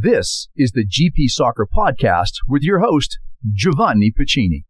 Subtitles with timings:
[0.00, 3.18] This is the GP Soccer Podcast with your host,
[3.52, 4.64] Giovanni Pacini.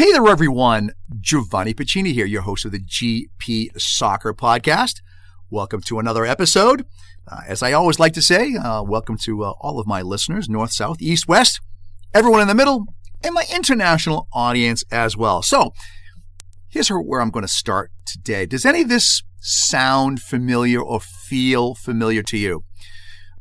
[0.00, 0.92] Hey there, everyone.
[1.20, 5.02] Giovanni Pacini here, your host of the GP Soccer Podcast.
[5.50, 6.86] Welcome to another episode.
[7.30, 10.48] Uh, as I always like to say, uh, welcome to uh, all of my listeners,
[10.48, 11.60] north, south, east, west,
[12.14, 12.86] everyone in the middle,
[13.22, 15.42] and my international audience as well.
[15.42, 15.74] So,
[16.70, 18.46] here's where I'm going to start today.
[18.46, 22.64] Does any of this sound familiar or feel familiar to you?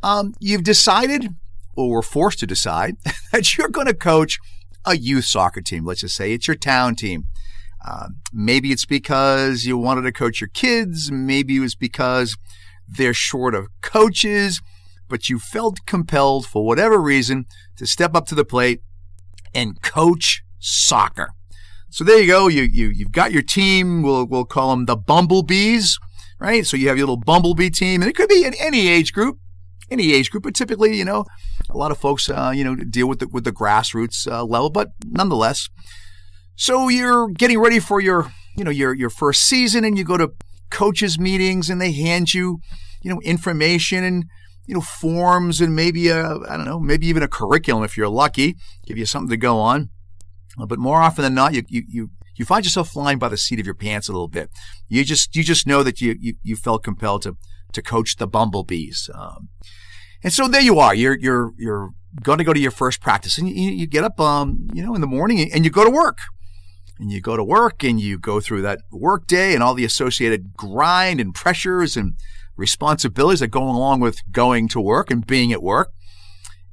[0.03, 1.35] Um, you've decided,
[1.77, 2.97] or were forced to decide,
[3.31, 4.39] that you're going to coach
[4.85, 5.85] a youth soccer team.
[5.85, 7.25] Let's just say it's your town team.
[7.85, 11.11] Uh, maybe it's because you wanted to coach your kids.
[11.11, 12.37] Maybe it was because
[12.87, 14.61] they're short of coaches,
[15.07, 17.45] but you felt compelled for whatever reason
[17.77, 18.81] to step up to the plate
[19.53, 21.29] and coach soccer.
[21.89, 22.47] So there you go.
[22.47, 24.03] You, you, you've got your team.
[24.03, 25.97] We'll, we'll call them the Bumblebees,
[26.39, 26.65] right?
[26.65, 29.39] So you have your little Bumblebee team and it could be in any age group
[29.91, 31.25] any age group, but typically, you know,
[31.69, 34.69] a lot of folks, uh, you know, deal with the, with the grassroots uh, level,
[34.69, 35.69] but nonetheless.
[36.55, 40.17] So you're getting ready for your, you know, your, your first season and you go
[40.17, 40.31] to
[40.69, 42.59] coaches meetings and they hand you,
[43.01, 44.25] you know, information and,
[44.67, 48.09] you know, forms and maybe a, I don't know, maybe even a curriculum if you're
[48.09, 49.89] lucky, give you something to go on.
[50.59, 53.37] Uh, but more often than not, you, you, you, you find yourself flying by the
[53.37, 54.49] seat of your pants a little bit.
[54.87, 57.37] You just, you just know that you, you, you felt compelled to,
[57.73, 59.09] to coach the bumblebees.
[59.13, 59.49] Um,
[60.23, 60.93] and so there you are.
[60.93, 61.89] You're you're you're
[62.23, 64.95] going to go to your first practice, and you, you get up, um, you know,
[64.95, 66.19] in the morning, and you go to work.
[67.01, 69.85] And you go to work, and you go through that work day, and all the
[69.85, 72.15] associated grind and pressures and
[72.57, 75.93] responsibilities that go along with going to work and being at work.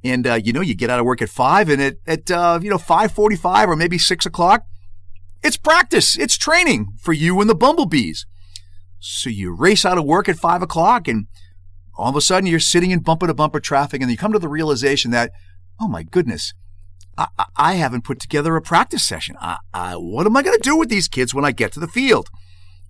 [0.03, 2.59] And uh, you know, you get out of work at five, and at at uh,
[2.60, 4.65] you know five forty-five or maybe six o'clock,
[5.44, 8.26] it's practice, it's training for you and the bumblebees.
[8.99, 11.26] So you race out of work at five o'clock, and
[11.96, 14.38] all of a sudden you're sitting in bumper to bumper traffic and you come to
[14.38, 15.32] the realization that,
[15.80, 16.52] oh my goodness,
[17.16, 19.36] I, I haven't put together a practice session.
[19.40, 21.80] I, I, what am I going to do with these kids when I get to
[21.80, 22.28] the field?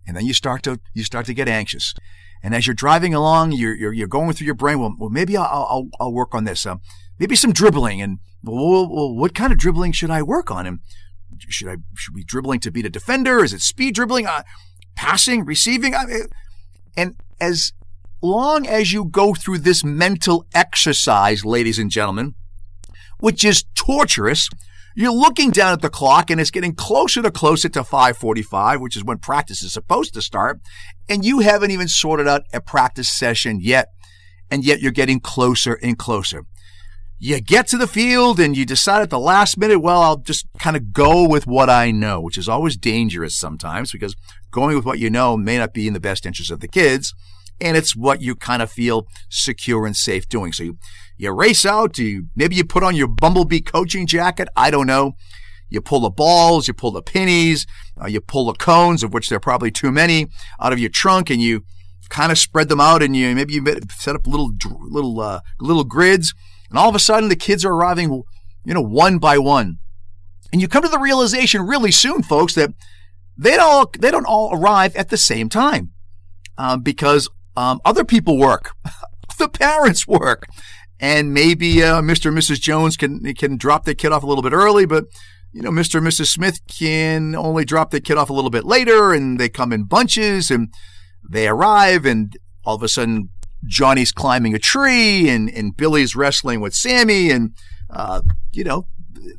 [0.07, 1.95] And then you start to you start to get anxious.
[2.43, 4.79] And as you're driving along, you're you're, you're going through your brain.
[4.79, 6.65] Well, well maybe I'll, I'll, I'll work on this.
[6.65, 6.81] Um,
[7.19, 8.01] maybe some dribbling.
[8.01, 10.67] And well, well, what kind of dribbling should I work on?
[10.67, 10.81] And
[11.49, 13.43] should I should be dribbling to beat a defender?
[13.43, 14.27] Is it speed dribbling?
[14.27, 14.43] Uh,
[14.95, 15.95] passing, receiving?
[15.95, 16.05] I,
[16.97, 17.73] and as
[18.23, 22.35] long as you go through this mental exercise, ladies and gentlemen,
[23.19, 24.49] which is torturous,
[24.95, 28.97] you're looking down at the clock and it's getting closer to closer to 545, which
[28.97, 30.61] is when practice is supposed to start.
[31.09, 33.89] And you haven't even sorted out a practice session yet.
[34.51, 36.45] And yet you're getting closer and closer.
[37.19, 40.47] You get to the field and you decide at the last minute, well, I'll just
[40.59, 44.15] kind of go with what I know, which is always dangerous sometimes because
[44.51, 47.13] going with what you know may not be in the best interest of the kids
[47.61, 50.53] and it's what you kind of feel secure and safe doing.
[50.53, 50.79] So you,
[51.17, 54.49] you race out, you, maybe you put on your Bumblebee coaching jacket.
[54.57, 55.13] I don't know.
[55.69, 57.67] You pull the balls, you pull the pennies,
[58.01, 60.29] uh, you pull the cones, of which there are probably too many,
[60.61, 61.65] out of your trunk, and you
[62.09, 65.83] kind of spread them out, and you maybe you set up little little uh, little
[65.83, 66.35] grids,
[66.71, 68.23] and all of a sudden the kids are arriving,
[68.65, 69.79] you know, one by one,
[70.53, 72.71] and you come to the realization really soon, folks, that
[73.37, 75.91] they don't they don't all arrive at the same time,
[76.57, 78.73] um, because um, other people work.
[79.39, 80.47] the parents work.
[80.99, 82.29] And maybe uh, Mr.
[82.29, 82.61] and Mrs.
[82.61, 85.05] Jones can can drop their kid off a little bit early, but
[85.53, 85.97] you know, Mr.
[85.97, 86.27] and Mrs.
[86.27, 89.85] Smith can only drop their kid off a little bit later, and they come in
[89.85, 90.73] bunches, and
[91.29, 93.29] they arrive, and all of a sudden
[93.67, 97.55] Johnny's climbing a tree, and and Billy's wrestling with Sammy, and
[97.91, 98.87] uh, you know,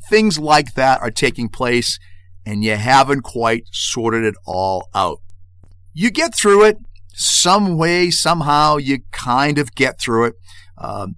[0.08, 1.98] things like that are taking place,
[2.46, 5.20] and you haven't quite sorted it all out.
[5.92, 6.78] You get through it
[7.18, 10.34] some way, somehow, you kind of get through it.
[10.78, 11.16] Um,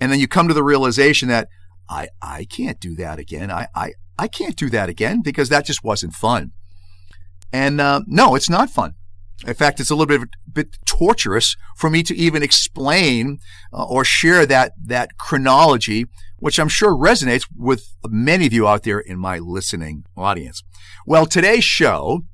[0.00, 1.48] and then you come to the realization that
[1.88, 3.50] I, I can't do that again.
[3.50, 6.52] I, I, I can't do that again because that just wasn't fun.
[7.52, 8.94] And uh, no, it's not fun.
[9.46, 13.38] In fact, it's a little bit, bit torturous for me to even explain
[13.72, 16.06] uh, or share that, that chronology,
[16.38, 20.62] which I'm sure resonates with many of you out there in my listening audience.
[21.06, 22.24] Well, today's show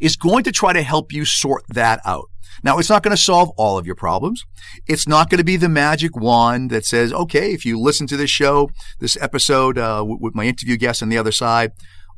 [0.00, 2.30] is going to try to help you sort that out.
[2.62, 4.44] Now, it's not going to solve all of your problems.
[4.86, 8.16] It's not going to be the magic wand that says, okay, if you listen to
[8.16, 8.70] this show,
[9.00, 11.72] this episode uh, with my interview guest on the other side,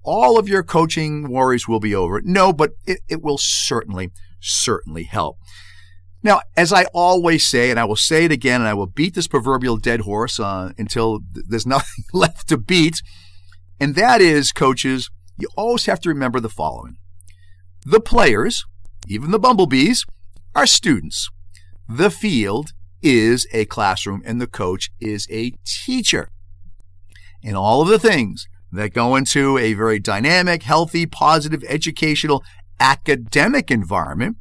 [0.04, 2.20] all of your coaching worries will be over.
[2.22, 5.38] No, but it, it will certainly, certainly help.
[6.22, 9.14] Now, as I always say, and I will say it again, and I will beat
[9.14, 13.00] this proverbial dead horse uh, until th- there's nothing left to beat,
[13.80, 16.96] and that is, coaches, you always have to remember the following.
[17.88, 18.64] The players,
[19.06, 20.04] even the bumblebees,
[20.56, 21.30] are students.
[21.88, 26.28] The field is a classroom, and the coach is a teacher.
[27.44, 32.42] And all of the things that go into a very dynamic, healthy, positive, educational,
[32.80, 34.38] academic environment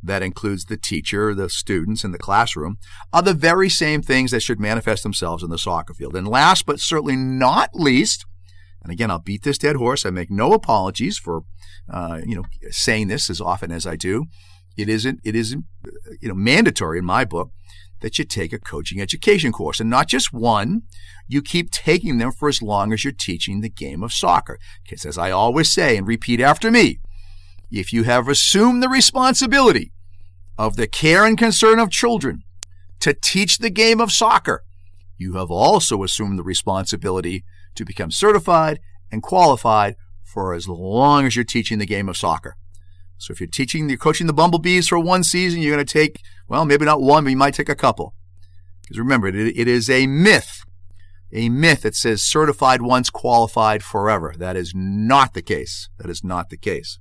[0.00, 2.78] that includes the teacher, the students, and the classroom,
[3.12, 6.14] are the very same things that should manifest themselves in the soccer field.
[6.14, 8.24] And last but certainly not least,
[8.84, 10.04] and again, I'll beat this dead horse.
[10.04, 11.42] I make no apologies for,
[11.92, 14.26] uh, you know, saying this as often as I do.
[14.76, 15.64] It isn't, it isn't,
[16.20, 17.50] you know, mandatory in my book
[18.00, 20.82] that you take a coaching education course and not just one.
[21.26, 24.58] You keep taking them for as long as you're teaching the game of soccer.
[24.82, 27.00] Because as I always say and repeat after me,
[27.70, 29.92] if you have assumed the responsibility
[30.58, 32.42] of the care and concern of children
[33.00, 34.62] to teach the game of soccer,
[35.16, 38.80] you have also assumed the responsibility to become certified
[39.10, 42.56] and qualified for as long as you're teaching the game of soccer.
[43.18, 46.20] So if you're teaching, you're coaching the Bumblebees for one season, you're going to take,
[46.48, 48.14] well, maybe not one, but you might take a couple.
[48.82, 50.62] Because remember, it, it is a myth,
[51.32, 54.34] a myth that says certified once, qualified forever.
[54.36, 55.88] That is not the case.
[55.98, 56.98] That is not the case.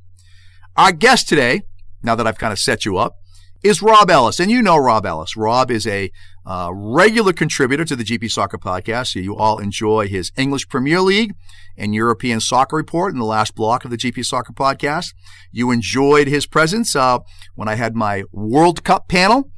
[0.76, 1.64] Our guest today,
[2.02, 3.16] now that I've kind of set you up,
[3.64, 4.40] is Rob Ellis.
[4.40, 5.36] And you know Rob Ellis.
[5.36, 6.12] Rob is a
[6.46, 9.16] uh, regular contributor to the GP Soccer Podcast.
[9.16, 11.36] You all enjoy his English Premier League
[11.78, 15.14] and European Soccer Report in the last block of the GP Soccer Podcast.
[15.52, 17.20] You enjoyed his presence uh,
[17.56, 19.52] when I had my World Cup panel,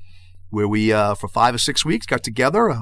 [0.49, 2.81] where we, uh, for five or six weeks, got together uh,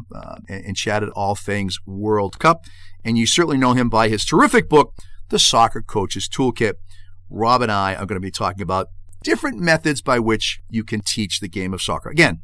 [0.50, 2.66] and, and chatted all things World Cup.
[3.04, 4.94] And you certainly know him by his terrific book,
[5.30, 6.74] The Soccer Coach's Toolkit.
[7.30, 8.88] Rob and I are going to be talking about
[9.24, 12.10] different methods by which you can teach the game of soccer.
[12.10, 12.42] Again,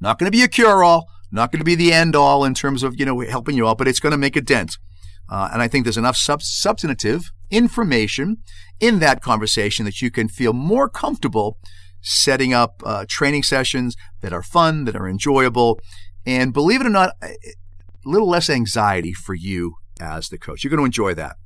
[0.00, 2.54] not going to be a cure all, not going to be the end all in
[2.54, 4.76] terms of, you know, helping you out, but it's going to make a dent.
[5.28, 8.38] Uh, and I think there's enough sub- substantive information
[8.80, 11.58] in that conversation that you can feel more comfortable
[12.00, 15.78] setting up uh, training sessions that are fun, that are enjoyable,
[16.26, 17.36] and believe it or not, a
[18.04, 20.64] little less anxiety for you as the coach.
[20.64, 21.36] You're going to enjoy that.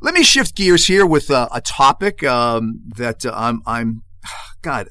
[0.00, 4.02] Let me shift gears here with uh, a topic um, that uh, I'm, I'm,
[4.62, 4.88] God,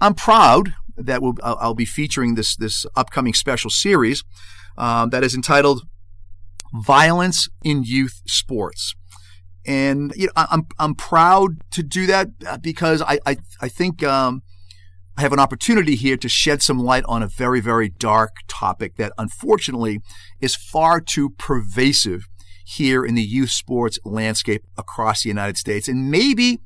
[0.00, 0.74] I'm proud
[1.06, 4.24] that we'll, I'll, I'll, be featuring this this upcoming special series
[4.76, 5.82] um, that is entitled
[6.72, 8.94] "Violence in Youth Sports."
[9.66, 14.02] And you know, I'm I'm proud to do that uh, because I I, I think
[14.02, 14.42] um,
[15.16, 18.96] I have an opportunity here to shed some light on a very very dark topic
[18.96, 20.00] that unfortunately
[20.40, 22.28] is far too pervasive
[22.64, 26.60] here in the youth sports landscape across the United States and maybe,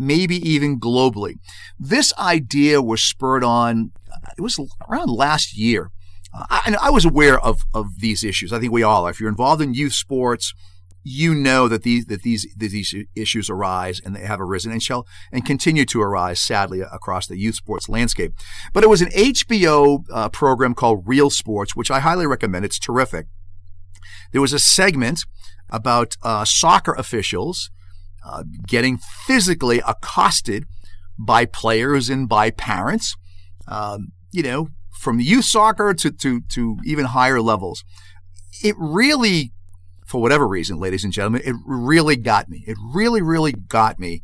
[0.00, 1.34] maybe even globally.
[1.78, 3.92] This idea was spurred on,
[4.36, 4.58] it was
[4.88, 5.90] around last year.
[6.32, 8.52] I, and I was aware of, of these issues.
[8.52, 9.10] I think we all are.
[9.10, 10.54] If you're involved in youth sports,
[11.02, 14.82] you know that these that these that these issues arise and they have arisen and
[14.82, 18.34] shall and continue to arise sadly across the youth sports landscape.
[18.74, 22.66] But it was an HBO uh, program called Real Sports, which I highly recommend.
[22.66, 23.26] It's terrific.
[24.32, 25.24] There was a segment
[25.70, 27.70] about uh, soccer officials
[28.24, 30.66] uh, getting physically accosted
[31.18, 33.16] by players and by parents,
[33.68, 37.84] um, you know, from youth soccer to, to, to even higher levels.
[38.62, 39.52] It really,
[40.06, 42.64] for whatever reason, ladies and gentlemen, it really got me.
[42.66, 44.22] It really, really got me.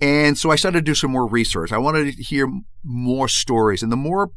[0.00, 1.72] And so I started to do some more research.
[1.72, 2.50] I wanted to hear
[2.82, 3.82] more stories.
[3.82, 4.30] And the more,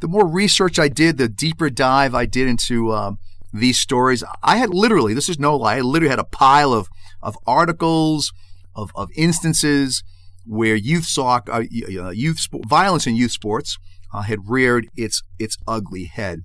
[0.00, 3.18] the more research I did, the deeper dive I did into, um,
[3.52, 4.22] these stories.
[4.42, 6.88] I had literally, this is no lie, I literally had a pile of,
[7.22, 8.32] of articles,
[8.74, 10.02] of, of instances
[10.46, 13.78] where youth soccer, uh, youth sp- violence in youth sports
[14.12, 16.40] uh, had reared its its ugly head.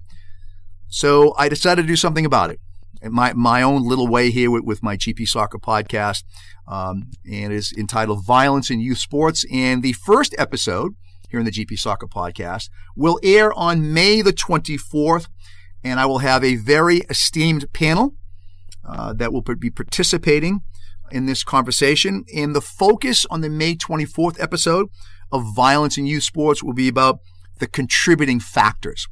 [0.87, 2.59] So I decided to do something about it.
[3.03, 6.23] My my own little way here with, with my GP Soccer podcast,
[6.67, 10.93] um, and is entitled "Violence in Youth Sports." And the first episode
[11.29, 15.27] here in the GP Soccer podcast will air on May the twenty fourth
[15.83, 18.15] and I will have a very esteemed panel
[18.87, 20.61] uh, that will be participating
[21.11, 22.25] in this conversation.
[22.35, 24.89] And the focus on the May 24th episode
[25.31, 27.19] of Violence in Youth Sports will be about
[27.59, 29.07] the contributing factors.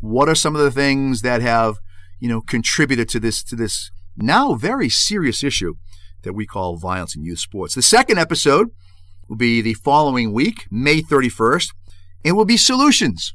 [0.00, 1.76] What are some of the things that have,
[2.18, 5.74] you know, contributed to this to this now very serious issue
[6.22, 7.74] that we call violence in youth sports?
[7.74, 8.68] The second episode
[9.28, 11.70] will be the following week, May 31st,
[12.24, 13.34] and will be solutions.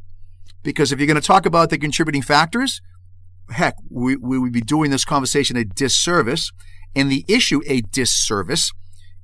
[0.64, 2.82] Because if you're going to talk about the contributing factors,
[3.50, 6.52] heck, we, we would be doing this conversation a disservice
[6.96, 8.72] and the issue a disservice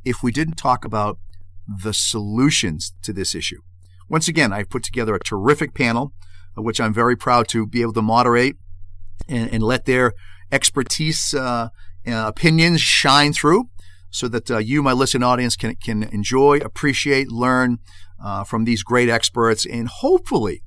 [0.03, 1.19] if we didn't talk about
[1.67, 3.61] the solutions to this issue.
[4.09, 6.13] Once again, I've put together a terrific panel,
[6.55, 8.57] which I'm very proud to be able to moderate
[9.27, 10.13] and, and let their
[10.51, 11.69] expertise, uh,
[12.07, 13.69] uh, opinions shine through
[14.09, 17.77] so that uh, you, my listening audience, can, can enjoy, appreciate, learn
[18.23, 20.61] uh, from these great experts, and hopefully,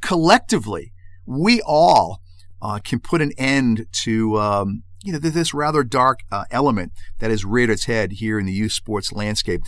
[0.00, 0.92] collectively,
[1.26, 2.20] we all
[2.66, 7.30] uh, can put an end to um, you know this rather dark uh, element that
[7.30, 9.62] has reared its head here in the youth sports landscape.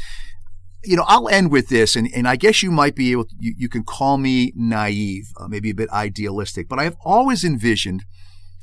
[0.83, 3.27] You know, I'll end with this, and, and I guess you might be able.
[3.27, 6.97] To, you, you can call me naive, uh, maybe a bit idealistic, but I have
[7.05, 8.05] always envisioned,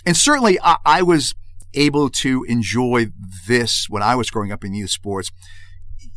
[0.06, 1.34] and certainly I, I was
[1.74, 3.08] able to enjoy
[3.48, 5.32] this when I was growing up in youth sports.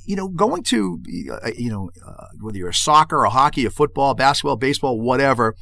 [0.04, 3.70] You know, going to, uh, you know, uh, whether you're a soccer, a hockey, a
[3.70, 5.54] football, basketball, baseball, whatever,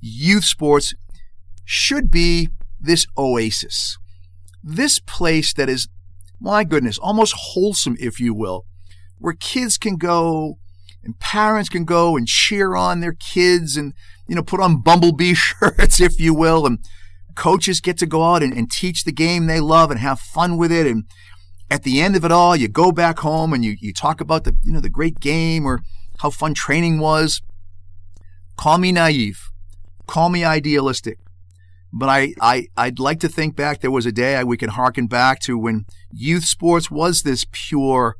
[0.00, 0.94] youth sports
[1.66, 2.48] should be
[2.80, 3.98] this oasis.
[4.62, 5.88] This place that is,
[6.40, 8.64] my goodness, almost wholesome, if you will,
[9.18, 10.58] where kids can go
[11.02, 13.92] and parents can go and cheer on their kids and,
[14.26, 16.78] you know, put on bumblebee shirts, if you will, and
[17.34, 20.56] coaches get to go out and, and teach the game they love and have fun
[20.56, 20.86] with it.
[20.86, 21.04] And
[21.70, 24.44] at the end of it all, you go back home and you, you talk about
[24.44, 25.80] the, you know, the great game or
[26.20, 27.42] how fun training was.
[28.56, 29.40] Call me naive.
[30.06, 31.18] Call me idealistic.
[31.98, 35.06] But I, I, I'd like to think back there was a day we can harken
[35.06, 38.16] back to when youth sports was this pure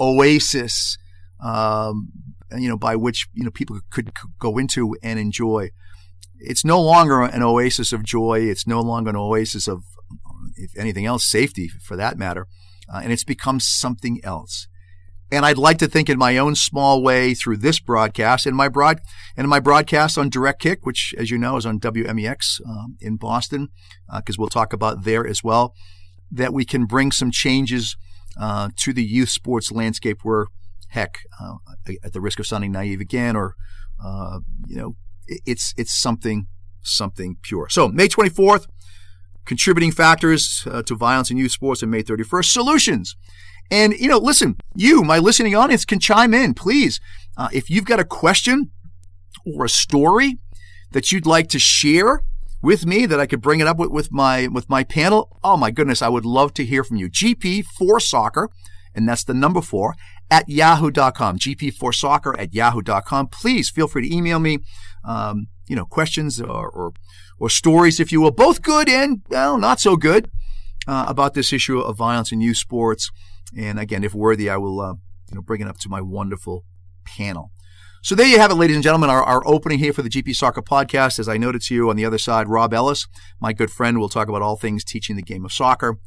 [0.00, 0.98] oasis,
[1.40, 2.08] um,
[2.56, 5.70] you know, by which, you know, people could, could go into and enjoy
[6.40, 8.40] it's no longer an oasis of joy.
[8.40, 9.82] It's no longer an oasis of,
[10.56, 12.46] if anything else, safety for that matter.
[12.92, 14.68] Uh, and it's become something else.
[15.30, 18.68] And I'd like to think in my own small way through this broadcast and my
[18.68, 19.00] broad
[19.36, 23.16] and my broadcast on Direct Kick, which, as you know, is on WMEX um, in
[23.16, 23.68] Boston,
[24.16, 25.74] because uh, we'll talk about there as well,
[26.30, 27.96] that we can bring some changes
[28.40, 30.20] uh, to the youth sports landscape.
[30.22, 30.46] Where,
[30.88, 31.56] heck, uh,
[32.02, 33.54] at the risk of sounding naive again, or
[34.02, 36.46] uh, you know, it's it's something
[36.80, 37.68] something pure.
[37.68, 38.66] So May 24th,
[39.44, 43.14] contributing factors uh, to violence in youth sports, and May 31st, solutions.
[43.70, 47.00] And you know, listen, you, my listening audience, can chime in, please.
[47.36, 48.70] Uh, if you've got a question
[49.46, 50.38] or a story
[50.92, 52.22] that you'd like to share
[52.60, 55.38] with me, that I could bring it up with, with my with my panel.
[55.44, 57.08] Oh my goodness, I would love to hear from you.
[57.08, 58.50] GP for soccer,
[58.94, 59.94] and that's the number four
[60.30, 61.38] at yahoo.com.
[61.38, 63.28] GP4soccer at yahoo.com.
[63.28, 64.58] Please feel free to email me
[65.04, 66.92] um, you know, questions or, or,
[67.38, 70.30] or, stories, if you will, both good and, well, not so good
[70.86, 73.10] uh, about this issue of violence in youth sports.
[73.56, 74.94] And again, if worthy, I will, uh,
[75.28, 76.64] you know, bring it up to my wonderful
[77.04, 77.50] panel.
[78.02, 80.34] So there you have it, ladies and gentlemen, our, our opening here for the GP
[80.36, 81.18] Soccer podcast.
[81.18, 83.08] As I noted to you on the other side, Rob Ellis,
[83.40, 85.98] my good friend, will talk about all things teaching the game of soccer.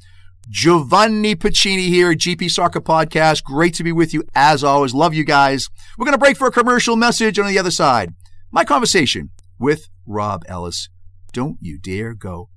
[0.50, 3.44] Giovanni Pacini here, GP Soccer Podcast.
[3.44, 4.94] Great to be with you as always.
[4.94, 5.70] Love you guys.
[5.98, 8.14] We're going to break for a commercial message on the other side.
[8.52, 9.30] My conversation
[9.60, 10.90] with Rob Ellis.
[11.34, 12.50] Don't you dare go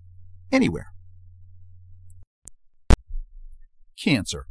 [0.50, 0.92] anywhere.
[3.96, 4.46] Cancer.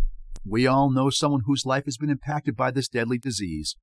[0.45, 3.77] We all know someone whose life has been impacted by this deadly disease.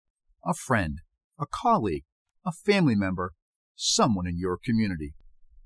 [0.45, 0.99] A friend,
[1.38, 2.05] a colleague,
[2.45, 3.33] a family member,
[3.75, 5.14] someone in your community.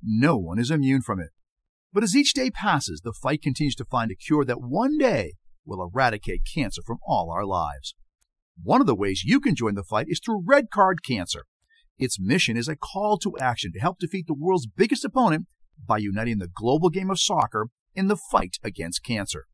[0.03, 1.31] No one is immune from it.
[1.93, 5.35] But as each day passes, the fight continues to find a cure that one day
[5.65, 7.95] will eradicate cancer from all our lives.
[8.63, 11.45] One of the ways you can join the fight is through Red Card Cancer.
[11.99, 15.47] Its mission is a call to action to help defeat the world's biggest opponent
[15.85, 19.47] by uniting the global game of soccer in the fight against cancer.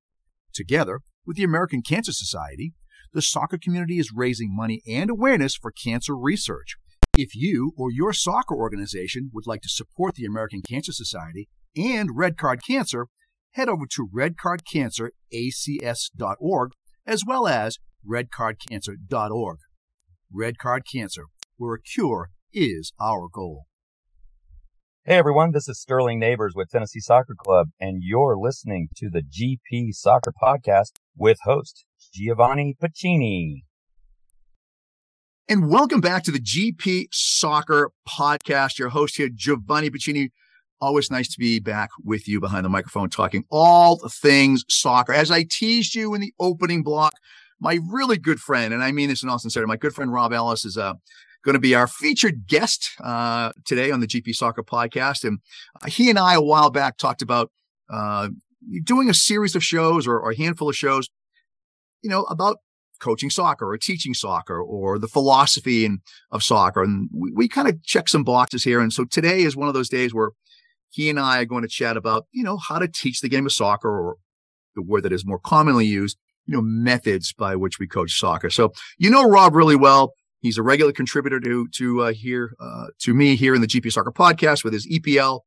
[0.52, 2.72] Together with the American Cancer Society,
[3.12, 6.76] the soccer community is raising money and awareness for cancer research.
[7.16, 12.10] If you or your soccer organization would like to support the American Cancer Society and
[12.14, 13.06] Red Card Cancer,
[13.52, 16.70] head over to redcardcanceracs.org
[17.06, 19.58] as well as redcardcancer.org.
[20.32, 21.24] Red Card Cancer,
[21.56, 23.66] where a cure is our goal.
[25.07, 29.23] Hey everyone, this is Sterling Nabours with Tennessee Soccer Club, and you're listening to the
[29.23, 33.62] GP Soccer Podcast with host Giovanni Pacini.
[35.49, 38.78] And welcome back to the GP Soccer Podcast.
[38.78, 40.28] Your host here, Giovanni Pacini.
[40.83, 45.14] Always nice to be back with you behind the microphone talking all things soccer.
[45.14, 47.14] As I teased you in the opening block,
[47.59, 50.35] my really good friend, and I mean this in all sincerity, my good friend Rob
[50.35, 50.97] Ellis is a
[51.44, 55.25] going to be our featured guest uh, today on the GP Soccer Podcast.
[55.25, 55.38] And
[55.82, 57.50] uh, he and I, a while back, talked about
[57.88, 58.28] uh,
[58.85, 61.09] doing a series of shows or, or, a handful of shows,
[62.02, 62.59] you know, about
[63.00, 66.82] coaching soccer or teaching soccer or the philosophy and, of soccer.
[66.82, 68.80] And we, we kind of check some boxes here.
[68.80, 70.32] And so today is one of those days where
[70.90, 73.47] he and I are going to chat about, you know, how to teach the game
[73.47, 74.16] of soccer or
[74.75, 78.50] the word that is more commonly used, you know, methods by which we coach soccer.
[78.50, 80.12] So you know Rob really well.
[80.40, 83.92] He's a regular contributor to to uh, here uh, to me here in the GP
[83.92, 85.40] Soccer podcast with his EPL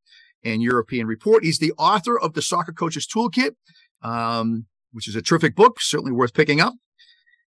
[0.44, 1.44] and European report.
[1.44, 3.56] He's the author of the Soccer Coaches Toolkit,
[4.04, 6.74] um, which is a terrific book, certainly worth picking up.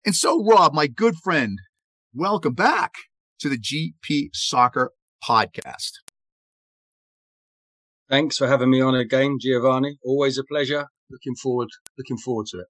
[0.05, 1.59] And so, Rob, my good friend,
[2.15, 2.93] welcome back
[3.39, 4.93] to the GP Soccer
[5.27, 5.93] podcast.
[8.11, 9.97] Thanks for having me on again, Giovanni.
[10.05, 10.87] Always a pleasure.
[11.11, 12.67] Looking forward, looking forward to it.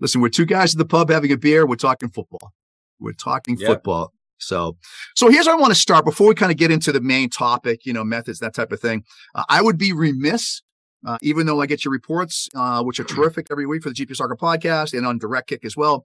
[0.00, 1.66] Listen, we're two guys at the pub having a beer.
[1.66, 2.52] We're talking football.
[3.00, 3.68] We're talking yep.
[3.68, 4.12] football.
[4.38, 4.76] So,
[5.14, 7.30] so here's where I want to start before we kind of get into the main
[7.30, 9.04] topic, you know, methods, that type of thing.
[9.34, 10.62] Uh, I would be remiss,
[11.06, 13.94] uh, even though I get your reports, uh, which are terrific every week for the
[13.94, 16.04] GP Soccer podcast and on Direct Kick as well.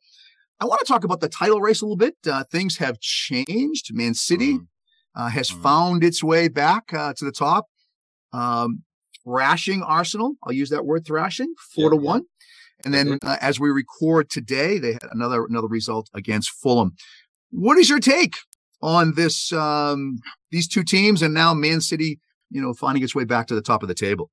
[0.60, 2.16] I want to talk about the title race a little bit.
[2.30, 3.94] Uh, things have changed.
[3.94, 5.28] Man City mm-hmm.
[5.28, 5.62] has mm-hmm.
[5.62, 7.66] found its way back uh, to the top.
[8.34, 8.84] Um,
[9.24, 10.36] thrashing Arsenal.
[10.44, 12.02] I'll use that word thrashing, four yeah, to yeah.
[12.02, 12.24] one.
[12.86, 13.28] And then mm-hmm.
[13.28, 16.94] uh, as we record today, they had another another result against Fulham.
[17.52, 18.36] What is your take
[18.82, 20.20] on this um,
[20.52, 22.20] these two teams and now Man City,
[22.50, 24.30] you know, finding its way back to the top of the table?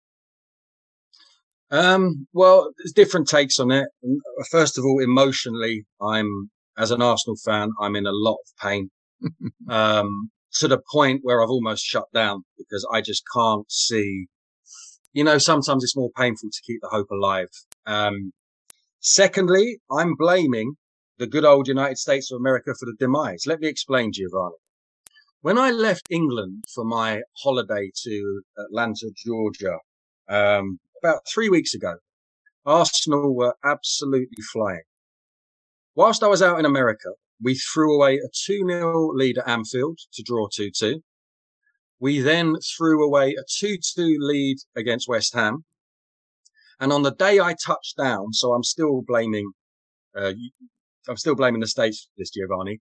[1.70, 3.88] Um, well, there's different takes on it.
[4.04, 8.62] Uh, first of all, emotionally, I'm as an Arsenal fan, I'm in a lot of
[8.62, 8.90] pain.
[9.68, 14.26] um, to the point where I've almost shut down because I just can't see.
[15.12, 17.48] You know, sometimes it's more painful to keep the hope alive.
[17.86, 18.32] Um,
[19.00, 20.76] secondly, I'm blaming
[21.18, 23.44] the good old United States of America for the demise.
[23.46, 24.56] Let me explain, Giovanni.
[25.40, 29.78] When I left England for my holiday to Atlanta, Georgia,
[30.28, 31.96] um, about three weeks ago,
[32.64, 34.82] Arsenal were absolutely flying.
[35.94, 37.10] Whilst I was out in America,
[37.40, 41.00] we threw away a 2 0 lead at Anfield to draw 2 2.
[42.00, 45.64] We then threw away a 2 2 lead against West Ham.
[46.78, 49.52] And on the day I touched down, so I'm still blaming,
[50.16, 50.32] uh,
[51.08, 52.80] I'm still blaming the States for this, Giovanni.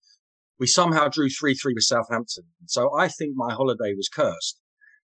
[0.59, 2.45] We somehow drew 3 3 with Southampton.
[2.67, 4.61] So I think my holiday was cursed.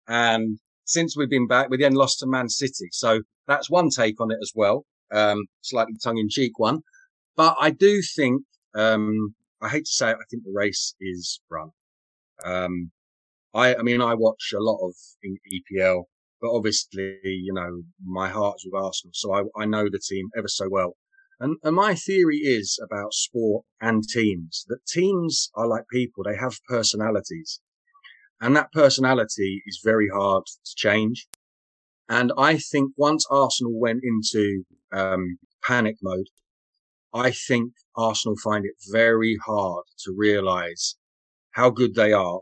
[0.07, 2.89] And since we've been back, we then lost to Man City.
[2.91, 4.85] So that's one take on it as well.
[5.13, 6.79] Um, slightly tongue in cheek one.
[7.35, 11.39] But I do think um, I hate to say it, I think the race is
[11.49, 11.71] run.
[12.43, 12.91] Um,
[13.53, 16.03] I, I mean, I watch a lot of EPL,
[16.41, 20.47] but obviously, you know, my heart's with Arsenal, so I, I know the team ever
[20.47, 20.97] so well.
[21.39, 26.35] And, and my theory is about sport and teams that teams are like people; they
[26.35, 27.61] have personalities,
[28.39, 31.27] and that personality is very hard to change.
[32.09, 36.27] And I think once Arsenal went into um, panic mode,
[37.13, 40.97] I think Arsenal find it very hard to realise
[41.51, 42.41] how good they are.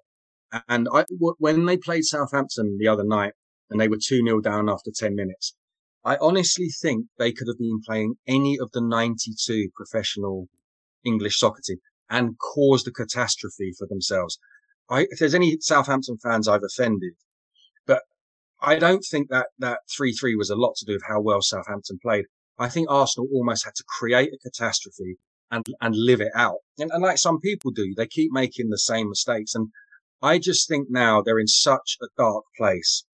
[0.67, 3.33] And I, when they played Southampton the other night
[3.69, 5.55] and they were 2 0 down after 10 minutes,
[6.03, 10.47] I honestly think they could have been playing any of the 92 professional
[11.03, 11.79] English soccer team
[12.09, 14.39] and caused a catastrophe for themselves.
[14.89, 17.13] I, if there's any Southampton fans I've offended,
[17.85, 18.03] but
[18.61, 21.99] I don't think that that 3-3 was a lot to do with how well Southampton
[22.01, 22.25] played.
[22.57, 25.17] I think Arsenal almost had to create a catastrophe
[25.51, 26.59] and, and live it out.
[26.77, 29.53] And, and like some people do, they keep making the same mistakes.
[29.53, 29.69] And
[30.21, 33.05] I just think now they're in such a dark place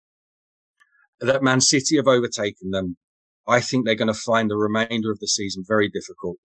[1.20, 2.98] that Man City have overtaken them.
[3.48, 6.38] I think they're going to find the remainder of the season very difficult.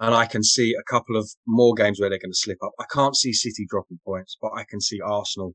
[0.00, 2.72] And I can see a couple of more games where they're going to slip up.
[2.80, 5.54] I can't see City dropping points, but I can see Arsenal.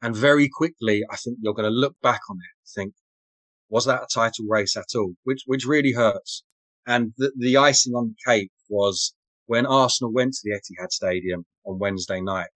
[0.00, 2.94] And very quickly, I think you're going to look back on it, think,
[3.68, 5.14] was that a title race at all?
[5.24, 6.44] Which, which really hurts.
[6.86, 9.14] And the, the icing on the cake was
[9.46, 12.50] when Arsenal went to the Etihad Stadium on Wednesday night.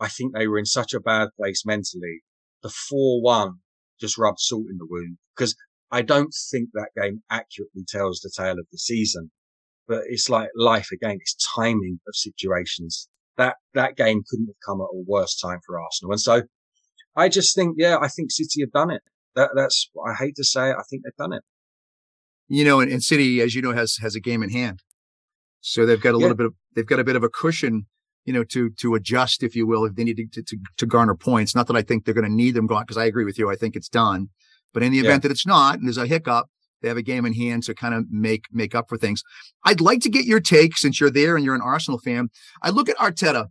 [0.00, 2.22] I think they were in such a bad place mentally.
[2.62, 3.58] The 4-1
[4.00, 5.54] just rubbed salt in the wound because
[5.90, 9.30] I don't think that game accurately tells the tale of the season,
[9.88, 11.18] but it's like life again.
[11.20, 13.08] It's timing of situations.
[13.36, 16.12] That, that game couldn't have come at a worse time for Arsenal.
[16.12, 16.42] And so
[17.16, 19.02] I just think, yeah, I think City have done it
[19.34, 20.76] that, that's I hate to say it.
[20.78, 21.42] I think they've done it.
[22.48, 24.82] You know, and, and City, as you know, has has a game in hand,
[25.60, 26.22] so they've got a yeah.
[26.22, 27.86] little bit of they've got a bit of a cushion,
[28.24, 31.14] you know, to to adjust, if you will, if they need to to, to garner
[31.14, 31.54] points.
[31.54, 33.50] Not that I think they're going to need them gone, because I agree with you.
[33.50, 34.28] I think it's done,
[34.72, 35.28] but in the event yeah.
[35.28, 36.46] that it's not, and there's a hiccup,
[36.82, 39.22] they have a game in hand to kind of make make up for things.
[39.64, 42.30] I'd like to get your take since you're there and you're an Arsenal fan.
[42.62, 43.46] I look at Arteta,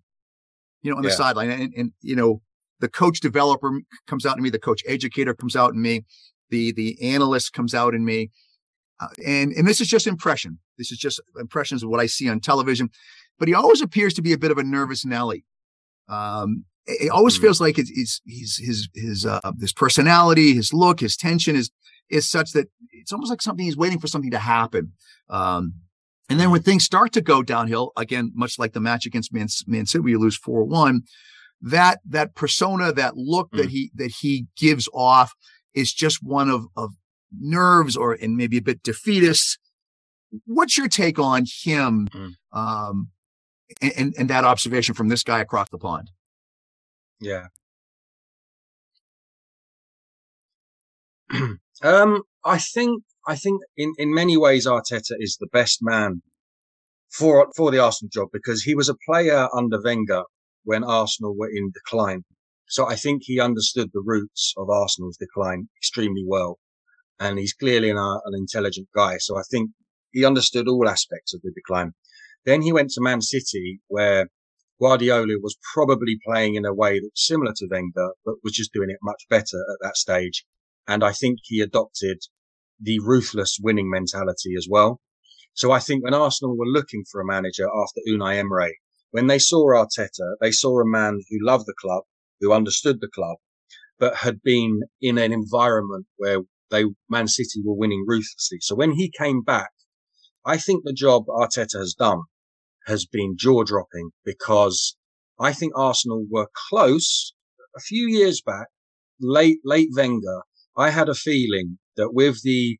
[0.82, 2.42] you know, on the sideline, and, and you know,
[2.80, 6.06] the coach developer comes out in me, the coach educator comes out in me,
[6.50, 8.30] the the analyst comes out in me,
[9.00, 10.60] uh, and and this is just impression.
[10.78, 12.90] This is just impressions of what I see on television,
[13.40, 15.46] but he always appears to be a bit of a nervous Nelly.
[16.08, 17.44] Um, it always mm-hmm.
[17.44, 21.72] feels like it's, it's, his his his uh, his personality, his look, his tension is
[22.10, 24.94] is such that it's almost like something he's waiting for something to happen.
[25.30, 25.74] Um,
[26.30, 29.48] and then when things start to go downhill, again, much like the match against Man,
[29.66, 31.02] Man City, where you lose four one,
[31.62, 33.58] that that persona, that look mm.
[33.58, 35.34] that he that he gives off
[35.74, 36.92] is just one of of
[37.38, 39.60] nerves or and maybe a bit defeatist.
[40.46, 42.34] What's your take on him mm.
[42.54, 43.10] um,
[43.82, 46.12] and, and that observation from this guy across the pond?
[47.20, 47.48] Yeah.
[51.84, 56.22] um, I think I think in, in many ways Arteta is the best man
[57.12, 60.24] for for the Arsenal job because he was a player under Wenger
[60.64, 62.24] when Arsenal were in decline.
[62.68, 66.60] So I think he understood the roots of Arsenal's decline extremely well.
[67.20, 69.18] And he's clearly an, uh, an intelligent guy.
[69.18, 69.72] So I think
[70.12, 71.94] he understood all aspects of the decline.
[72.46, 74.28] Then he went to Man City where
[74.82, 78.90] Guardiola was probably playing in a way that's similar to Wenger, but was just doing
[78.90, 80.46] it much better at that stage.
[80.88, 82.20] And I think he adopted
[82.80, 85.02] the ruthless winning mentality as well.
[85.54, 88.80] So I think when Arsenal were looking for a manager after Unai Emery,
[89.12, 92.04] when they saw Arteta, they saw a man who loved the club,
[92.40, 93.38] who understood the club,
[93.98, 96.40] but had been in an environment where
[96.72, 98.60] they, Man City were winning ruthlessly.
[98.62, 99.72] So when he came back,
[100.46, 102.22] I think the job Arteta has done
[102.88, 104.96] has been jaw dropping because
[105.40, 107.34] I think Arsenal were close
[107.76, 108.68] a few years back,
[109.20, 110.44] late, late Wenger.
[110.78, 112.80] I had a feeling that with the,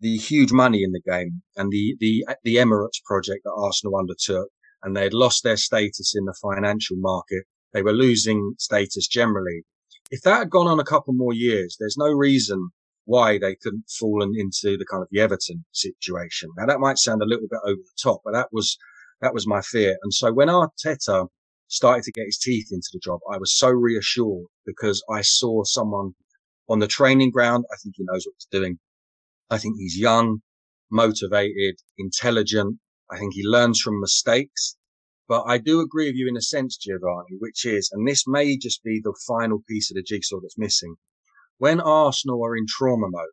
[0.00, 4.48] the huge money in the game and the, the, the Emirates project that Arsenal undertook
[4.82, 7.44] and they had lost their status in the financial market.
[7.72, 9.64] They were losing status generally.
[10.10, 12.70] If that had gone on a couple more years, there's no reason
[13.04, 16.50] why they couldn't fallen into the kind of the Everton situation.
[16.56, 18.76] Now that might sound a little bit over the top, but that was
[19.20, 19.96] that was my fear.
[20.02, 21.28] And so when Arteta
[21.68, 25.64] started to get his teeth into the job, I was so reassured because I saw
[25.64, 26.14] someone
[26.68, 27.64] on the training ground.
[27.72, 28.78] I think he knows what he's doing.
[29.50, 30.40] I think he's young,
[30.90, 32.78] motivated, intelligent.
[33.10, 34.76] I think he learns from mistakes.
[35.26, 38.58] But I do agree with you in a sense, Giovanni, which is, and this may
[38.58, 40.96] just be the final piece of the jigsaw that's missing.
[41.58, 43.28] When Arsenal are in trauma mode,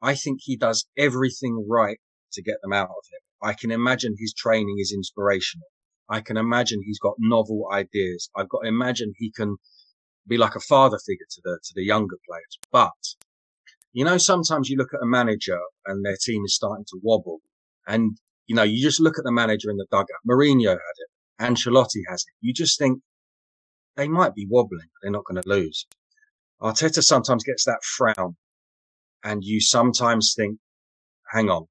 [0.00, 1.98] I think he does everything right
[2.32, 3.22] to get them out of it.
[3.42, 5.68] I can imagine his training is inspirational.
[6.08, 8.30] I can imagine he's got novel ideas.
[8.36, 9.56] I've got to imagine he can
[10.26, 12.58] be like a father figure to the, to the younger players.
[12.72, 12.92] But,
[13.92, 17.40] you know, sometimes you look at a manager and their team is starting to wobble
[17.86, 20.08] and, you know, you just look at the manager in the dugout.
[20.28, 21.10] Mourinho had it.
[21.40, 22.34] Ancelotti has it.
[22.40, 23.00] You just think
[23.96, 24.88] they might be wobbling.
[25.02, 25.86] They're not going to lose.
[26.64, 28.36] Arteta sometimes gets that frown
[29.22, 30.58] and you sometimes think,
[31.30, 31.66] hang on,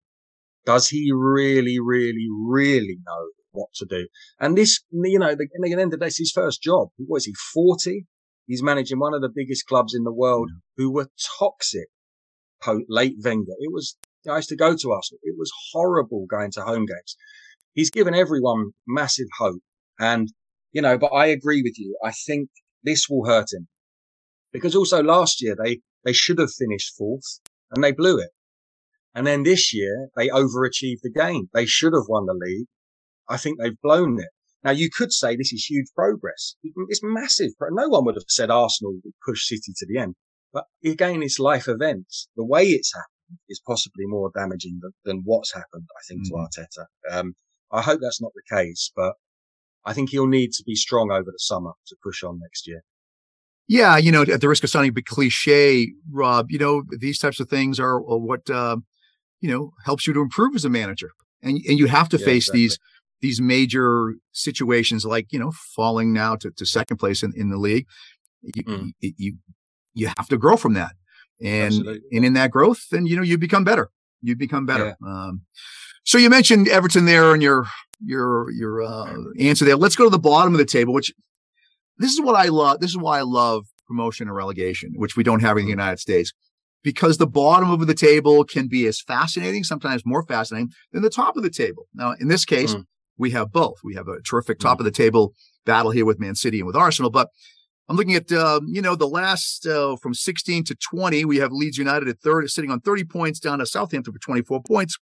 [0.65, 4.07] does he really, really, really know what to do?
[4.39, 6.89] And this, you know, the, the end of the day, it's his first job.
[6.97, 8.05] What is he, 40?
[8.45, 11.87] He's managing one of the biggest clubs in the world who were toxic
[12.87, 13.53] late Wenger.
[13.59, 13.97] It was,
[14.29, 15.19] I used to go to Arsenal.
[15.23, 17.17] It was horrible going to home games.
[17.73, 19.61] He's given everyone massive hope.
[19.99, 20.31] And,
[20.71, 21.97] you know, but I agree with you.
[22.03, 22.49] I think
[22.83, 23.67] this will hurt him
[24.53, 27.39] because also last year they, they should have finished fourth
[27.71, 28.29] and they blew it.
[29.15, 31.49] And then this year they overachieved again.
[31.53, 32.67] They should have won the league.
[33.27, 34.29] I think they've blown it.
[34.63, 36.55] Now you could say this is huge progress.
[36.63, 37.51] It's massive.
[37.59, 40.15] No one would have said Arsenal would push City to the end.
[40.53, 42.29] But again, it's life events.
[42.35, 46.45] The way it's happened is possibly more damaging than, than what's happened, I think, mm-hmm.
[46.45, 46.85] to Arteta.
[47.19, 47.33] Um,
[47.71, 49.15] I hope that's not the case, but
[49.83, 52.83] I think he'll need to be strong over the summer to push on next year.
[53.67, 57.17] Yeah, you know, at the risk of sounding a bit cliche, Rob, you know, these
[57.17, 58.77] types of things are, are what uh,
[59.43, 61.11] you know, helps you to improve as a manager.
[61.43, 62.61] And, and you have to yeah, face exactly.
[62.61, 62.79] these,
[63.21, 67.57] these major situations like, you know, falling now to, to second place in, in the
[67.57, 67.85] league.
[68.41, 68.91] You, mm.
[69.01, 69.37] you, you,
[69.93, 70.93] you, have to grow from that.
[71.41, 72.01] And, Absolutely.
[72.13, 73.89] and in that growth, then, you know, you become better.
[74.21, 74.95] You become better.
[75.01, 75.07] Yeah.
[75.07, 75.41] Um,
[76.05, 77.65] so you mentioned Everton there in your,
[78.01, 79.75] your, your, uh, answer there.
[79.75, 81.13] Let's go to the bottom of the table, which
[81.97, 82.79] this is what I love.
[82.79, 85.75] This is why I love promotion and relegation, which we don't have in the mm.
[85.75, 86.33] United States
[86.83, 91.09] because the bottom of the table can be as fascinating, sometimes more fascinating than the
[91.09, 91.87] top of the table.
[91.93, 92.83] Now, in this case, mm.
[93.17, 93.77] we have both.
[93.83, 94.81] We have a terrific top mm.
[94.81, 95.33] of the table
[95.65, 97.29] battle here with Man City and with Arsenal, but
[97.89, 101.25] I'm looking at, uh, you know, the last uh, from 16 to 20.
[101.25, 104.61] We have Leeds United at third, sitting on 30 points down to Southampton for 24
[104.63, 104.97] points.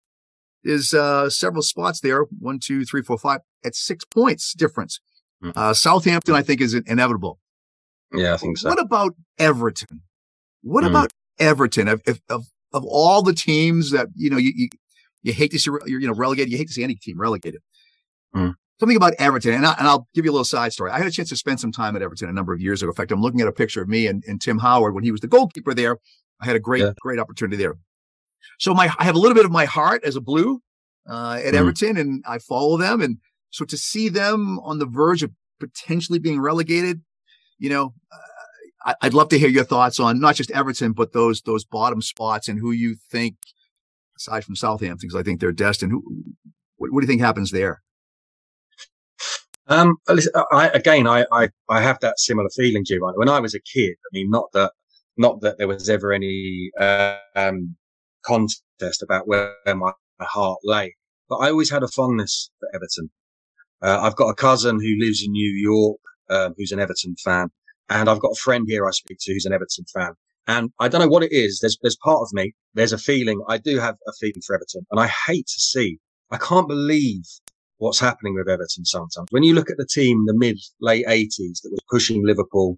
[0.64, 5.00] Is uh, several spots there, one, two, three, four, five, at six points difference.
[5.44, 5.76] Mm.
[5.76, 7.40] Southampton, I think, is inevitable.
[8.14, 8.70] Yeah, I think so.
[8.70, 10.02] What about Everton?
[10.62, 10.90] What mm.
[10.90, 14.70] about Everton of, of, of all the teams that, you know, you, you,
[15.24, 16.52] You hate to see you know relegated.
[16.52, 17.62] You hate to see any team relegated.
[18.36, 18.56] Mm.
[18.80, 20.90] Something about Everton, and, I, and I'll give you a little side story.
[20.90, 22.90] I had a chance to spend some time at Everton a number of years ago.
[22.90, 25.12] In fact, I'm looking at a picture of me and, and Tim Howard when he
[25.12, 25.98] was the goalkeeper there.
[26.40, 26.94] I had a great, yeah.
[27.00, 27.76] great opportunity there.
[28.60, 30.60] So my, I have a little bit of my heart as a blue
[31.08, 31.58] uh, at mm.
[31.58, 33.02] Everton, and I follow them.
[33.02, 33.18] And
[33.52, 37.02] so to see them on the verge of potentially being relegated,
[37.60, 41.14] you know, uh, I, would love to hear your thoughts on not just Everton, but
[41.14, 43.36] those those bottom spots and who you think,
[44.18, 45.92] aside from Southampton, because I think they're destined.
[45.92, 46.04] Who,
[46.78, 47.82] what, what do you think happens there?
[49.68, 49.98] Um,
[50.52, 53.18] I, again, I, I, I have that similar feeling, Giovanni.
[53.18, 54.74] When I was a kid, I mean, not that,
[55.18, 57.76] not that there was ever any, uh, um,
[58.26, 60.96] contest about where my heart lay,
[61.30, 63.10] but I always had a fondness for Everton.
[63.82, 67.50] Uh, I've got a cousin who lives in New York, um, who's an Everton fan.
[67.90, 70.14] And I've got a friend here I speak to who's an Everton fan.
[70.48, 71.60] And I don't know what it is.
[71.60, 74.86] There's, there's part of me, there's a feeling, I do have a feeling for Everton.
[74.92, 76.00] And I hate to see,
[76.32, 77.24] I can't believe
[77.78, 79.28] what's happening with Everton sometimes.
[79.32, 82.78] When you look at the team, the mid late eighties that was pushing Liverpool,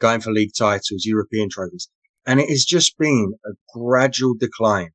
[0.00, 1.88] going for league titles, European trophies,
[2.26, 4.90] and it has just been a gradual decline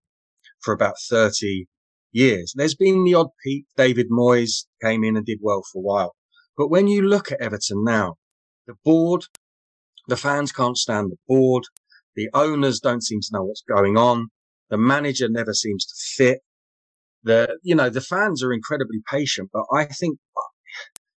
[0.59, 1.65] for about 30
[2.13, 2.53] years.
[2.55, 3.65] There's been the odd peak.
[3.75, 6.15] David Moyes came in and did well for a while.
[6.57, 8.15] But when you look at Everton now,
[8.67, 9.25] the board,
[10.07, 11.63] the fans can't stand the board.
[12.15, 14.27] The owners don't seem to know what's going on.
[14.69, 16.39] The manager never seems to fit
[17.23, 20.19] the you know the fans are incredibly patient, but I think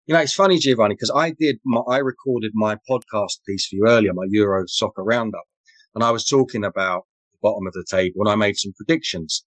[0.06, 3.76] you know it's funny, Giovanni, because I did my, I recorded my podcast piece for
[3.76, 5.44] you earlier, my Euro Soccer Roundup,
[5.94, 9.44] and I was talking about the bottom of the table, and I made some predictions.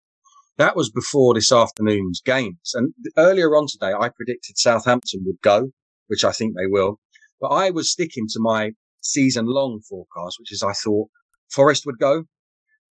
[0.60, 5.72] That was before this afternoon's games, and earlier on today, I predicted Southampton would go,
[6.08, 7.00] which I think they will,
[7.40, 11.08] but I was sticking to my season long forecast, which is I thought
[11.50, 12.26] Forest would go.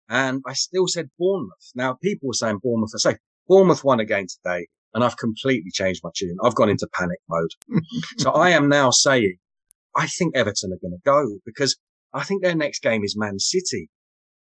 [0.09, 1.73] And I still said Bournemouth.
[1.75, 3.19] Now, people were saying Bournemouth are safe.
[3.47, 6.39] Bournemouth won again today, and I've completely changed my tune.
[6.43, 7.51] I've gone into panic mode.
[8.17, 9.37] so I am now saying,
[9.95, 11.77] I think Everton are going to go because
[12.15, 13.91] I think their next game is Man City.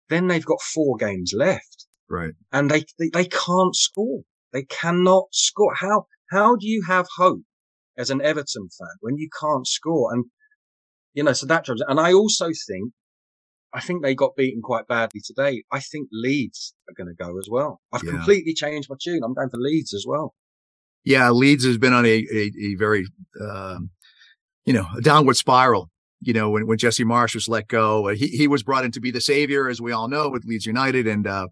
[0.10, 1.88] Then they've got four games left.
[2.10, 2.34] Right.
[2.52, 4.22] And they, they, they can't score.
[4.54, 5.74] They cannot score.
[5.76, 7.42] How, how do you have hope
[7.98, 10.14] as an Everton fan when you can't score?
[10.14, 10.26] And,
[11.14, 12.92] you know, so that drives, and I also think
[13.76, 15.64] I think they got beaten quite badly today.
[15.70, 17.82] I think Leeds are going to go as well.
[17.92, 18.12] I've yeah.
[18.12, 19.22] completely changed my tune.
[19.22, 20.34] I'm going for Leeds as well.
[21.04, 23.06] Yeah, Leeds has been on a a, a very
[23.42, 23.90] um,
[24.66, 25.90] you know a downward spiral.
[26.22, 29.02] You know when when Jesse Marsch was let go, he he was brought in to
[29.02, 31.48] be the savior, as we all know, with Leeds United, and uh,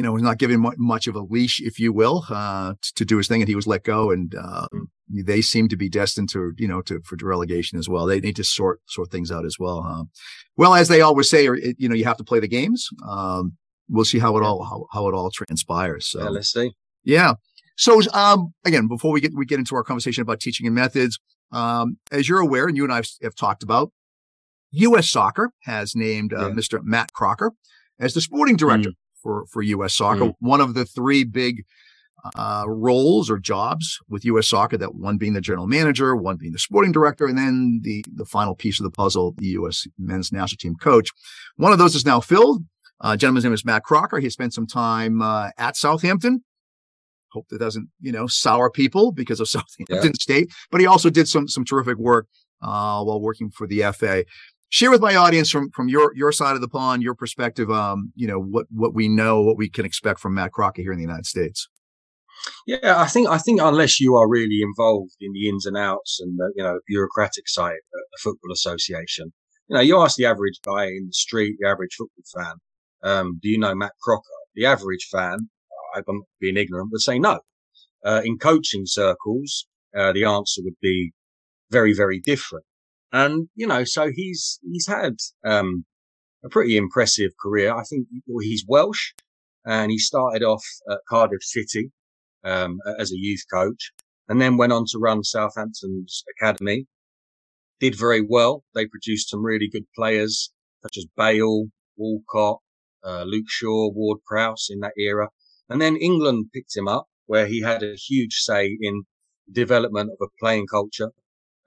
[0.00, 3.18] you know was not given much of a leash, if you will, uh, to, do
[3.18, 6.28] his thing, and he was let go, and uh, mm they seem to be destined
[6.28, 8.06] to, you know, to for relegation as well.
[8.06, 9.82] They need to sort sort things out as well.
[9.82, 10.04] Huh?
[10.56, 12.88] Well, as they always say, you know, you have to play the games.
[13.04, 13.56] Um,
[13.88, 16.06] we'll see how it all how, how it all transpires.
[16.06, 16.70] So yeah, let's see.
[17.02, 17.34] Yeah.
[17.76, 21.18] So um, again, before we get we get into our conversation about teaching and methods,
[21.50, 23.90] um, as you're aware, and you and I have talked about,
[24.70, 25.10] U.S.
[25.10, 26.54] Soccer has named uh, yeah.
[26.54, 26.80] Mr.
[26.84, 27.50] Matt Crocker
[27.98, 28.94] as the sporting director mm.
[29.22, 29.94] For for U.S.
[29.94, 30.34] Soccer, mm.
[30.40, 31.64] one of the three big
[32.36, 34.48] uh, roles or jobs with U.S.
[34.48, 34.76] Soccer.
[34.76, 38.24] That one being the general manager, one being the sporting director, and then the the
[38.24, 39.86] final piece of the puzzle, the U.S.
[39.98, 41.10] men's national team coach.
[41.56, 42.64] One of those is now filled.
[43.00, 44.18] Uh, gentleman's name is Matt Crocker.
[44.18, 46.44] He spent some time uh, at Southampton.
[47.32, 50.10] Hope that doesn't, you know, sour people because of Southampton yeah.
[50.14, 50.52] State.
[50.70, 52.26] But he also did some some terrific work
[52.62, 54.24] uh, while working for the FA.
[54.70, 57.70] Share with my audience from from your your side of the pond, your perspective.
[57.70, 60.92] Um, you know what what we know, what we can expect from Matt Crocker here
[60.92, 61.68] in the United States.
[62.66, 66.20] Yeah, I think I think unless you are really involved in the ins and outs
[66.20, 69.32] and the you know bureaucratic side of the football association,
[69.68, 72.54] you know, you ask the average guy in the street, the average football fan,
[73.02, 74.24] um, do you know Matt Crocker?
[74.54, 75.48] The average fan,
[75.94, 77.40] I'm being ignorant, would say no.
[78.04, 81.12] Uh, in coaching circles, uh, the answer would be
[81.70, 82.64] very, very different.
[83.12, 85.84] And you know, so he's he's had um,
[86.44, 87.74] a pretty impressive career.
[87.74, 88.06] I think
[88.40, 89.12] he's Welsh,
[89.64, 91.90] and he started off at Cardiff City
[92.44, 93.92] um, as a youth coach,
[94.28, 96.86] and then went on to run Southampton's academy.
[97.80, 98.62] Did very well.
[98.74, 102.58] They produced some really good players such as Bale, Walcott,
[103.04, 105.28] uh, Luke Shaw, Ward Prowse in that era.
[105.68, 109.04] And then England picked him up where he had a huge say in
[109.50, 111.10] development of a playing culture,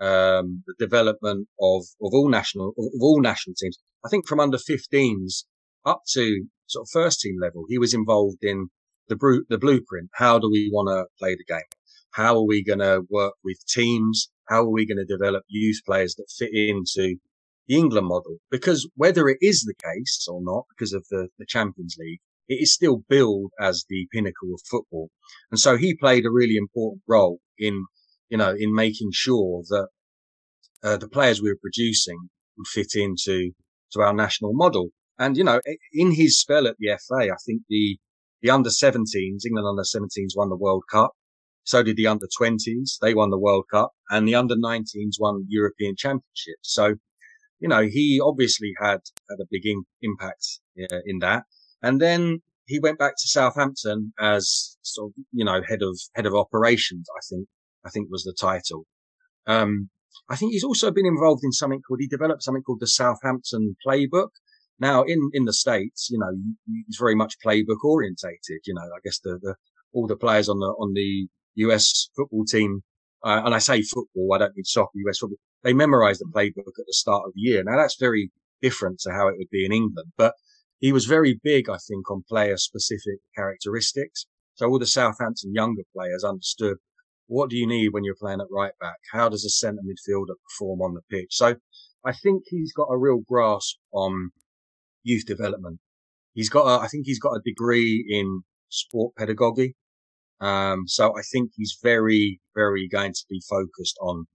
[0.03, 3.77] um, the development of, of all national, of all national teams.
[4.05, 5.45] I think from under 15s
[5.85, 8.67] up to sort of first team level, he was involved in
[9.07, 10.09] the, the blueprint.
[10.13, 11.71] How do we want to play the game?
[12.11, 14.29] How are we going to work with teams?
[14.49, 17.15] How are we going to develop youth players that fit into
[17.67, 18.37] the England model?
[18.51, 22.55] Because whether it is the case or not, because of the, the Champions League, it
[22.55, 25.09] is still billed as the pinnacle of football.
[25.49, 27.85] And so he played a really important role in,
[28.33, 29.87] you know, in making sure that
[30.83, 32.17] uh, the players we were producing
[32.57, 33.51] would fit into
[33.91, 34.89] to our national model.
[35.19, 35.61] And, you know,
[35.93, 37.99] in his spell at the FA, I think the,
[38.41, 41.11] the under 17s, England under 17s won the World Cup.
[41.63, 42.97] So did the under 20s.
[42.99, 46.63] They won the World Cup and the under 19s won European championships.
[46.63, 46.95] So,
[47.59, 50.43] you know, he obviously had, had a big in, impact
[50.91, 51.43] uh, in that.
[51.83, 56.25] And then he went back to Southampton as sort of, you know, head of, head
[56.25, 57.47] of operations, I think,
[57.85, 58.85] I think was the title.
[59.45, 59.89] Um,
[60.29, 63.75] I think he's also been involved in something called, he developed something called the Southampton
[63.85, 64.29] playbook.
[64.79, 66.31] Now in, in the States, you know,
[66.87, 68.61] he's very much playbook orientated.
[68.65, 69.55] You know, I guess the, the,
[69.93, 72.81] all the players on the, on the US football team,
[73.23, 76.79] uh, and I say football, I don't mean soccer, US football, they memorize the playbook
[76.79, 77.63] at the start of the year.
[77.63, 80.33] Now that's very different to how it would be in England, but
[80.79, 84.25] he was very big, I think, on player specific characteristics.
[84.55, 86.77] So all the Southampton younger players understood
[87.33, 88.97] what do you need when you're playing at right back?
[89.11, 91.29] How does a centre midfielder perform on the pitch?
[91.31, 91.55] So
[92.05, 94.29] I think he's got a real grasp on
[95.01, 95.79] youth development.
[96.35, 99.75] He's got, a, I think he's got a degree in sport pedagogy.
[100.41, 104.25] Um, so I think he's very, very going to be focused on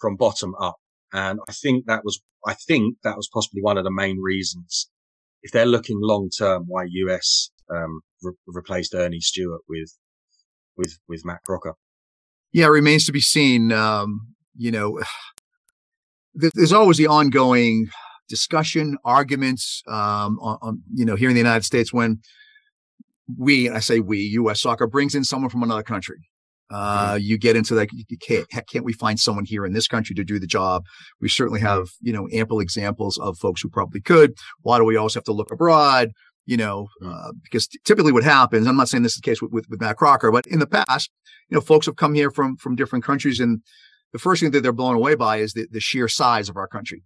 [0.00, 0.78] from bottom up.
[1.12, 4.90] And I think that was, I think that was possibly one of the main reasons
[5.42, 9.96] if they're looking long term why US, um, re- replaced Earnie Stewart with,
[10.76, 11.74] with, with Matt Crocker
[12.52, 13.72] yeah, it remains to be seen.
[13.72, 15.00] Um, you know,
[16.34, 17.88] there's always the ongoing
[18.28, 22.20] discussion, arguments, um, on, on, you know, here in the United States when
[23.38, 24.60] we, I say we, U.S.
[24.60, 26.28] soccer brings in someone from another country.
[26.70, 27.18] Uh, mm-hmm.
[27.20, 27.88] you get into that.
[28.20, 30.84] Can't, can't we find someone here in this country to do the job?
[31.20, 34.34] We certainly have, you know, ample examples of folks who probably could.
[34.62, 36.12] Why do we always have to look abroad?
[36.44, 37.12] You know, mm.
[37.12, 39.80] uh, because typically what happens, I'm not saying this is the case with, with, with
[39.80, 41.10] Matt Crocker, but in the past,
[41.48, 43.60] you know, folks have come here from from different countries, and
[44.12, 46.68] the first thing that they're blown away by is the, the sheer size of our
[46.68, 47.02] country.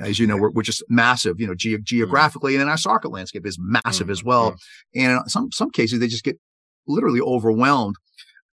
[0.00, 3.08] As you know, we're, we're just massive, you know, ge- geographically, and then our soccer
[3.08, 4.12] landscape is massive mm-hmm.
[4.12, 4.54] as well.
[4.94, 6.38] And in some some cases, they just get
[6.86, 7.96] literally overwhelmed.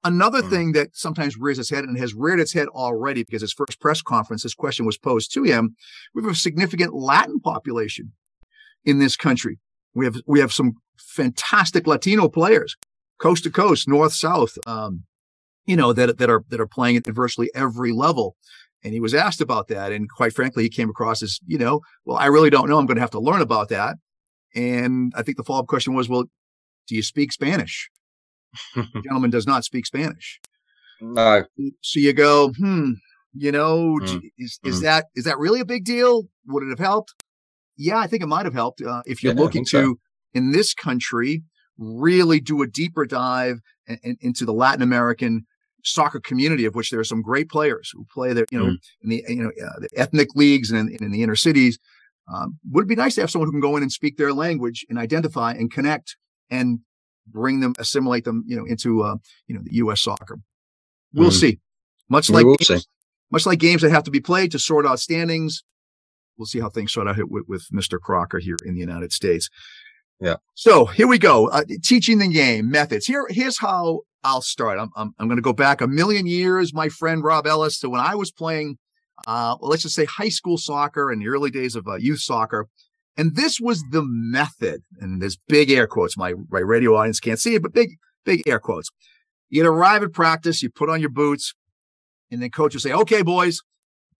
[0.03, 0.49] Another mm-hmm.
[0.49, 3.79] thing that sometimes rears its head and has reared its head already because his first
[3.79, 5.75] press conference, this question was posed to him.
[6.15, 8.13] We have a significant Latin population
[8.85, 9.59] in this country.
[9.97, 12.75] We have we have some fantastic Latino players,
[13.19, 14.57] coast to coast, north south.
[14.65, 15.03] Um,
[15.67, 18.35] you know, that, that are, that are playing at virtually every level.
[18.83, 19.91] And he was asked about that.
[19.91, 22.79] And quite frankly, he came across as, you know, well, I really don't know.
[22.79, 23.97] I'm going to have to learn about that.
[24.55, 26.23] And I think the follow up question was, well,
[26.87, 27.89] do you speak Spanish?
[28.75, 30.39] the gentleman does not speak Spanish.
[31.01, 31.43] No.
[31.81, 32.93] So you go, hmm,
[33.33, 34.21] you know, mm.
[34.37, 34.83] is, is mm.
[34.83, 36.23] that, is that really a big deal?
[36.47, 37.13] Would it have helped?
[37.77, 38.81] Yeah, I think it might have helped.
[38.81, 39.95] Uh, if you're yeah, looking to, so.
[40.33, 41.43] in this country,
[41.77, 45.45] really do a deeper dive in, in, into the Latin American
[45.83, 48.77] soccer community of which there are some great players who play there, you know, mm.
[49.03, 51.79] in the, you know, uh, the ethnic leagues and in, in the inner cities.
[52.33, 54.33] Um, would it be nice to have someone who can go in and speak their
[54.33, 56.17] language and identify and connect
[56.49, 56.79] and
[57.25, 59.15] bring them, assimilate them, you know, into, uh,
[59.47, 60.01] you know, the U.S.
[60.01, 60.39] soccer.
[61.13, 61.39] We'll mm.
[61.39, 61.59] see.
[62.09, 62.79] Much like, games, see.
[63.31, 65.63] much like games that have to be played to sort out standings.
[66.37, 67.99] We'll see how things sort out with, with Mr.
[67.99, 69.49] Crocker here in the United States.
[70.19, 70.37] Yeah.
[70.55, 71.47] So here we go.
[71.49, 73.05] Uh, teaching the game methods.
[73.05, 74.79] Here, here's how I'll start.
[74.79, 77.89] I'm, I'm, I'm going to go back a million years, my friend Rob Ellis, to
[77.89, 78.77] when I was playing,
[79.27, 82.19] uh, well, let's just say high school soccer in the early days of uh, youth
[82.19, 82.67] soccer.
[83.15, 84.81] And this was the method.
[84.99, 86.17] And there's big air quotes.
[86.17, 87.89] My, my radio audience can't see it, but big,
[88.25, 88.89] big air quotes.
[89.49, 91.53] You'd arrive at practice, you put on your boots,
[92.29, 93.61] and then coach would say, okay, boys,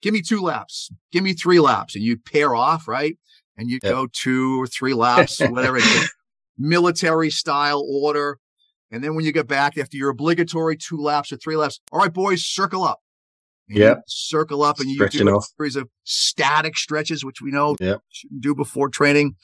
[0.01, 1.95] give me two laps, give me three laps.
[1.95, 3.17] And you'd pair off, right?
[3.57, 3.93] And you'd yep.
[3.93, 6.11] go two or three laps, whatever it is,
[6.57, 8.39] military style order.
[8.91, 11.99] And then when you get back after your obligatory two laps or three laps, all
[11.99, 12.99] right, boys, circle up.
[13.69, 13.95] Yeah.
[14.07, 15.47] Circle up and you do a off.
[15.57, 18.01] series of static stretches, which we know yep.
[18.09, 19.35] shouldn't do before training.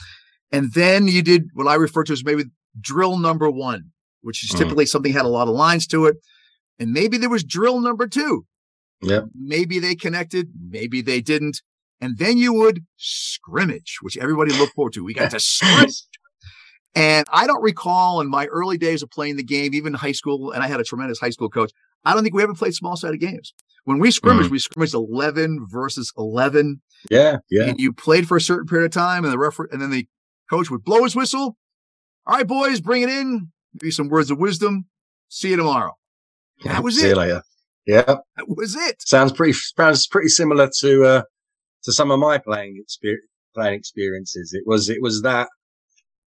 [0.52, 2.46] And then you did what I refer to as maybe
[2.80, 4.60] drill number one, which is mm.
[4.60, 6.18] typically something had a lot of lines to it.
[6.80, 8.46] And maybe there was drill number two.
[9.04, 9.22] Yeah.
[9.36, 11.62] Maybe they connected, maybe they didn't.
[12.02, 15.04] And then you would scrimmage, which everybody looked forward to.
[15.04, 16.04] We got to scrimmage.
[16.96, 20.52] And I don't recall in my early days of playing the game, even high school,
[20.52, 21.72] and I had a tremendous high school coach.
[22.06, 23.54] I don't think we ever played small sided games.
[23.86, 24.52] When we scrimmaged, mm.
[24.52, 26.82] we scrimmaged 11 versus 11.
[27.10, 27.38] Yeah.
[27.50, 27.64] Yeah.
[27.64, 30.08] And you played for a certain period of time and the referee, and then the
[30.50, 31.58] coach would blow his whistle.
[32.26, 33.52] All right, boys, bring it in.
[33.74, 34.86] Maybe some words of wisdom.
[35.30, 35.94] See you tomorrow.
[36.64, 37.10] That was See it.
[37.10, 37.44] you later.
[37.86, 38.04] Yeah.
[38.38, 39.02] That was it.
[39.02, 41.22] Sounds pretty, sounds pretty similar to, uh,
[41.84, 44.54] to some of my playing experience, playing experiences.
[44.54, 45.50] It was, it was that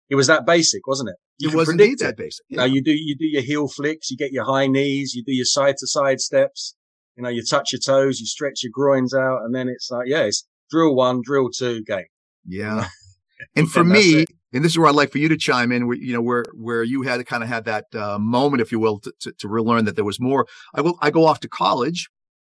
[0.10, 1.16] it was that basic, wasn't it?
[1.40, 2.46] You it was indeed that basic.
[2.50, 2.58] Yeah.
[2.58, 5.34] Now you do you do your heel flicks, you get your high knees, you do
[5.34, 6.76] your side to side steps.
[7.16, 10.08] You know, you touch your toes, you stretch your groins out, and then it's like,
[10.08, 12.06] yeah, it's drill one, drill two, game.
[12.46, 12.88] Yeah.
[13.56, 15.88] and for and me, and this is where I'd like for you to chime in,
[15.88, 18.80] where, you know, where, where you had kind of had that uh, moment, if you
[18.80, 20.46] will, to, to, to relearn that there was more.
[20.76, 22.08] I will, I go off to college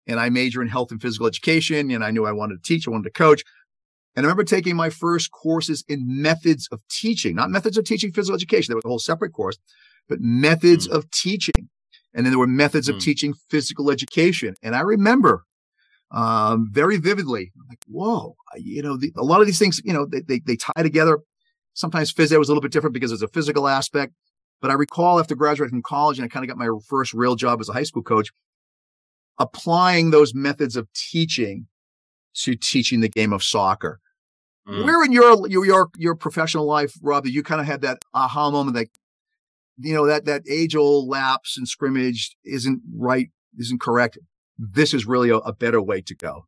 [0.05, 1.89] and I major in health and physical education.
[1.91, 2.87] And I knew I wanted to teach.
[2.87, 3.43] I wanted to coach.
[4.15, 8.11] And I remember taking my first courses in methods of teaching, not methods of teaching
[8.11, 8.71] physical education.
[8.71, 9.57] That was a whole separate course,
[10.07, 10.95] but methods mm.
[10.95, 11.69] of teaching.
[12.13, 12.95] And then there were methods mm.
[12.95, 14.55] of teaching physical education.
[14.63, 15.43] And I remember
[16.11, 20.05] um, very vividly, like, whoa, you know, the, a lot of these things, you know,
[20.05, 21.19] they, they, they tie together.
[21.77, 24.13] Sometimes phys ed was a little bit different because there's a physical aspect.
[24.61, 27.35] But I recall after graduating from college and I kind of got my first real
[27.35, 28.31] job as a high school coach,
[29.37, 31.67] applying those methods of teaching
[32.37, 33.99] to teaching the game of soccer.
[34.67, 34.85] Mm.
[34.85, 37.99] Where in your, your, your, your professional life, Rob, that you kind of had that
[38.11, 38.87] aha moment that,
[39.77, 44.17] you know, that, that age old lapse and scrimmage isn't right, isn't correct.
[44.57, 46.47] This is really a, a better way to go.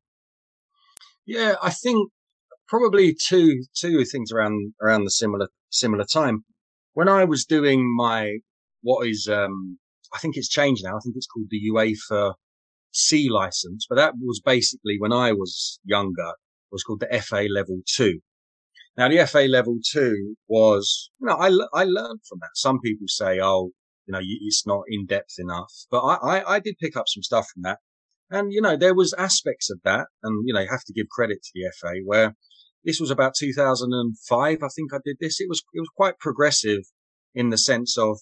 [1.28, 2.10] Yeah, I think
[2.70, 6.46] probably two, two things around, around the similar, similar time.
[6.94, 8.38] When I was doing my,
[8.82, 9.80] what is, um,
[10.14, 10.96] I think it's changed now.
[10.96, 12.36] I think it's called the UEFA
[12.92, 17.48] C license, but that was basically when I was younger, It was called the FA
[17.50, 18.20] level two.
[18.98, 22.52] Now the FA level two was, you know, I, I learned from that.
[22.56, 23.72] Some people say, oh,
[24.06, 27.24] you know, it's not in depth enough, but I, I, I did pick up some
[27.24, 27.80] stuff from that.
[28.32, 30.08] And, you know, there was aspects of that.
[30.22, 32.36] And, you know, you have to give credit to the FA where
[32.84, 34.58] this was about 2005.
[34.64, 35.40] I think I did this.
[35.40, 36.82] It was, it was quite progressive
[37.36, 38.20] in the sense of,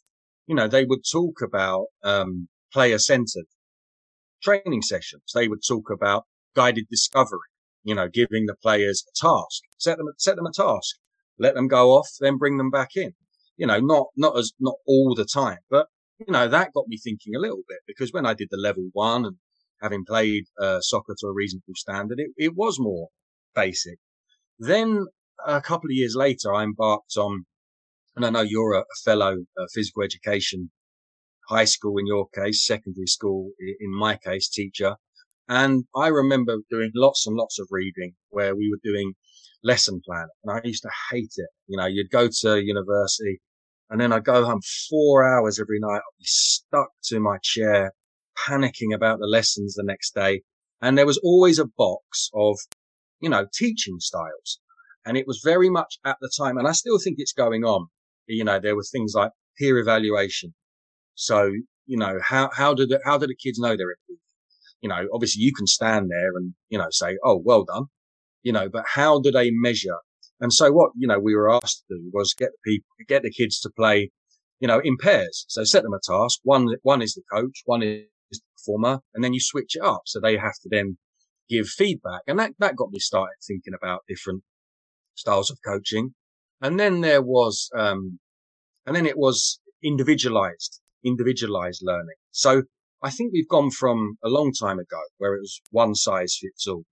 [0.48, 3.46] you know, they would talk about, um, player centered
[4.42, 5.32] training sessions.
[5.34, 7.50] They would talk about guided discovery,
[7.84, 10.96] you know, giving the players a task, set them, set them a task,
[11.40, 13.14] let them go off, then bring them back in.
[13.56, 15.88] You know, not, not as, not all the time, but,
[16.20, 18.90] you know, that got me thinking a little bit because when I did the level
[18.94, 19.38] one and
[19.82, 23.10] having played uh, soccer to a reasonable standard, it, it was more
[23.56, 24.00] basic.
[24.60, 25.06] Then
[25.46, 27.46] a couple of years later, I embarked on,
[28.16, 30.72] and I know you're a, fellow uh, physical education
[31.50, 34.96] high school in your case, secondary school in my case, teacher.
[35.48, 39.14] And I remember doing lots and lots of reading where we were doing
[39.64, 41.50] lesson plan and I used to hate it.
[41.68, 43.40] You know, you'd go to university
[43.90, 45.98] and then I'd go home four hours every night.
[45.98, 47.94] I'd be stuck to my chair,
[48.48, 50.42] panicking about the lessons the next day.
[50.82, 52.58] And there was always a box of,
[53.20, 54.60] you know, teaching styles.
[55.06, 57.88] And it was very much at the time, and I still think it's going on.
[58.28, 60.54] You know, there were things like peer evaluation.
[61.16, 61.52] So,
[61.86, 63.96] you know, how, how do the, how do the kids know they're?
[64.82, 67.86] You know, obviously you can stand there and, you know, say, Oh, well done,
[68.44, 69.98] you know, but how do they measure?
[70.40, 73.24] And so what, you know, we were asked to do was get the people, get
[73.24, 74.12] the kids to play,
[74.60, 75.46] you know, in pairs.
[75.48, 76.40] So set them a task.
[76.44, 80.04] One, one is the coach, one is the performer, and then you switch it up.
[80.06, 80.98] So they have to then
[81.50, 82.22] give feedback.
[82.28, 84.44] And that, that got me started thinking about different
[85.16, 86.14] styles of coaching.
[86.62, 88.20] And then there was, um,
[88.86, 92.16] and then it was individualized individualized learning.
[92.32, 92.64] So
[93.02, 96.68] I think we've gone from a long time ago where it was one size fits
[96.68, 96.84] all.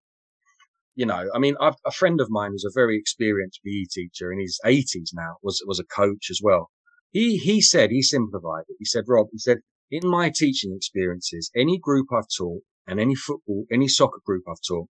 [0.95, 4.31] You know, I mean, I've, a friend of mine who's a very experienced PE teacher
[4.31, 6.69] in his 80s now was, was a coach as well.
[7.11, 8.77] He, he said, he simplified it.
[8.79, 9.57] He said, Rob, he said,
[9.91, 14.61] in my teaching experiences, any group I've taught and any football, any soccer group I've
[14.67, 14.89] taught,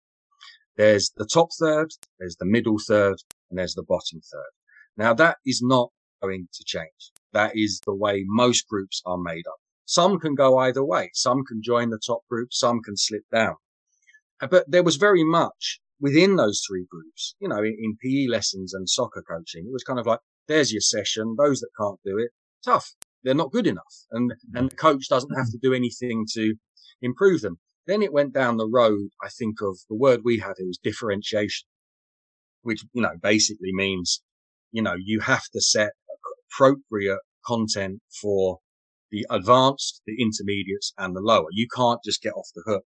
[0.78, 3.18] there's the top third, there's the middle third,
[3.50, 4.52] and there's the bottom third.
[4.98, 7.12] Now that is not going to change.
[7.34, 9.60] That is the way most groups are made up.
[9.86, 11.10] Some can go either way.
[11.14, 12.54] Some can join the top group.
[12.54, 13.56] Some can slip down.
[14.42, 18.28] Uh, but there was very much within those three groups, you know, in, in PE
[18.28, 21.36] lessons and soccer coaching, it was kind of like, there's your session.
[21.38, 22.32] Those that can't do it,
[22.64, 22.94] tough.
[23.24, 24.06] They're not good enough.
[24.12, 26.56] And, and the coach doesn't have to do anything to
[27.02, 27.60] improve them.
[27.90, 30.78] Then it went down the road, I think of the word we had, it was
[30.78, 31.68] differentiation,
[32.62, 34.22] which, you know, basically means,
[34.72, 35.94] you know, you have to set
[36.52, 38.60] appropriate content for
[39.10, 41.48] the advanced, the intermediates and the lower.
[41.50, 42.84] You can't just get off the hook.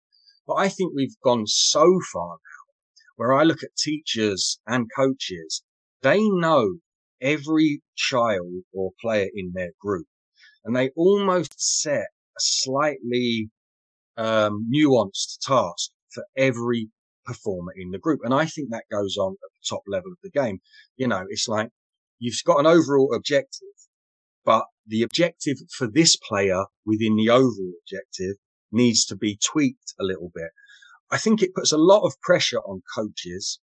[0.48, 2.74] But I think we've gone so far now
[3.18, 5.64] where I look at teachers and coaches,
[6.02, 6.76] they know
[7.20, 10.08] every child or player in their group
[10.64, 13.50] and they almost set a slightly
[14.18, 16.90] um, nuanced task for every
[17.26, 18.20] performer in the group.
[18.24, 20.60] And I think that goes on at the top level of the game.
[20.98, 21.70] You know, it's like
[22.20, 23.68] you've got an overall objective,
[24.46, 28.36] but the objective for this player within the overall objective
[28.72, 30.50] needs to be tweaked a little bit.
[31.12, 33.60] I think it puts a lot of pressure on coaches,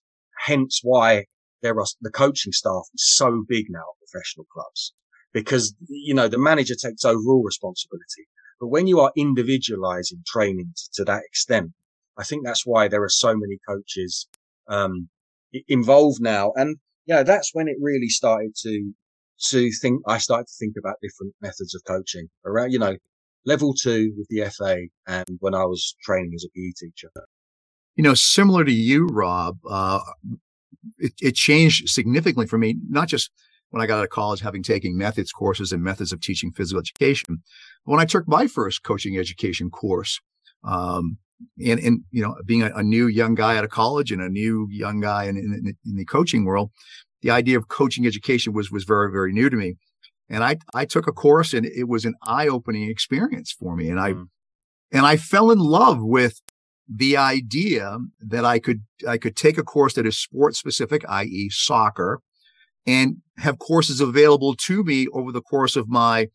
[0.44, 1.26] hence why
[1.62, 4.92] there are the coaching staff is so big now at professional clubs
[5.32, 8.26] because, you know, the manager takes overall responsibility.
[8.60, 11.72] But when you are individualizing training to, that extent,
[12.18, 14.26] I think that's why there are so many coaches,
[14.68, 15.08] um,
[15.68, 16.52] involved now.
[16.56, 18.92] And, you know, that's when it really started to,
[19.50, 22.96] to think, I started to think about different methods of coaching around, you know,
[23.44, 24.76] level two with the FA
[25.06, 27.10] and when I was training as a PE teacher.
[27.94, 30.00] You know, similar to you, Rob, uh,
[30.98, 33.30] it, it changed significantly for me, not just
[33.70, 36.80] when I got out of college, having taken methods courses and methods of teaching physical
[36.80, 37.42] education.
[37.84, 40.20] When I took my first coaching education course,
[40.64, 41.18] um,
[41.64, 44.28] and, and, you know, being a, a, new young guy out of college and a
[44.28, 46.70] new young guy in, in, in, the coaching world,
[47.20, 49.74] the idea of coaching education was, was very, very new to me.
[50.28, 53.90] And I, I took a course and it was an eye opening experience for me.
[53.90, 54.26] And I, mm.
[54.90, 56.40] and I fell in love with
[56.88, 61.50] the idea that I could, I could take a course that is sports specific, i.e.
[61.50, 62.22] soccer
[62.86, 66.28] and have courses available to me over the course of my,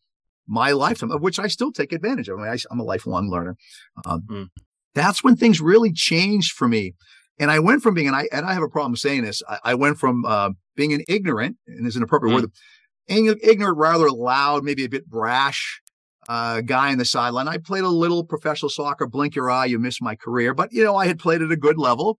[0.46, 2.38] my lifetime, of which I still take advantage of.
[2.38, 3.56] I mean, I, am a lifelong learner.
[4.04, 4.46] Um, mm.
[4.94, 6.92] That's when things really changed for me.
[7.38, 9.42] And I went from being, and I, and I have a problem saying this.
[9.48, 12.42] I, I went from, uh, being an ignorant, and is an appropriate mm.
[12.42, 15.80] word, ignorant, rather loud, maybe a bit brash,
[16.28, 17.48] uh, guy in the sideline.
[17.48, 19.06] I played a little professional soccer.
[19.06, 20.54] Blink your eye, you miss my career.
[20.54, 22.18] But you know, I had played at a good level,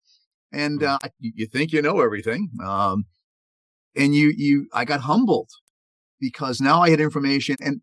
[0.53, 0.89] and mm.
[0.89, 2.51] uh, you think you know everything.
[2.62, 3.05] Um,
[3.97, 5.51] and you you I got humbled
[6.20, 7.80] because now I had information and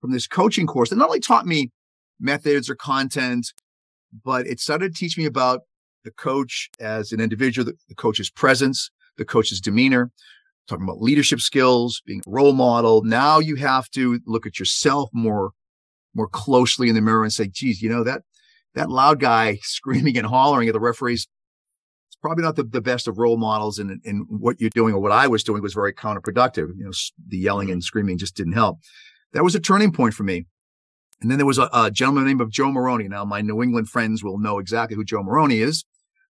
[0.00, 1.70] from this coaching course that not only taught me
[2.18, 3.52] methods or content,
[4.24, 5.60] but it started to teach me about
[6.04, 10.10] the coach as an individual, the, the coach's presence, the coach's demeanor,
[10.66, 13.02] talking about leadership skills, being a role model.
[13.02, 15.52] Now you have to look at yourself more,
[16.14, 18.22] more closely in the mirror and say, geez, you know, that,
[18.74, 21.26] that loud guy screaming and hollering at the referees,
[22.20, 23.78] probably not the, the best of role models.
[23.78, 26.68] And, and what you're doing or what I was doing was very counterproductive.
[26.76, 26.92] You know,
[27.26, 28.78] the yelling and screaming just didn't help.
[29.32, 30.46] That was a turning point for me.
[31.20, 33.08] And then there was a, a gentleman named of Joe Morrone.
[33.08, 35.84] Now, my New England friends will know exactly who Joe Morrone is.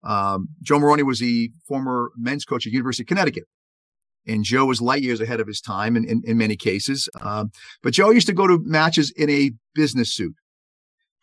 [0.04, 3.46] Um, Joe Morrone was the former men's coach at University of Connecticut.
[4.28, 7.10] And Joe was light years ahead of his time in, in, in many cases.
[7.22, 7.52] Um,
[7.84, 10.36] but Joe used to go to matches in a business suit.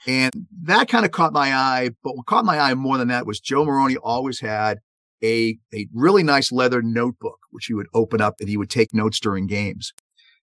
[0.06, 1.90] And that kind of caught my eye.
[2.02, 4.78] But what caught my eye more than that was Joe Morrone always had
[5.22, 8.92] a, a really nice leather notebook, which he would open up and he would take
[8.92, 9.92] notes during games.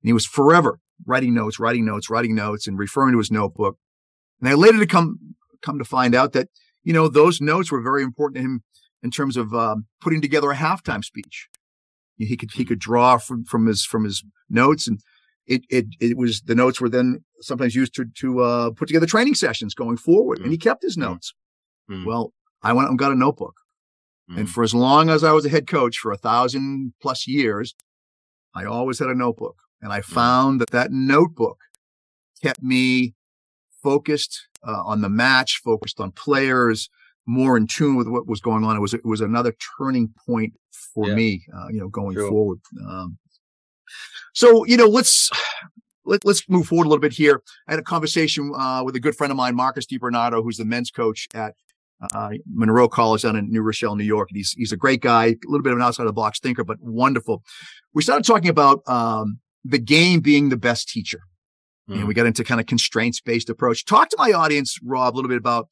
[0.02, 3.78] And he was forever writing notes, writing notes, writing notes, and referring to his notebook.
[4.40, 6.50] And I later to come come to find out that
[6.84, 8.64] you know those notes were very important to him
[9.04, 11.48] in terms of um, putting together a halftime speech.
[12.18, 15.00] He could he could draw from from his from his notes, and
[15.48, 19.06] it it it was the notes were then sometimes used to to uh, put together
[19.06, 20.44] training sessions going forward, mm.
[20.44, 21.02] and he kept his mm.
[21.02, 21.34] notes.
[21.90, 22.06] Mm.
[22.06, 23.56] Well, I went and got a notebook,
[24.30, 24.50] and mm.
[24.50, 27.76] for as long as I was a head coach for a thousand plus years,
[28.54, 29.56] I always had a notebook.
[29.82, 31.60] And I found that that notebook
[32.42, 33.14] kept me
[33.84, 36.90] focused uh, on the match, focused on players,
[37.28, 38.76] more in tune with what was going on.
[38.76, 40.54] It was it was another turning point
[40.94, 41.16] for yeah.
[41.16, 42.30] me, uh, you know, going sure.
[42.30, 42.60] forward.
[42.88, 43.18] Um,
[44.34, 45.30] so you know, let's
[46.06, 47.42] let, us move forward a little bit here.
[47.68, 50.66] I had a conversation uh, with a good friend of mine, Marcus DiBernardo, who's the
[50.66, 51.54] men's coach at
[52.14, 54.30] uh, Monroe College down in New Rochelle, New York.
[54.32, 56.64] He's he's a great guy, a little bit of an outside of the box thinker,
[56.64, 57.44] but wonderful.
[57.94, 61.22] We started talking about um, the game being the best teacher.
[61.90, 62.00] Mm.
[62.00, 63.86] And we got into kind of constraints based approach.
[63.86, 65.70] Talk to my audience, Rob, a little bit about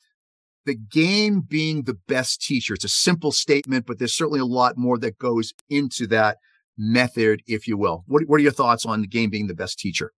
[0.66, 2.74] the game being the best teacher.
[2.74, 6.38] It's a simple statement, but there's certainly a lot more that goes into that
[6.78, 8.04] method, if you will.
[8.08, 10.12] What, what are your thoughts on the game being the best teacher?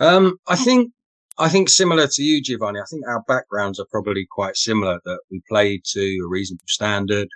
[0.00, 0.92] Um, I think
[1.38, 2.80] I think similar to you, Giovanni.
[2.80, 5.00] I think our backgrounds are probably quite similar.
[5.04, 7.28] That we played to a reasonable standard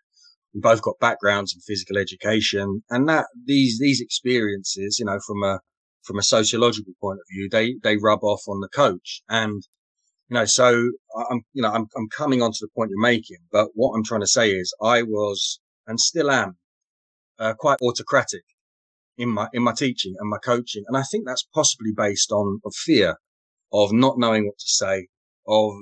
[0.57, 5.43] we both got backgrounds in physical education and that these, these experiences, you know, from
[5.43, 5.61] a,
[6.03, 9.21] from a sociological point of view, they, they rub off on the coach.
[9.29, 9.63] And,
[10.31, 10.93] you know, so
[11.31, 14.03] I'm, you know, I'm, I'm coming on to the point you're making, but what I'm
[14.03, 16.57] trying to say is I was and still am
[17.39, 18.43] uh, quite autocratic
[19.19, 20.85] in my, in my teaching and my coaching.
[20.87, 23.17] And I think that's possibly based on of fear
[23.73, 25.09] of not knowing what to say,
[25.47, 25.73] of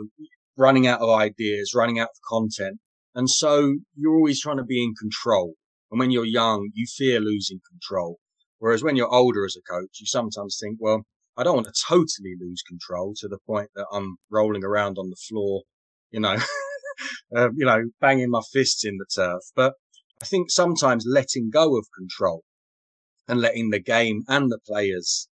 [0.56, 2.78] running out of ideas, running out of content.
[3.14, 5.54] And so you're always trying to be in control.
[5.90, 8.18] And when you're young, you fear losing control.
[8.58, 11.02] Whereas when you're older as a coach, you sometimes think, well,
[11.36, 15.10] I don't want to totally lose control to the point that I'm rolling around on
[15.10, 15.62] the floor,
[16.10, 16.36] you know,
[17.36, 19.42] uh, you know, banging my fists in the turf.
[19.54, 19.74] But
[20.22, 22.44] I think sometimes letting go of control
[23.28, 25.28] and letting the game and the players,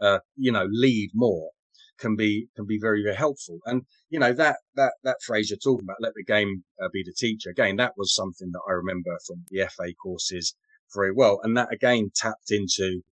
[0.00, 1.50] uh, you know, lead more.
[1.98, 3.58] can be can be very very helpful.
[3.64, 7.02] And you know that that that phrase you're talking about, let the game uh, be
[7.02, 7.50] the teacher.
[7.50, 10.54] Again, that was something that I remember from the FA courses
[10.94, 13.02] very well, and that again tapped into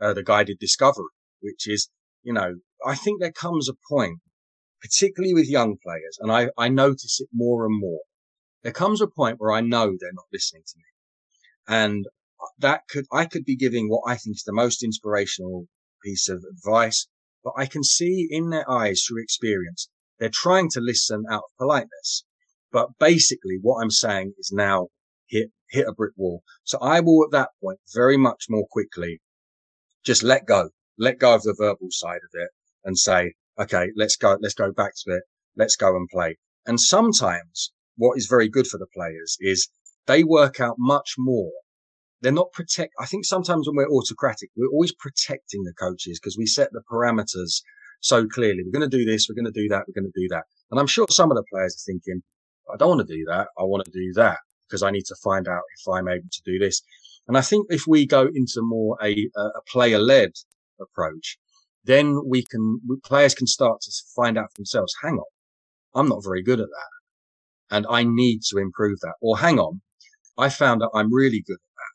[0.00, 1.88] uh, the guided discovery, which is
[2.22, 2.56] you know
[2.86, 4.20] I think there comes a point,
[4.82, 8.02] particularly with young players, and I I notice it more and more.
[8.66, 10.84] There comes a point where I know they're not listening to me,
[11.68, 12.06] and
[12.58, 15.68] that could I could be giving what I think is the most inspirational
[16.02, 17.06] piece of advice
[17.46, 19.88] but I can see in their eyes through experience,
[20.18, 22.24] they're trying to listen out of politeness.
[22.72, 24.88] But basically what I'm saying is now
[25.28, 26.42] hit, hit a brick wall.
[26.64, 29.20] So I will at that point very much more quickly
[30.02, 32.50] just let go, let go of the verbal side of it
[32.84, 35.22] and say, okay, let's go, let's go back to it.
[35.54, 36.38] Let's go and play.
[36.66, 39.68] And sometimes what is very good for the players is
[40.06, 41.50] they work out much more
[42.22, 42.94] they're not protect.
[42.98, 46.82] I think sometimes when we're autocratic, we're always protecting the coaches because we set the
[46.90, 47.62] parameters
[48.00, 48.62] so clearly.
[48.64, 49.28] We're going to do this.
[49.28, 49.84] We're going to do that.
[49.86, 50.44] We're going to do that.
[50.70, 52.22] And I'm sure some of the players are thinking,
[52.72, 53.48] I don't want to do that.
[53.58, 54.38] I want to do that
[54.68, 56.82] because I need to find out if I'm able to do this.
[57.28, 60.32] And I think if we go into more a, a player led
[60.80, 61.38] approach,
[61.84, 65.24] then we can, players can start to find out for themselves, hang on,
[65.94, 66.95] I'm not very good at that.
[67.70, 69.14] And I need to improve that.
[69.20, 69.80] Or hang on,
[70.38, 71.92] I found that I'm really good at that,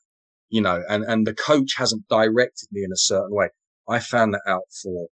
[0.50, 3.48] you know, and, and the coach hasn't directed me in a certain way.
[3.88, 5.08] I found that out for,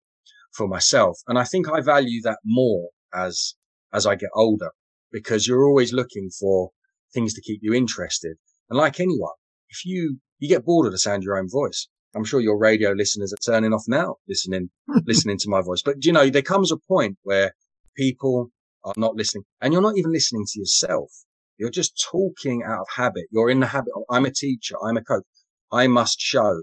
[0.53, 1.19] for myself.
[1.27, 3.55] And I think I value that more as,
[3.93, 4.71] as I get older
[5.11, 6.71] because you're always looking for
[7.13, 8.37] things to keep you interested.
[8.69, 9.33] And like anyone,
[9.69, 12.57] if you, you get bored of the sound of your own voice, I'm sure your
[12.57, 14.69] radio listeners are turning off now, listening,
[15.05, 15.81] listening to my voice.
[15.83, 17.53] But you know, there comes a point where
[17.95, 18.51] people
[18.83, 21.11] are not listening and you're not even listening to yourself.
[21.57, 23.25] You're just talking out of habit.
[23.31, 24.75] You're in the habit of, I'm a teacher.
[24.83, 25.25] I'm a coach.
[25.71, 26.61] I must show.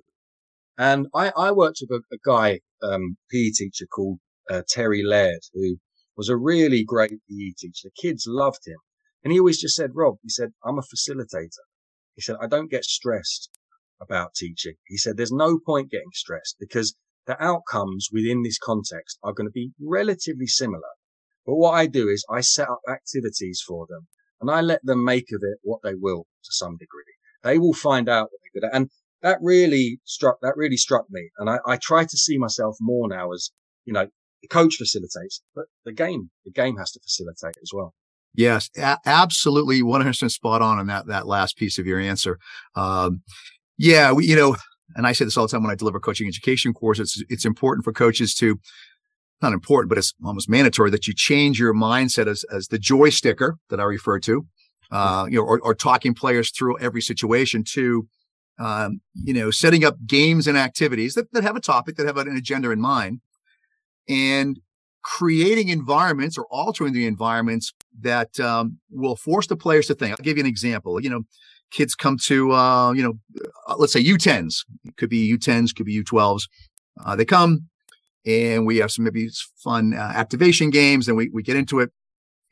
[0.78, 4.18] And I, I worked with a, a guy, um, PE teacher called
[4.50, 5.76] uh, Terry Laird, who
[6.16, 7.88] was a really great PE teacher.
[7.88, 8.78] The kids loved him.
[9.22, 11.64] And he always just said, Rob, he said, I'm a facilitator.
[12.14, 13.50] He said, I don't get stressed
[14.00, 14.74] about teaching.
[14.86, 16.94] He said, there's no point getting stressed because
[17.26, 20.95] the outcomes within this context are going to be relatively similar.
[21.46, 24.08] But what I do is I set up activities for them
[24.40, 27.04] and I let them make of it what they will to some degree.
[27.42, 28.76] They will find out what they're good at.
[28.76, 28.90] And
[29.22, 31.30] that really struck, that really struck me.
[31.38, 33.50] And I, I try to see myself more now as,
[33.84, 34.08] you know,
[34.42, 37.94] the coach facilitates, but the game, the game has to facilitate as well.
[38.34, 39.82] Yes, a- absolutely.
[39.82, 42.38] 100% spot on on that, that last piece of your answer.
[42.74, 43.22] Um,
[43.78, 44.56] yeah, we, you know,
[44.94, 47.16] and I say this all the time when I deliver coaching education courses.
[47.16, 48.60] It's, it's important for coaches to
[49.42, 53.10] not important, but it's almost mandatory that you change your mindset as, as the joy
[53.10, 54.46] sticker that I refer to,
[54.90, 58.08] uh, you know, or, or talking players through every situation to,
[58.58, 62.16] um, you know, setting up games and activities that, that have a topic, that have
[62.16, 63.20] an agenda in mind
[64.08, 64.60] and
[65.02, 70.12] creating environments or altering the environments that, um, will force the players to think.
[70.12, 71.00] I'll give you an example.
[71.00, 71.22] You know,
[71.70, 73.18] kids come to, uh, you know,
[73.68, 76.42] uh, let's say U10s, it could be U10s, could be U12s.
[77.04, 77.68] Uh, they come,
[78.26, 81.90] and we have some maybe fun uh, activation games and we, we get into it.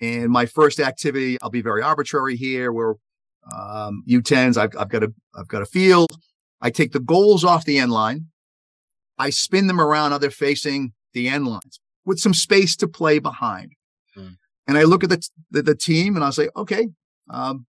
[0.01, 2.73] And my first activity, I'll be very arbitrary here.
[2.73, 2.95] Where
[3.53, 6.17] um, U10s, I've, I've got a I've got a field.
[6.61, 8.27] I take the goals off the end line.
[9.19, 13.19] I spin them around how they're facing the end lines with some space to play
[13.19, 13.73] behind.
[14.17, 14.37] Mm.
[14.67, 16.89] And I look at the, the, the team and I say, okay,
[17.31, 17.67] um,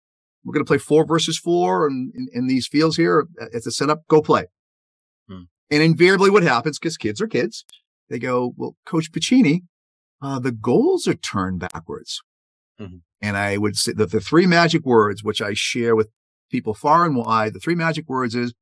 [0.45, 3.27] we're going to play four versus four and in, in, these fields here.
[3.53, 4.07] It's a setup.
[4.09, 4.47] Go play.
[5.31, 5.47] Mm.
[5.71, 7.65] And invariably, what happens because kids are kids,
[8.13, 9.63] they go, well, Coach Pacini,
[10.21, 12.21] uh, the goals are turned backwards.
[12.79, 12.99] Mm-hmm.
[13.23, 16.11] And I would say that the three magic words, which I share with
[16.51, 18.53] people far and wide, the three magic words is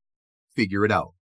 [0.54, 1.14] figure it out.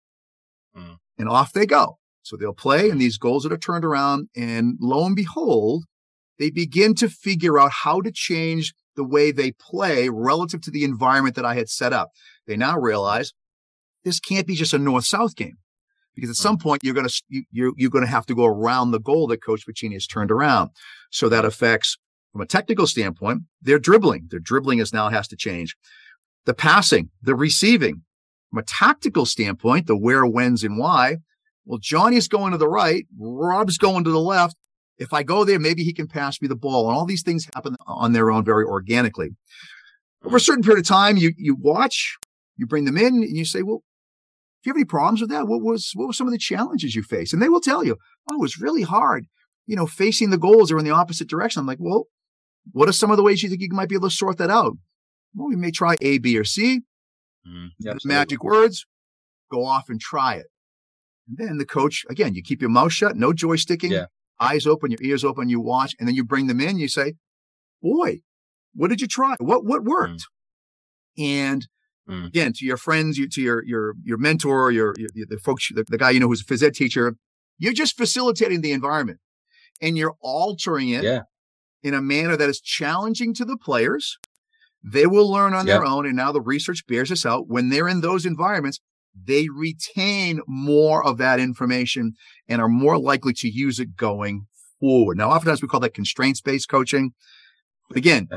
[0.76, 0.98] Mm.
[1.16, 1.96] And off they go.
[2.22, 5.84] So they'll play and these goals that are turned around and lo and behold,
[6.38, 10.84] they begin to figure out how to change the way they play relative to the
[10.84, 12.10] environment that I had set up.
[12.46, 13.32] They now realize
[14.04, 15.56] this can't be just a north south game
[16.18, 16.42] because at mm.
[16.42, 18.98] some point you're going to you, you're, you're going to have to go around the
[18.98, 20.70] goal that Coach Pacini has turned around.
[21.10, 21.96] So that affects,
[22.32, 24.26] from a technical standpoint, their dribbling.
[24.30, 25.76] Their dribbling is now has to change.
[26.44, 28.02] The passing, the receiving.
[28.50, 31.18] From a tactical standpoint, the where, whens, and why.
[31.66, 34.56] Well, Johnny's going to the right, Rob's going to the left.
[34.96, 36.88] If I go there, maybe he can pass me the ball.
[36.88, 39.36] And all these things happen on their own very organically.
[40.24, 42.16] Over a certain period of time, you you watch,
[42.56, 43.84] you bring them in, and you say, well,
[44.64, 45.46] you have any problems with that?
[45.46, 47.32] What was what were some of the challenges you faced?
[47.32, 47.96] And they will tell you,
[48.30, 49.26] oh, it was really hard.
[49.66, 51.60] You know, facing the goals are in the opposite direction.
[51.60, 52.06] I'm like, well,
[52.72, 54.50] what are some of the ways you think you might be able to sort that
[54.50, 54.76] out?
[55.34, 56.80] Well, we may try A, B, or C.
[57.46, 57.68] Mm,
[58.04, 58.86] magic words.
[59.50, 60.46] Go off and try it.
[61.28, 63.90] And then the coach, again, you keep your mouth shut, no joysticking.
[63.90, 64.06] Yeah.
[64.40, 66.78] eyes open, your ears open, you watch, and then you bring them in.
[66.78, 67.14] You say,
[67.82, 68.20] "Boy,
[68.74, 69.34] what did you try?
[69.38, 70.26] What what worked?"
[71.18, 71.24] Mm.
[71.24, 71.68] And
[72.08, 72.26] mm.
[72.26, 75.84] again, to your friends, you to your your your mentor, your, your the folks, the,
[75.88, 77.14] the guy you know who's a phys ed teacher,
[77.58, 79.18] you're just facilitating the environment,
[79.82, 81.22] and you're altering it yeah.
[81.82, 84.18] in a manner that is challenging to the players.
[84.82, 87.48] They will learn on their own, and now the research bears this out.
[87.48, 88.80] When they're in those environments,
[89.26, 92.12] they retain more of that information
[92.48, 94.46] and are more likely to use it going
[94.80, 95.18] forward.
[95.18, 97.12] Now, oftentimes we call that constraints based coaching.
[97.88, 98.28] But again,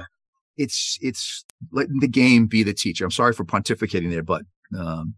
[0.62, 3.06] it's, it's letting the game be the teacher.
[3.06, 4.44] I'm sorry for pontificating there, but,
[4.78, 5.16] um,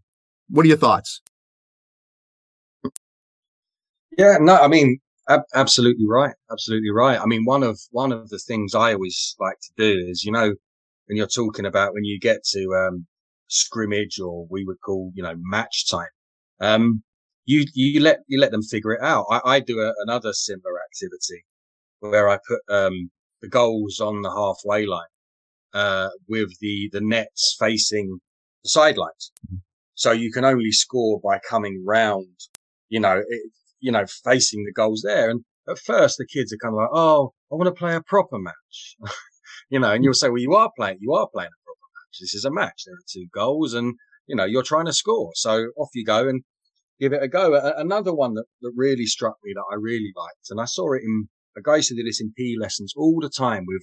[0.48, 1.20] what are your thoughts?
[4.16, 6.34] Yeah, no, I mean, ab- absolutely right.
[6.50, 7.18] Absolutely right.
[7.20, 10.32] I mean, one of, one of the things I always like to do is, you
[10.32, 10.54] know,
[11.06, 13.06] when you're talking about when you get to, um,
[13.48, 16.14] scrimmage or we would call, you know, match time.
[16.60, 17.02] Um,
[17.44, 19.26] you, you let, you let them figure it out.
[19.30, 21.44] I, I do a, another similar activity
[22.00, 23.10] where I put, um,
[23.42, 25.13] the goals on the halfway line,
[25.74, 28.20] uh, with the, the nets facing
[28.62, 29.32] the sidelines.
[29.94, 32.36] So you can only score by coming round,
[32.88, 33.42] you know, it,
[33.80, 35.30] you know, facing the goals there.
[35.30, 38.02] And at first the kids are kind of like, Oh, I want to play a
[38.02, 38.96] proper match,
[39.68, 42.18] you know, and you'll say, well, you are playing, you are playing a proper match.
[42.20, 42.84] this is a match.
[42.86, 43.94] There are two goals and,
[44.26, 45.30] you know, you're trying to score.
[45.34, 46.42] So off you go and
[47.00, 47.54] give it a go.
[47.76, 51.02] another one that, that really struck me that I really liked, and I saw it
[51.02, 53.82] in a guy used to do this in PE lessons all the time with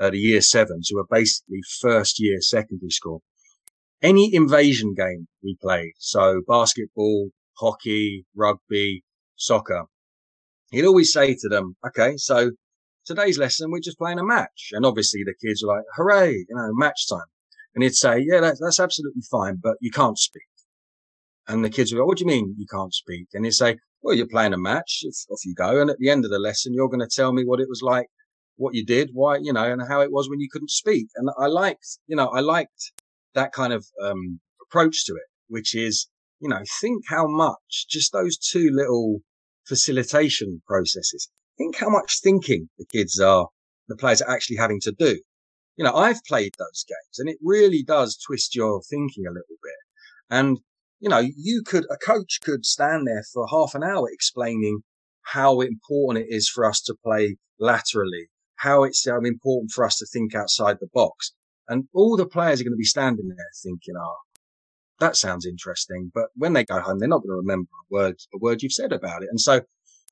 [0.00, 3.22] uh, the year sevens who are basically first year secondary school.
[4.02, 9.02] Any invasion game we played, so basketball, hockey, rugby,
[9.36, 9.84] soccer,
[10.70, 12.50] he'd always say to them, okay, so
[13.06, 14.70] today's lesson, we're just playing a match.
[14.72, 17.20] And obviously the kids are like, hooray, you know, match time.
[17.74, 20.42] And he'd say, yeah, that's, that's absolutely fine, but you can't speak.
[21.48, 23.28] And the kids would go, what do you mean you can't speak?
[23.32, 25.04] And he'd say, well, you're playing a match.
[25.30, 25.80] Off you go.
[25.80, 27.82] And at the end of the lesson, you're going to tell me what it was
[27.82, 28.06] like,
[28.56, 31.08] what you did, why, you know, and how it was when you couldn't speak.
[31.16, 32.92] And I liked, you know, I liked
[33.34, 36.08] that kind of, um, approach to it, which is,
[36.40, 39.20] you know, think how much just those two little
[39.66, 41.28] facilitation processes,
[41.58, 43.48] think how much thinking the kids are,
[43.88, 45.20] the players are actually having to do
[45.76, 49.56] you know, I've played those games and it really does twist your thinking a little
[49.62, 49.74] bit.
[50.30, 50.58] And,
[51.00, 54.80] you know, you could, a coach could stand there for half an hour explaining
[55.22, 59.96] how important it is for us to play laterally, how it's um, important for us
[59.96, 61.32] to think outside the box.
[61.68, 64.16] And all the players are going to be standing there thinking, oh,
[65.00, 66.10] that sounds interesting.
[66.14, 68.72] But when they go home, they're not going to remember a word, a word you've
[68.72, 69.28] said about it.
[69.30, 69.60] And so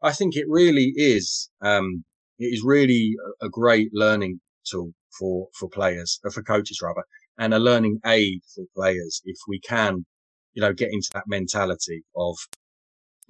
[0.03, 2.05] I think it really is, um,
[2.39, 7.05] it is really a great learning tool for, for players, uh, for coaches rather,
[7.39, 10.05] and a learning aid for players if we can,
[10.53, 12.37] you know, get into that mentality of,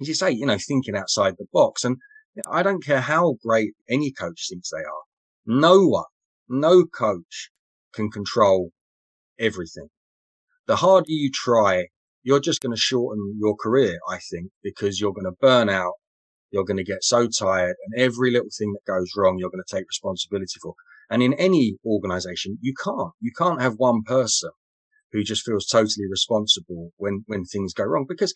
[0.01, 1.83] as you say, you know, thinking outside the box.
[1.83, 1.97] And
[2.49, 5.03] I don't care how great any coach thinks they are.
[5.45, 6.05] No one,
[6.49, 7.49] no coach
[7.93, 8.71] can control
[9.39, 9.87] everything.
[10.67, 11.87] The harder you try,
[12.23, 15.93] you're just going to shorten your career, I think, because you're going to burn out.
[16.51, 19.63] You're going to get so tired and every little thing that goes wrong, you're going
[19.65, 20.73] to take responsibility for.
[21.09, 24.51] And in any organization, you can't, you can't have one person
[25.11, 28.05] who just feels totally responsible when, when things go wrong.
[28.07, 28.33] Because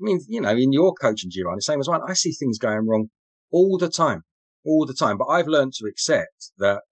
[0.00, 2.86] I mean, you know, in your coaching, Giovanni, same as mine, I see things going
[2.86, 3.10] wrong
[3.50, 4.22] all the time,
[4.64, 5.18] all the time.
[5.18, 6.82] But I've learned to accept that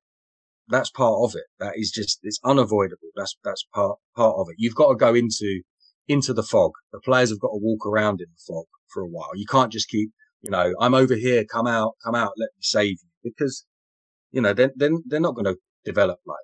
[0.69, 1.45] that's part of it.
[1.61, 3.09] That is just, it's unavoidable.
[3.17, 4.57] That's, that's part, part of it.
[4.59, 5.63] You've got to go into,
[6.09, 6.73] into the fog.
[6.93, 9.31] The players have got to walk around in the fog for a while.
[9.35, 10.11] You can't just keep,
[10.43, 13.65] you know, I'm over here, come out, come out, let me save you because
[14.33, 16.37] you know, then then they're not going to develop like.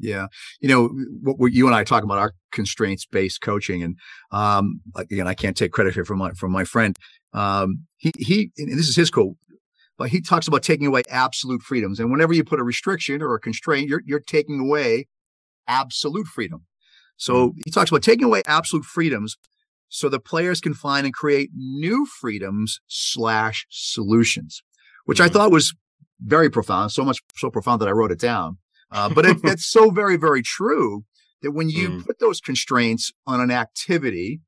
[0.00, 0.26] Yeah.
[0.60, 0.88] You know,
[1.22, 3.82] what you and I talk about our constraints based coaching.
[3.82, 3.96] And,
[4.32, 6.96] um, again, I can't take credit here from my, from my friend.
[7.32, 9.36] Um, he, he, and this is his quote,
[9.98, 12.00] but he talks about taking away absolute freedoms.
[12.00, 15.06] And whenever you put a restriction or a constraint, you're, you're taking away
[15.68, 16.66] absolute freedom.
[17.16, 17.60] So mm-hmm.
[17.64, 19.36] he talks about taking away absolute freedoms
[19.90, 24.62] so the players can find and create new freedoms slash solutions,
[25.04, 25.20] which.
[25.20, 25.74] I thought was
[26.20, 28.58] very profound, so much so profound that I wrote it down.
[28.92, 31.04] Uh, but it, it's so very, very true
[31.42, 32.06] that when you mm.
[32.06, 34.40] put those constraints on an activity,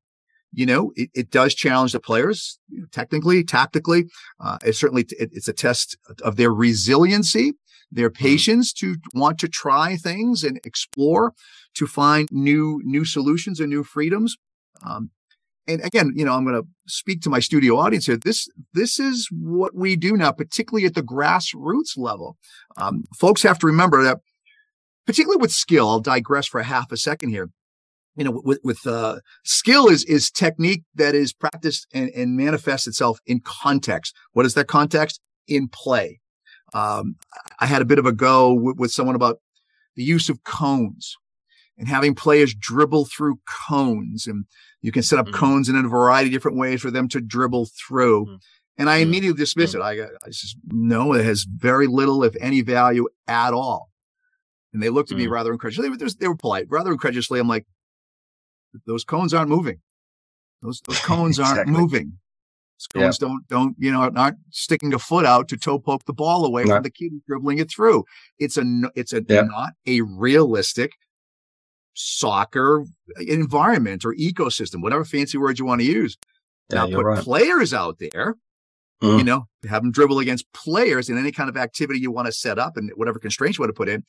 [0.51, 4.05] you know, it, it does challenge the players you know, technically, tactically.
[4.39, 7.53] Uh, it's certainly, it, it's a test of their resiliency,
[7.91, 8.15] their mm.
[8.15, 8.79] patience mm.
[8.79, 11.33] to want to try things and explore
[11.75, 14.37] to find new, new solutions and new freedoms.
[14.85, 15.09] Um,
[15.67, 18.17] and again, you know, I'm going to speak to my studio audience here.
[18.17, 22.37] This this is what we do now, particularly at the grassroots level.
[22.77, 24.19] Um, folks have to remember that,
[25.05, 25.89] particularly with skill.
[25.89, 27.49] I'll digress for a half a second here.
[28.15, 32.85] You know, with with uh, skill is is technique that is practiced and, and manifests
[32.85, 34.15] itself in context.
[34.33, 35.19] What is that context?
[35.47, 36.19] in play.
[36.73, 37.15] Um,
[37.59, 39.39] I had a bit of a go with, with someone about
[39.95, 41.15] the use of cones
[41.77, 43.39] and having players dribble through
[43.69, 44.45] cones and
[44.81, 45.35] you can set up mm-hmm.
[45.35, 48.25] cones in a variety of different ways for them to dribble through.
[48.25, 48.35] Mm-hmm.
[48.79, 49.09] And I mm-hmm.
[49.09, 49.81] immediately dismiss mm-hmm.
[49.99, 50.03] it.
[50.03, 53.89] I, I just, no, it has very little, if any value at all.
[54.73, 55.31] And they looked at me mm.
[55.31, 55.95] rather incredulously.
[55.95, 57.39] They were, they were polite, rather incredulously.
[57.39, 57.65] I'm like,
[58.85, 59.79] those cones aren't moving.
[60.61, 61.73] Those, those cones aren't exactly.
[61.73, 62.17] moving.
[62.77, 63.29] Those cones yep.
[63.29, 66.63] don't, don't, you know, aren't sticking a foot out to toe poke the ball away
[66.63, 66.75] no.
[66.75, 68.03] from the kid dribbling it through.
[68.39, 68.63] It's a,
[68.95, 69.45] it's a, yep.
[69.47, 70.91] not a realistic
[71.93, 72.85] soccer
[73.19, 76.17] environment or ecosystem, whatever fancy word you want to use.
[76.69, 77.23] Yeah, now put right.
[77.23, 78.35] players out there,
[79.01, 79.17] mm.
[79.17, 82.31] you know, have them dribble against players in any kind of activity you want to
[82.31, 84.03] set up and whatever constraints you want to put in.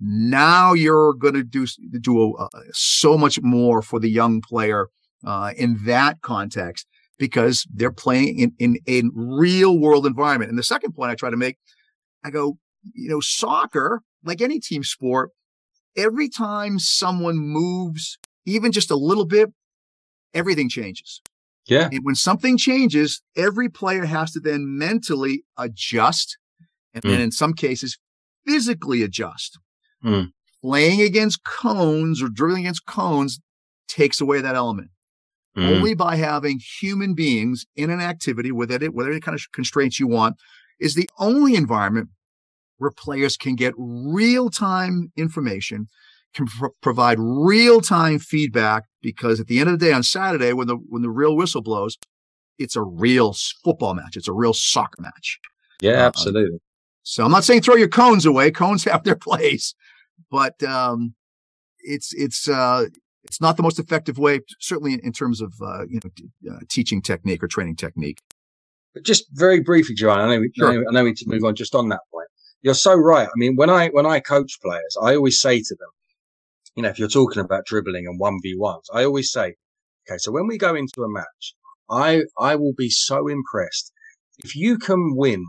[0.00, 1.66] Now you're going to do
[2.00, 4.88] do a, so much more for the young player
[5.26, 6.86] uh, in that context
[7.18, 10.50] because they're playing in, in a real world environment.
[10.50, 11.56] And the second point I try to make,
[12.24, 12.58] I go,
[12.94, 15.30] you know, soccer, like any team sport,
[15.96, 19.50] every time someone moves even just a little bit,
[20.32, 21.20] everything changes.
[21.66, 21.88] Yeah.
[21.92, 26.38] And when something changes, every player has to then mentally adjust
[26.94, 27.10] and mm.
[27.10, 27.98] then in some cases
[28.46, 29.58] physically adjust.
[30.04, 30.32] Mm.
[30.62, 33.40] Playing against cones or dribbling against cones
[33.88, 34.90] takes away that element.
[35.56, 35.76] Mm.
[35.76, 40.06] Only by having human beings in an activity with it, any kind of constraints you
[40.06, 40.36] want,
[40.78, 42.10] is the only environment
[42.76, 45.88] where players can get real time information,
[46.32, 48.84] can pr- provide real time feedback.
[49.02, 51.62] Because at the end of the day, on Saturday, when the when the real whistle
[51.62, 51.96] blows,
[52.58, 53.34] it's a real
[53.64, 54.16] football match.
[54.16, 55.38] It's a real soccer match.
[55.80, 56.60] Yeah, uh, absolutely.
[57.10, 58.50] So I'm not saying throw your cones away.
[58.50, 59.74] Cones have their place,
[60.30, 61.14] but um,
[61.80, 62.86] it's it's uh,
[63.24, 66.60] it's not the most effective way, certainly in, in terms of uh, you know uh,
[66.68, 68.22] teaching technique or training technique.
[68.94, 70.68] But just very briefly, Giovanni, I know, we, sure.
[70.68, 72.28] I know, I know we need to move on just on that point
[72.62, 73.28] you're so right.
[73.28, 75.88] I mean, when I when I coach players, I always say to them,
[76.74, 79.54] you know, if you're talking about dribbling and one v ones, I always say,
[80.08, 81.54] okay, so when we go into a match,
[81.90, 83.92] I I will be so impressed
[84.38, 85.44] if you can win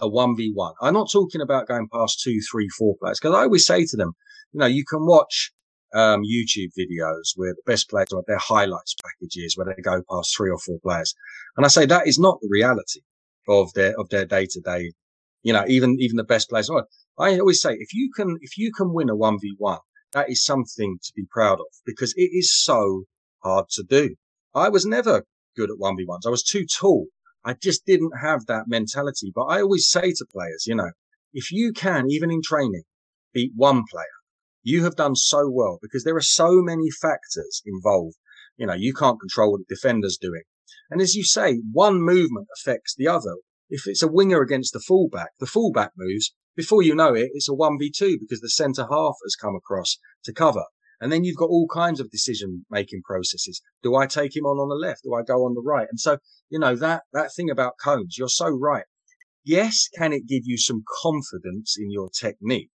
[0.00, 0.74] a one v one.
[0.82, 3.96] I'm not talking about going past two, three, four players because I always say to
[3.96, 4.12] them,
[4.52, 5.52] you know, you can watch
[5.94, 10.36] um, YouTube videos where the best players have their highlights packages where they go past
[10.36, 11.14] three or four players,
[11.56, 13.00] and I say that is not the reality
[13.48, 14.92] of their of their day to day
[15.42, 16.70] you know, even even the best players.
[17.18, 19.78] I always say if you can if you can win a one v one,
[20.12, 23.04] that is something to be proud of because it is so
[23.42, 24.16] hard to do.
[24.54, 25.24] I was never
[25.56, 26.26] good at one v ones.
[26.26, 27.06] I was too tall.
[27.44, 29.32] I just didn't have that mentality.
[29.34, 30.90] But I always say to players, you know,
[31.32, 32.82] if you can, even in training,
[33.32, 34.04] beat one player,
[34.62, 38.16] you have done so well because there are so many factors involved.
[38.56, 40.42] You know, you can't control what the defender's doing.
[40.90, 43.36] And as you say, one movement affects the other.
[43.70, 46.34] If it's a winger against the fullback, the fullback moves.
[46.56, 50.32] Before you know it, it's a 1v2 because the centre half has come across to
[50.32, 50.64] cover.
[51.00, 53.62] And then you've got all kinds of decision making processes.
[53.82, 55.04] Do I take him on on the left?
[55.04, 55.88] Do I go on the right?
[55.90, 56.18] And so,
[56.50, 58.84] you know, that, that thing about cones, you're so right.
[59.44, 62.70] Yes, can it give you some confidence in your technique?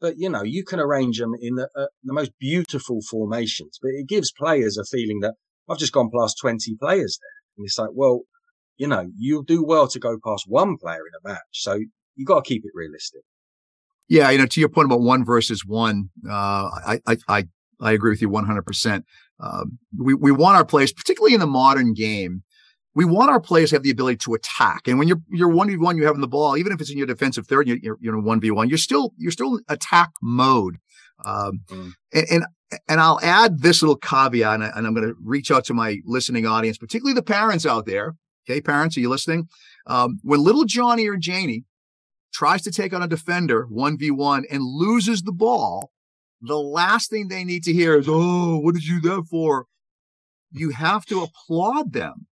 [0.00, 3.92] But, you know, you can arrange them in the, uh, the most beautiful formations, but
[3.94, 5.34] it gives players a feeling that
[5.70, 7.56] I've just gone past 20 players there.
[7.56, 8.22] And it's like, well,
[8.76, 11.40] you know, you'll do well to go past one player in a match.
[11.52, 11.78] So
[12.16, 13.22] you've got to keep it realistic.
[14.08, 17.44] Yeah, you know, to your point about one versus one, uh, I, I, I,
[17.80, 19.04] I agree with you 100%.
[19.40, 22.42] Um, we, we want our players, particularly in the modern game,
[22.94, 24.86] we want our players to have the ability to attack.
[24.86, 26.98] And when you're you're one v one, you have the ball, even if it's in
[26.98, 30.76] your defensive third, you're you know one v one, you're still you're still attack mode.
[31.24, 31.92] Um, mm.
[32.12, 32.44] and, and,
[32.88, 35.74] and I'll add this little caveat, and, I, and I'm going to reach out to
[35.74, 38.14] my listening audience, particularly the parents out there.
[38.48, 39.48] Okay, parents, are you listening?
[39.86, 41.64] Um, when little Johnny or Janie
[42.32, 45.90] tries to take on a defender 1v1 and loses the ball,
[46.40, 49.66] the last thing they need to hear is, Oh, what did you do that for?
[50.50, 52.26] You have to applaud them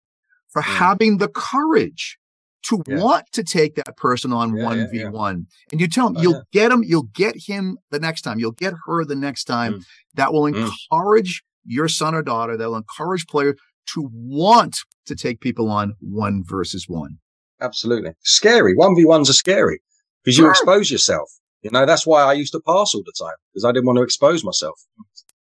[0.50, 0.74] for yeah.
[0.74, 2.18] having the courage
[2.64, 3.00] to yeah.
[3.00, 5.46] want to take that person on yeah, 1v1.
[5.72, 8.52] And you tell them, oh, you'll get him, you'll get him the next time, you'll
[8.52, 9.76] get her the next time.
[9.76, 9.86] Mm.
[10.16, 10.70] That will mm.
[10.92, 11.44] encourage mm.
[11.66, 13.56] your son or daughter, that will encourage players
[13.94, 17.20] to want to take people on one versus one.
[17.62, 18.12] Absolutely.
[18.24, 18.76] Scary.
[18.76, 19.82] 1v1s are scary
[20.24, 21.30] because you expose yourself.
[21.62, 23.98] You know, that's why I used to pass all the time because I didn't want
[23.98, 24.80] to expose myself.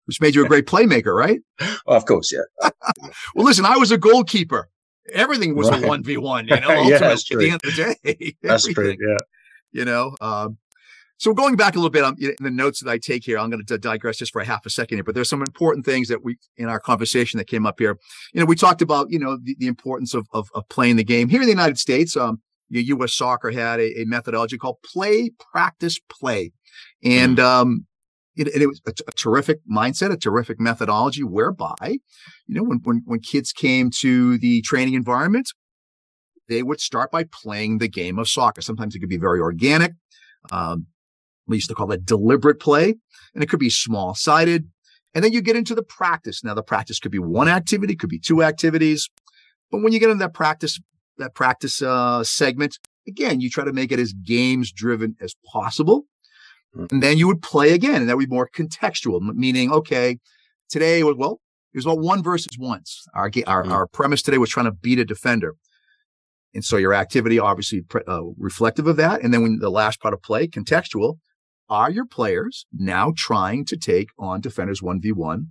[0.05, 1.41] Which made you a great playmaker, right?
[1.59, 2.69] well, of course, yeah.
[3.35, 4.69] well, listen, I was a goalkeeper.
[5.13, 5.83] Everything was right.
[5.83, 7.37] a 1v1, you know, yeah, that's true.
[7.37, 8.35] at the end of the day.
[8.41, 9.17] that's true, yeah.
[9.71, 10.57] You know, um,
[11.17, 13.49] so going back a little bit on in the notes that I take here, I'm
[13.49, 16.07] going to digress just for a half a second here, but there's some important things
[16.09, 17.97] that we, in our conversation that came up here,
[18.33, 21.03] you know, we talked about, you know, the, the importance of, of, of, playing the
[21.03, 22.17] game here in the United States.
[22.17, 23.13] Um, U.S.
[23.13, 26.51] Soccer had a, a methodology called play, practice, play,
[27.03, 27.85] and um,
[28.35, 31.99] it, it, was a, a, terrific mindset, a terrific methodology whereby,
[32.47, 35.47] you know, when, when, when kids came to the training environment,
[36.49, 38.61] they would start by playing the game of soccer.
[38.61, 39.93] Sometimes it could be very organic.
[40.51, 40.87] Um,
[41.47, 42.95] we used to call it deliberate play,
[43.33, 44.69] and it could be small sided.
[45.13, 46.43] And then you get into the practice.
[46.43, 49.09] Now, the practice could be one activity, could be two activities.
[49.71, 50.79] But when you get into that practice,
[51.17, 56.05] that practice uh, segment, again, you try to make it as games driven as possible.
[56.75, 56.91] Mm.
[56.91, 60.17] And then you would play again, and that would be more contextual, meaning, okay,
[60.69, 61.39] today was, well,
[61.73, 63.05] it was about one versus once.
[63.13, 63.71] Our, our, mm.
[63.71, 65.55] our premise today was trying to beat a defender.
[66.53, 69.21] And so your activity obviously uh, reflective of that.
[69.21, 71.19] And then when the last part of play, contextual,
[71.69, 75.47] are your players now trying to take on defenders 1v1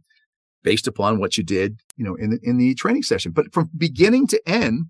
[0.63, 3.33] based upon what you did, you know, in the, in the training session?
[3.33, 4.87] But from beginning to end,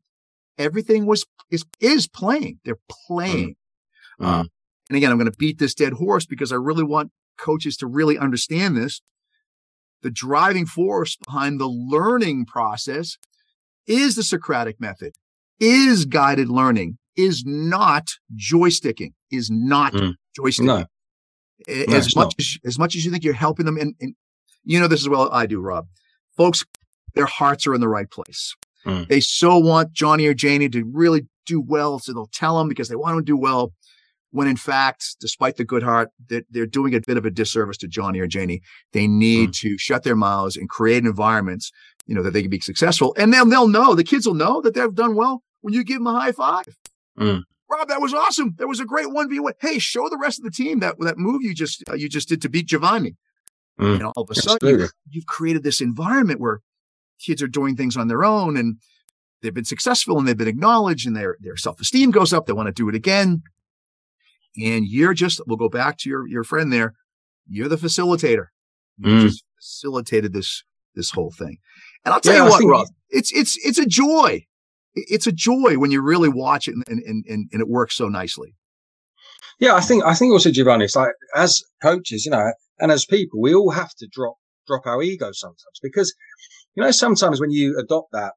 [0.59, 2.61] everything was, is, is playing.
[2.65, 3.57] They're playing.
[4.21, 4.27] Mm.
[4.27, 4.45] Uh,
[4.91, 7.87] and again, I'm going to beat this dead horse because I really want coaches to
[7.87, 9.01] really understand this.
[10.03, 13.17] The driving force behind the learning process
[13.87, 15.13] is the Socratic method,
[15.59, 20.15] is guided learning, is not joysticking, is not mm.
[20.39, 20.65] joysticking.
[20.65, 20.85] No.
[21.69, 24.15] As much as, as much as you think you're helping them, and, and
[24.65, 25.87] you know this as well I do, Rob.
[26.37, 26.65] Folks,
[27.15, 28.55] their hearts are in the right place.
[28.85, 29.09] Mm.
[29.09, 32.89] They so want Johnny or Janie to really do well, so they'll tell them because
[32.89, 33.73] they want them to do well
[34.35, 37.77] when in fact, despite the good heart, they're, they're doing a bit of a disservice
[37.77, 38.63] to Johnny or Janie.
[38.93, 39.59] They need mm.
[39.61, 41.71] to shut their mouths and create environments,
[42.07, 43.15] you know, that they can be successful.
[43.17, 45.99] And then they'll know, the kids will know that they've done well when you give
[45.99, 46.67] them a high five.
[47.17, 47.45] Mm.
[47.75, 48.55] Rob, that was awesome.
[48.59, 49.55] That was a great one v one.
[49.61, 52.29] Hey, show the rest of the team that that move you just uh, you just
[52.29, 53.17] did to beat Giovanni.
[53.81, 53.95] Mm.
[53.95, 56.61] And all of a sudden, you've, you've created this environment where
[57.21, 58.77] kids are doing things on their own and
[59.43, 62.47] they've been successful and they've been acknowledged and their their self esteem goes up.
[62.47, 63.43] They want to do it again.
[64.57, 66.95] And you're just, we'll go back to your, your friend there.
[67.49, 68.47] You're the facilitator.
[68.99, 69.23] You mm.
[69.23, 70.63] just facilitated this,
[70.95, 71.59] this whole thing.
[72.05, 74.45] And I'll tell yeah, you what, Rob, it's, it's, it's a joy.
[74.95, 78.09] It's a joy when you really watch it and, and, and, and it works so
[78.09, 78.55] nicely.
[79.59, 83.05] Yeah, I think, I think also, Giovanni, it's like as coaches, you know, and as
[83.05, 84.37] people, we all have to drop,
[84.67, 86.15] drop our ego sometimes because,
[86.75, 88.33] you know, sometimes when you adopt that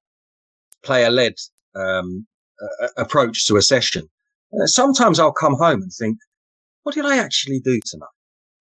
[0.84, 1.34] player led,
[1.76, 2.28] um,
[2.62, 4.10] uh, approach to a session,
[4.54, 6.18] uh, sometimes I'll come home and think,
[6.84, 8.08] what did I actually do tonight?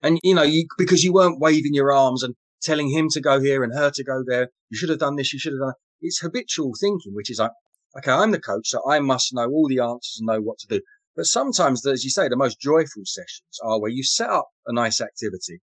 [0.02, 3.40] And, you know, you, because you weren't waving your arms and telling him to go
[3.40, 4.48] here and her to go there.
[4.70, 5.32] You should have done this.
[5.32, 5.74] You should have done.
[6.00, 7.52] It's habitual thinking, which is like,
[7.98, 10.66] okay, I'm the coach, so I must know all the answers and know what to
[10.66, 10.80] do.
[11.14, 14.72] But sometimes, as you say, the most joyful sessions are where you set up a
[14.72, 15.60] nice activity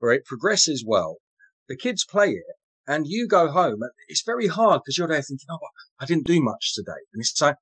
[0.00, 1.18] where it progresses well.
[1.68, 2.56] The kids play it
[2.86, 3.82] and you go home.
[3.82, 5.58] And It's very hard because you're there thinking, oh,
[6.00, 7.02] I didn't do much today.
[7.12, 7.56] And it's like,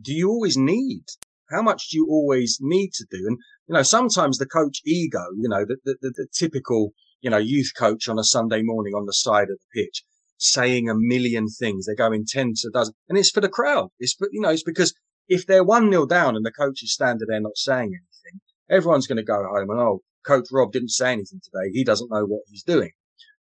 [0.00, 1.04] do you always need
[1.50, 3.26] how much do you always need to do?
[3.26, 3.38] And,
[3.68, 7.38] you know, sometimes the coach ego, you know, the, the, the, the typical, you know,
[7.38, 10.02] youth coach on a Sunday morning on the side of the pitch
[10.44, 11.86] saying a million things.
[11.86, 13.88] They're going 10 to a dozen and it's for the crowd.
[13.98, 14.94] It's, you know, it's because
[15.28, 18.40] if they're one nil down and the coach is standing there not saying anything,
[18.70, 21.70] everyone's going to go home and, oh, coach Rob didn't say anything today.
[21.72, 22.90] He doesn't know what he's doing.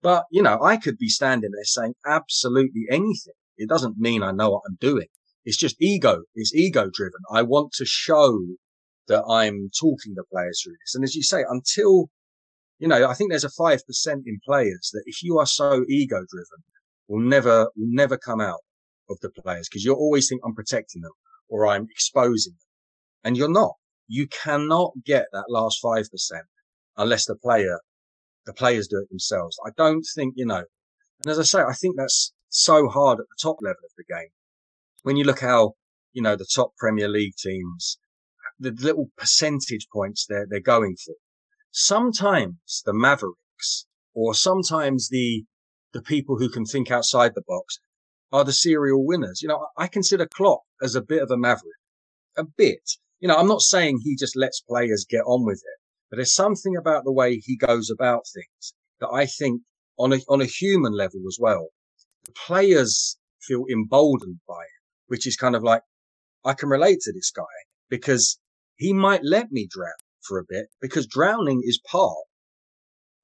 [0.02, 3.34] But, you know, I could be standing there saying absolutely anything.
[3.56, 5.06] It doesn't mean I know what I'm doing.
[5.44, 6.22] It's just ego.
[6.34, 7.20] It's ego driven.
[7.32, 8.38] I want to show
[9.08, 10.94] that I'm talking the players through this.
[10.94, 12.08] And as you say, until,
[12.78, 16.24] you know, I think there's a 5% in players that if you are so ego
[16.28, 16.62] driven
[17.12, 18.60] will never, will never come out
[19.10, 21.12] of the players because you'll always think I'm protecting them
[21.46, 22.68] or I'm exposing them.
[23.22, 23.74] And you're not.
[24.08, 26.06] You cannot get that last 5%
[26.96, 27.80] unless the player,
[28.46, 29.58] the players do it themselves.
[29.64, 30.64] I don't think, you know,
[31.24, 34.04] and as I say, I think that's so hard at the top level of the
[34.04, 34.30] game
[35.02, 35.74] when you look how,
[36.14, 37.98] you know, the top Premier League teams,
[38.58, 41.14] the little percentage points they're, they're going for.
[41.70, 45.44] Sometimes the Mavericks or sometimes the,
[45.92, 47.78] the people who can think outside the box
[48.32, 49.42] are the serial winners.
[49.42, 51.80] You know, I consider Klopp as a bit of a maverick,
[52.36, 52.82] a bit.
[53.20, 55.80] You know, I'm not saying he just lets players get on with it,
[56.10, 59.62] but there's something about the way he goes about things that I think
[59.98, 61.68] on a, on a human level as well,
[62.24, 64.82] the players feel emboldened by it
[65.12, 65.82] which is kind of like,
[66.42, 67.42] I can relate to this guy
[67.90, 68.38] because
[68.76, 72.16] he might let me drown for a bit because drowning is part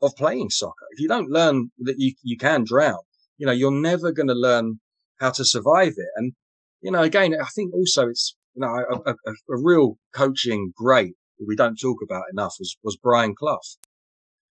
[0.02, 0.86] of playing soccer.
[0.90, 2.98] If you don't learn that you, you can drown,
[3.36, 4.80] you know, you're never going to learn
[5.20, 6.08] how to survive it.
[6.16, 6.32] And,
[6.80, 11.14] you know, again, I think also it's, you know, a, a, a real coaching great
[11.38, 13.58] that we don't talk about enough was, was Brian Clough,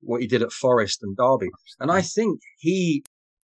[0.00, 1.50] what he did at Forest and Derby.
[1.78, 3.04] And I think he,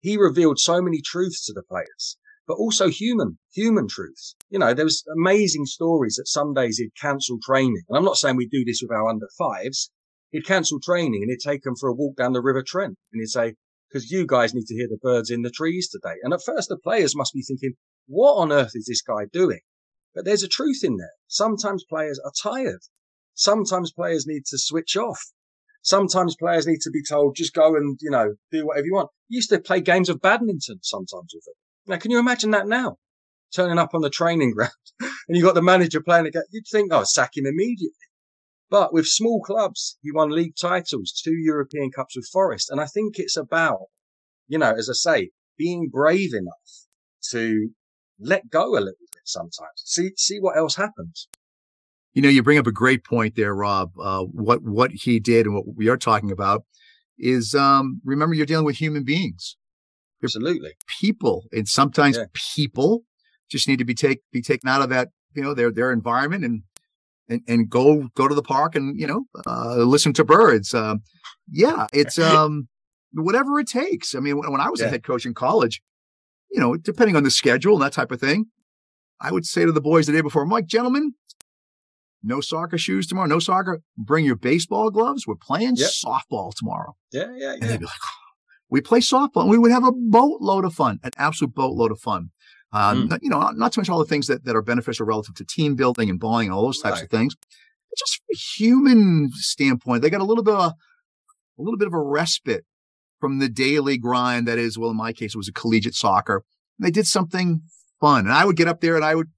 [0.00, 2.16] he revealed so many truths to the players
[2.50, 4.34] but also human, human truths.
[4.48, 7.82] You know, there was amazing stories that some days he'd cancel training.
[7.88, 9.88] And I'm not saying we do this with our under fives.
[10.30, 13.20] He'd cancel training and he'd take them for a walk down the River Trent and
[13.20, 13.54] he'd say,
[13.88, 16.14] because you guys need to hear the birds in the trees today.
[16.22, 17.74] And at first the players must be thinking,
[18.06, 19.60] what on earth is this guy doing?
[20.14, 21.12] But there's a truth in there.
[21.26, 22.80] Sometimes players are tired.
[23.34, 25.20] Sometimes players need to switch off.
[25.82, 29.08] Sometimes players need to be told, just go and, you know, do whatever you want.
[29.28, 31.54] You used to play games of badminton sometimes with them.
[31.86, 32.98] Now, can you imagine that now?
[33.54, 36.42] Turning up on the training ground and you got the manager playing again.
[36.50, 37.94] You'd think, oh, sack him immediately.
[38.70, 42.70] But with small clubs, he won league titles, two European Cups with Forest.
[42.70, 43.86] And I think it's about,
[44.46, 46.86] you know, as I say, being brave enough
[47.30, 47.70] to
[48.20, 49.82] let go a little bit sometimes.
[49.84, 51.28] See, see what else happens.
[52.12, 53.90] You know, you bring up a great point there, Rob.
[54.00, 56.64] Uh, what what he did and what we are talking about
[57.18, 59.56] is um, remember you're dealing with human beings.
[60.22, 60.72] Absolutely.
[61.00, 61.44] People.
[61.52, 62.24] And sometimes yeah.
[62.54, 63.02] people
[63.50, 66.44] just need to be take be taken out of that, you know, their their environment
[66.44, 66.62] and
[67.30, 70.74] and, and go go to the park and, you know, uh, listen to birds.
[70.74, 71.02] Um,
[71.50, 72.68] yeah, it's um
[73.12, 74.14] whatever it takes.
[74.14, 74.86] I mean, when, when I was yeah.
[74.86, 75.80] a head coach in college,
[76.50, 78.46] you know, depending on the schedule and that type of thing,
[79.20, 81.14] I would say to the boys the day before, I'm like, gentlemen,
[82.22, 83.80] no soccer shoes tomorrow, no soccer.
[83.96, 85.26] Bring your baseball gloves.
[85.26, 85.90] We're playing yep.
[85.90, 86.96] softball tomorrow.
[87.12, 87.52] Yeah, yeah, yeah.
[87.52, 87.94] And they'd be like,
[88.68, 92.00] we play softball and we would have a boatload of fun, an absolute boatload of
[92.00, 92.30] fun.
[92.72, 93.18] Um, mm.
[93.22, 95.74] you know, not, to mention all the things that, that are beneficial relative to team
[95.74, 97.04] building and bonding and all those types right.
[97.04, 97.34] of things.
[97.98, 100.74] Just from a human standpoint, they got a little bit of a,
[101.58, 102.64] a little bit of a respite
[103.20, 106.44] from the daily grind that is, well, in my case, it was a collegiate soccer.
[106.78, 107.62] And they did something
[108.00, 108.26] fun.
[108.26, 109.28] And I would get up there and I would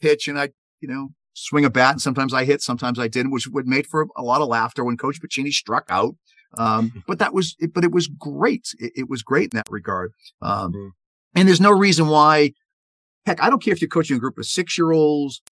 [0.00, 1.92] pitch and I, you know, swing a bat.
[1.92, 4.84] And sometimes I hit, sometimes I didn't, which would make for a lot of laughter
[4.84, 6.14] when Coach Pacini struck out.
[6.56, 8.68] Um, but that was, but it was great.
[8.78, 10.12] It, it was great in that regard.
[10.42, 10.88] Um, mm-hmm.
[11.36, 12.52] and there's no reason why,
[13.28, 15.42] heck, I don't care if you're coaching a group of six year olds,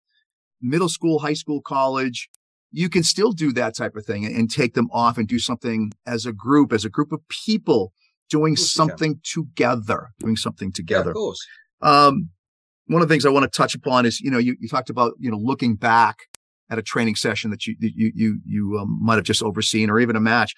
[0.60, 2.28] middle school, high school, college,
[2.72, 5.38] you can still do that type of thing and, and take them off and do
[5.38, 7.92] something as a group, as a group of people
[8.28, 11.06] doing something together, doing something together.
[11.06, 11.46] Yeah, of course.
[11.82, 12.30] Um,
[12.86, 14.90] one of the things I want to touch upon is, you know, you, you talked
[14.90, 16.20] about, you know, looking back
[16.70, 20.00] at a training session that you, you, you, you um, might have just overseen or
[20.00, 20.54] even a match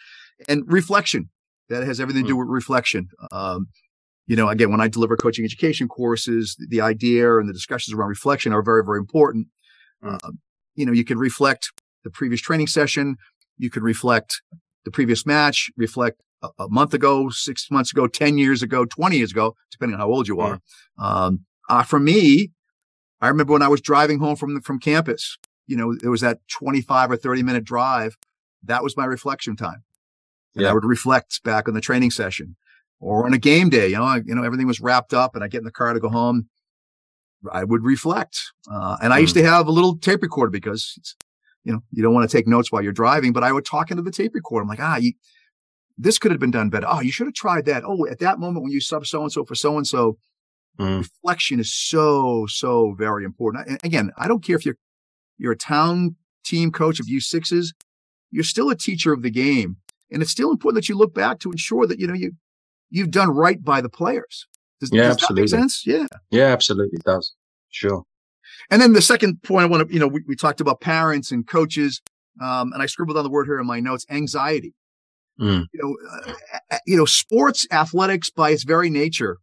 [0.49, 1.29] and reflection
[1.69, 2.41] that has everything to do hmm.
[2.41, 3.09] with reflection.
[3.31, 3.69] Um,
[4.29, 8.11] you know, again, when I deliver coaching education courses, the idea and the discussions around
[8.11, 9.49] reflection are very, very important.
[10.07, 10.19] Uh,
[10.75, 11.73] you know, you can reflect
[12.05, 13.17] the previous training session.
[13.57, 14.43] You can reflect
[14.85, 19.17] the previous match, reflect a, a month ago, six months ago, 10 years ago, 20
[19.17, 20.61] years ago, depending on how old you are.
[21.01, 21.05] Mm.
[21.05, 22.51] Um, uh, for me,
[23.23, 26.21] I remember when I was driving home from the, from campus, you know, it was
[26.21, 28.19] that 25 or 30 minute drive.
[28.63, 29.85] That was my reflection time.
[30.55, 30.71] And yeah.
[30.71, 32.57] I would reflect back on the training session
[33.01, 35.45] or on a game day, you know, I, you know, everything was wrapped up and
[35.45, 36.49] I get in the car to go home.
[37.53, 38.41] I would reflect.
[38.71, 39.43] Uh, and I used mm.
[39.43, 41.15] to have a little tape recorder because it's,
[41.65, 43.91] you know, you don't want to take notes while you're driving, but I would talk
[43.91, 44.63] into the tape recorder.
[44.63, 45.13] I'm like, ah, you,
[45.97, 46.87] this could have been done better.
[46.89, 47.85] Oh, you should have tried that.
[47.85, 50.19] Oh, at that moment when you sub so and so for so and so.
[50.79, 53.67] Reflection is so, so very important.
[53.67, 54.77] And again, I don't care if you're,
[55.37, 57.75] you're a town team coach of U6s,
[58.31, 59.77] you're still a teacher of the game.
[60.11, 62.33] And it's still important that you look back to ensure that, you know, you,
[62.91, 64.47] you've done right by the players.
[64.81, 65.35] Does, yeah, does absolutely.
[65.35, 65.87] that make sense?
[65.87, 66.07] Yeah.
[66.31, 66.97] Yeah, absolutely.
[66.99, 67.35] It does.
[67.71, 68.05] Sure.
[68.71, 71.31] And then the second point I want to, you know, we, we talked about parents
[71.31, 72.01] and coaches.
[72.41, 74.75] Um, and I scribbled on the word here in my notes, anxiety.
[75.41, 75.67] Mm.
[75.73, 76.33] You know,
[76.71, 79.39] uh, you know, sports athletics by its very nature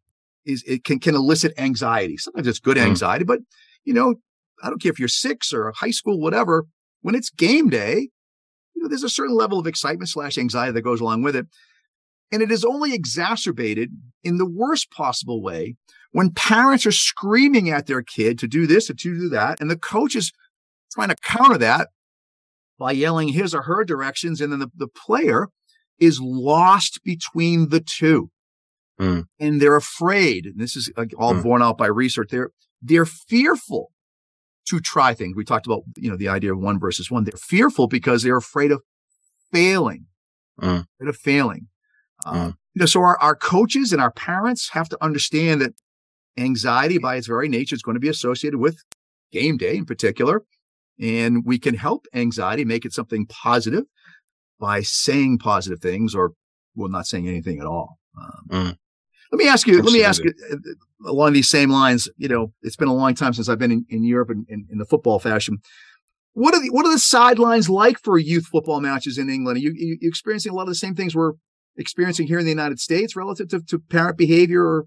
[0.45, 2.17] is it can can elicit anxiety.
[2.17, 2.85] Sometimes it's good mm.
[2.85, 3.27] anxiety, mm.
[3.27, 3.39] but
[3.85, 4.15] you know,
[4.63, 6.65] I don't care if you're six or high school, whatever.
[7.01, 8.09] When it's game day,
[8.75, 11.47] you know, there's a certain level of excitement slash anxiety that goes along with it.
[12.31, 13.91] And it is only exacerbated
[14.23, 15.75] in the worst possible way
[16.11, 19.59] when parents are screaming at their kid to do this or to do that.
[19.59, 20.31] And the coach is
[20.91, 21.89] trying to counter that
[22.79, 24.41] by yelling his or her directions.
[24.41, 25.49] And then the, the player
[25.99, 28.29] is lost between the two.
[28.99, 29.25] Mm.
[29.39, 30.45] And they're afraid.
[30.45, 31.43] And this is all mm.
[31.43, 32.29] borne out by research.
[32.31, 33.91] They're, they're fearful
[34.67, 35.35] to try things.
[35.35, 37.23] We talked about, you know, the idea of one versus one.
[37.23, 38.81] They're fearful because they're afraid of
[39.51, 40.05] failing,
[40.59, 40.85] mm.
[40.99, 41.67] afraid of failing.
[42.25, 45.73] Uh, you know, so our, our coaches and our parents have to understand that
[46.37, 48.83] anxiety by its very nature is going to be associated with
[49.31, 50.43] game day in particular.
[50.99, 53.83] And we can help anxiety, make it something positive
[54.59, 56.31] by saying positive things or,
[56.75, 57.99] well, not saying anything at all.
[58.17, 58.77] Um, mm.
[59.31, 59.99] Let me ask you, Absolutely.
[59.99, 63.15] let me ask you uh, along these same lines, you know, it's been a long
[63.15, 65.57] time since I've been in, in Europe in, in, in, the football fashion.
[66.33, 69.57] What are the, what are the sidelines like for youth football matches in England?
[69.57, 71.33] Are you, you, you experiencing a lot of the same things we're
[71.77, 74.85] experiencing here in the United States relative to, to parent behavior or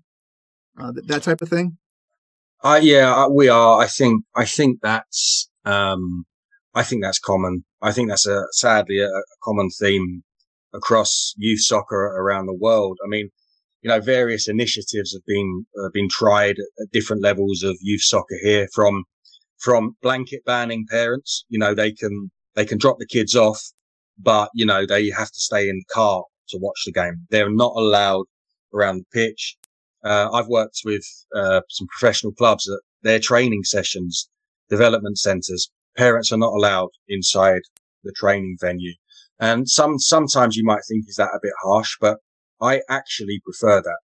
[0.81, 1.77] uh, that, that type of thing?
[2.63, 3.81] Uh, yeah, we are.
[3.81, 6.25] I think, I think that's, um,
[6.75, 7.65] I think that's common.
[7.83, 10.25] I think that's a, sadly, a, a common theme
[10.73, 12.99] across youth soccer around the world.
[13.05, 13.31] I mean,
[13.83, 18.37] you know, various initiatives have been, uh, been tried at different levels of youth soccer
[18.43, 19.05] here from,
[19.59, 21.45] from blanket banning parents.
[21.49, 23.63] You know, they can, they can drop the kids off,
[24.19, 27.27] but, you know, they have to stay in the car to watch the game.
[27.31, 28.27] They're not allowed
[28.75, 29.57] around the pitch.
[30.05, 31.05] Uh, I've worked with
[31.35, 34.29] uh, some professional clubs at their training sessions,
[34.69, 35.71] development centres.
[35.97, 37.63] Parents are not allowed inside
[38.05, 38.95] the training venue,
[39.41, 42.19] and some sometimes you might think is that a bit harsh, but
[42.61, 43.99] I actually prefer that.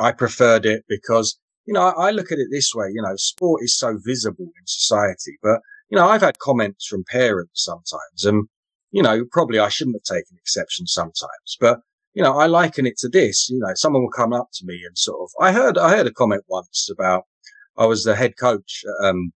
[0.00, 2.88] I preferred it because you know I, I look at it this way.
[2.92, 7.04] You know, sport is so visible in society, but you know I've had comments from
[7.08, 8.48] parents sometimes, and
[8.90, 11.80] you know probably I shouldn't have taken exception sometimes, but
[12.18, 13.48] you know, I liken it to this.
[13.48, 15.30] You know, someone will come up to me and sort of.
[15.40, 17.24] I heard I heard a comment once about
[17.76, 19.32] I was the head coach at um,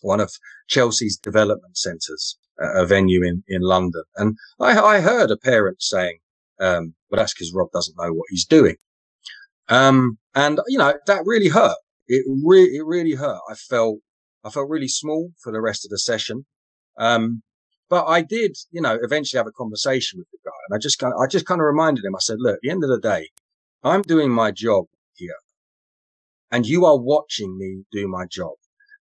[0.00, 0.32] one of
[0.66, 6.20] Chelsea's development centres, a venue in in London, and I, I heard a parent saying,
[6.58, 8.76] um, "Well, that's because Rob doesn't know what he's doing,"
[9.68, 11.76] um, and you know that really hurt.
[12.08, 13.40] It really it really hurt.
[13.50, 13.98] I felt
[14.42, 16.46] I felt really small for the rest of the session.
[16.98, 17.42] Um,
[17.90, 20.98] but I did, you know, eventually have a conversation with the guy, and I just
[20.98, 22.14] kind of, I just kind of reminded him.
[22.14, 23.28] I said, "Look, at the end of the day,
[23.82, 25.34] I'm doing my job here,
[26.50, 28.52] and you are watching me do my job.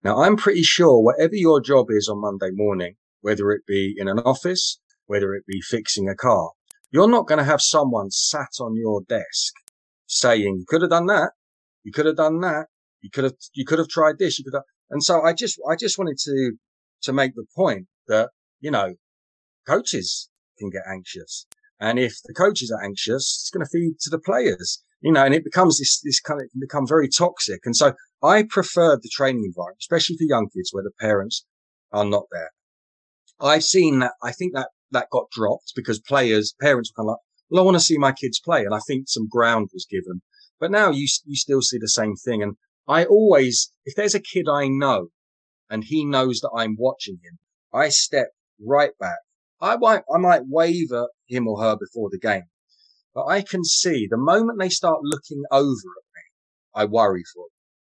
[0.02, 4.08] Now, I'm pretty sure whatever your job is on Monday morning, whether it be in
[4.08, 6.52] an office, whether it be fixing a car,
[6.90, 9.52] you're not going to have someone sat on your desk
[10.06, 11.32] saying, "You could have done that,
[11.84, 12.68] you could have done that,
[13.02, 15.60] you could have, you could have tried this, you could have." And so I just,
[15.68, 16.52] I just wanted to
[17.02, 18.94] to make the point that you know,
[19.66, 20.28] coaches
[20.58, 21.46] can get anxious.
[21.80, 25.24] And if the coaches are anxious, it's going to feed to the players, you know,
[25.24, 27.60] and it becomes this, this kind of, become very toxic.
[27.64, 31.44] And so I prefer the training environment, especially for young kids where the parents
[31.92, 32.50] are not there.
[33.40, 34.12] I've seen that.
[34.22, 37.20] I think that that got dropped because players, parents were kind of like,
[37.50, 38.64] well, I want to see my kids play.
[38.64, 40.22] And I think some ground was given,
[40.58, 42.42] but now you, you still see the same thing.
[42.42, 42.56] And
[42.88, 45.08] I always, if there's a kid I know
[45.70, 47.38] and he knows that I'm watching him,
[47.72, 48.28] I step
[48.64, 49.18] right back.
[49.60, 52.44] I might, I might wave at him or her before the game,
[53.14, 55.74] but I can see the moment they start looking over at
[56.14, 56.22] me,
[56.74, 57.50] I worry for them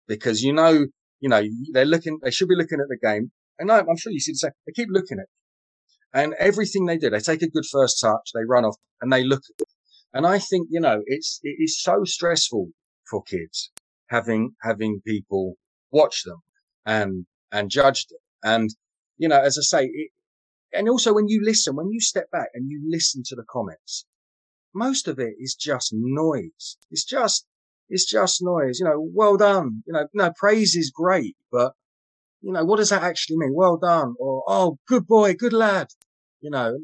[0.08, 0.88] because you know,
[1.22, 3.32] you know, they're looking, they should be looking at the game.
[3.60, 4.52] And I, I'm sure you see the same.
[4.66, 5.28] They keep looking at
[6.14, 6.22] me.
[6.22, 9.24] and everything they do, they take a good first touch, they run off and they
[9.24, 9.68] look at.
[10.14, 12.70] And I think, you know, it's, it is so stressful
[13.10, 13.72] for kids
[14.10, 15.56] having, having people
[15.92, 16.42] watch them
[16.86, 18.20] and, and judge them.
[18.44, 18.70] And,
[19.18, 20.12] you know, as I say, it,
[20.74, 24.06] and also when you listen, when you step back and you listen to the comments,
[24.74, 26.78] most of it is just noise.
[26.90, 27.46] It's just,
[27.90, 28.80] it's just noise.
[28.80, 29.84] You know, well done.
[29.86, 31.74] You know, no, praise is great, but
[32.42, 33.54] you know, what does that actually mean?
[33.56, 34.16] Well done.
[34.20, 35.88] Or, oh, good boy, good lad.
[36.42, 36.78] You know,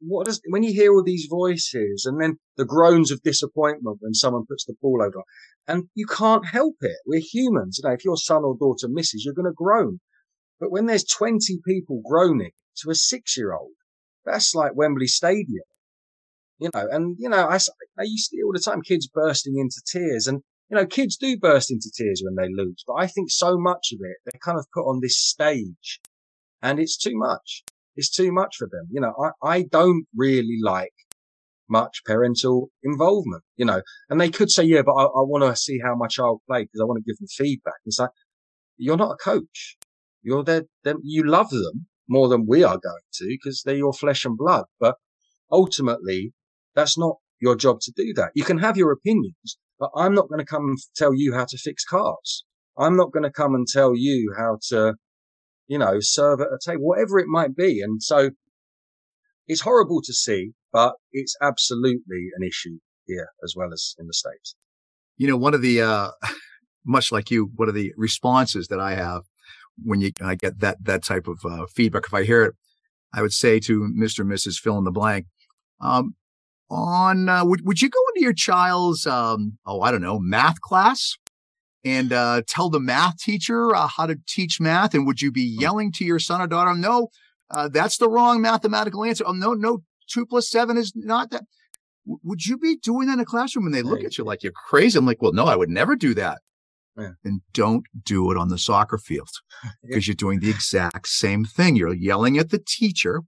[0.00, 4.14] what does, when you hear all these voices and then the groans of disappointment when
[4.14, 5.22] someone puts the ball over
[5.66, 6.96] and you can't help it.
[7.04, 7.78] We're humans.
[7.78, 10.00] You know, if your son or daughter misses, you're going to groan.
[10.58, 12.52] But when there's 20 people groaning
[12.82, 13.72] to a six year old.
[14.24, 15.64] That's like Wembley Stadium,
[16.58, 17.58] you know, and, you know, I,
[17.98, 21.16] I used to see all the time kids bursting into tears and, you know, kids
[21.16, 24.40] do burst into tears when they lose, but I think so much of it, they're
[24.44, 26.00] kind of put on this stage
[26.62, 27.64] and it's too much.
[27.96, 28.86] It's too much for them.
[28.90, 30.92] You know, I, I don't really like
[31.70, 35.60] much parental involvement, you know, and they could say, yeah, but I, I want to
[35.60, 37.74] see how my child played because I want to give them feedback.
[37.86, 38.10] It's like,
[38.76, 39.76] you're not a coach.
[40.22, 40.64] You're there,
[41.02, 44.64] you love them more than we are going to because they're your flesh and blood.
[44.80, 44.96] But
[45.50, 46.32] ultimately,
[46.74, 48.30] that's not your job to do that.
[48.34, 51.44] You can have your opinions, but I'm not going to come and tell you how
[51.44, 52.44] to fix cars.
[52.76, 54.94] I'm not going to come and tell you how to,
[55.66, 57.80] you know, serve at a table, whatever it might be.
[57.80, 58.30] And so
[59.46, 64.14] it's horrible to see, but it's absolutely an issue here as well as in the
[64.14, 64.54] States.
[65.16, 66.10] You know, one of the, uh,
[66.86, 69.22] much like you, one of the responses that I have
[69.84, 72.04] when you I get that that type of uh, feedback.
[72.06, 72.54] If I hear it,
[73.12, 74.20] I would say to Mr.
[74.20, 74.58] and Mrs.
[74.58, 75.26] Fill in the blank,
[75.80, 76.14] um,
[76.70, 80.60] on uh, would would you go into your child's um, oh I don't know math
[80.60, 81.16] class
[81.84, 85.54] and uh, tell the math teacher uh, how to teach math, and would you be
[85.54, 85.60] hmm.
[85.60, 87.08] yelling to your son or daughter, no,
[87.50, 89.24] uh, that's the wrong mathematical answer.
[89.26, 91.44] Oh no, no, two plus seven is not that.
[92.04, 93.66] would you be doing that in a classroom?
[93.66, 94.98] And they look at you like you're crazy.
[94.98, 96.40] I'm like, well, no, I would never do that
[96.98, 97.10] yeah.
[97.24, 99.30] then don't do it on the soccer field
[99.82, 100.10] because yeah.
[100.10, 101.76] you're doing the exact same thing.
[101.76, 103.22] You're yelling at the teacher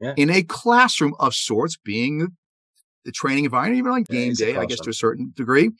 [0.00, 0.14] yeah.
[0.16, 2.28] in a classroom of sorts, being
[3.04, 5.70] the training environment, even on game day, I guess to a certain degree.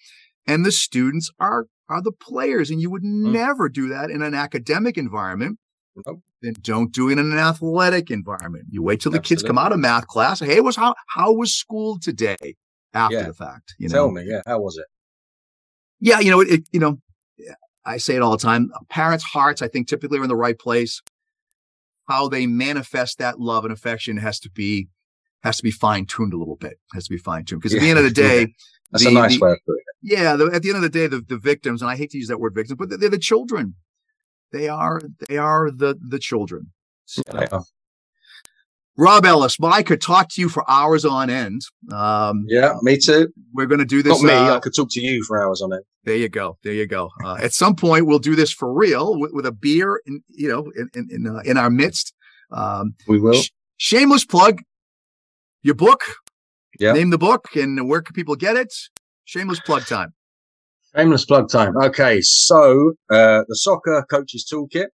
[0.47, 2.71] And the students are are the players.
[2.71, 3.33] And you would mm.
[3.33, 5.59] never do that in an academic environment.
[6.07, 6.21] Nope.
[6.41, 8.67] Then don't do it in an athletic environment.
[8.71, 9.43] You wait till the Absolutely.
[9.43, 10.41] kids come out of math class.
[10.41, 12.57] Hey, was how how was school today?
[12.93, 13.95] After the fact, you know.
[13.95, 14.87] Tell me, yeah, how was it?
[16.01, 16.99] Yeah, you know, it, it you know,
[17.91, 18.71] I say it all the time.
[18.89, 21.03] Parents' hearts, I think, typically are in the right place.
[22.09, 24.89] How they manifest that love and affection has to be
[25.43, 26.79] has to be fine tuned a little bit.
[26.95, 28.53] Has to be fine tuned because at the end of the day,
[28.91, 30.15] that's the, a nice the, way of putting it.
[30.19, 32.19] Yeah, the, at the end of the day, the, the victims, and I hate to
[32.19, 33.75] use that word victims, but they're, they're the children.
[34.53, 36.73] They are they are the the children.
[37.05, 37.61] So, yeah,
[38.97, 41.63] Rob Ellis, well, I could talk to you for hours on end.
[41.93, 43.29] Um, yeah, me too.
[43.55, 44.23] We're going to do this.
[44.23, 44.35] Not me.
[44.35, 45.83] Uh, I could talk to you for hours on end.
[46.05, 46.59] There you go.
[46.63, 47.11] There you go.
[47.25, 50.49] Uh, at some point, we'll do this for real with, with a beer, in, you
[50.49, 52.13] know, in in in, uh, in our midst.
[52.51, 53.41] Um, we will.
[53.41, 54.61] Sh- shameless plug.
[55.63, 56.03] Your book.
[56.79, 56.93] Yeah.
[56.93, 58.73] Name the book and where can people get it?
[59.25, 60.15] Shameless plug time.
[60.97, 61.77] Shameless plug time.
[61.77, 64.87] Okay, so uh, the Soccer Coaches Toolkit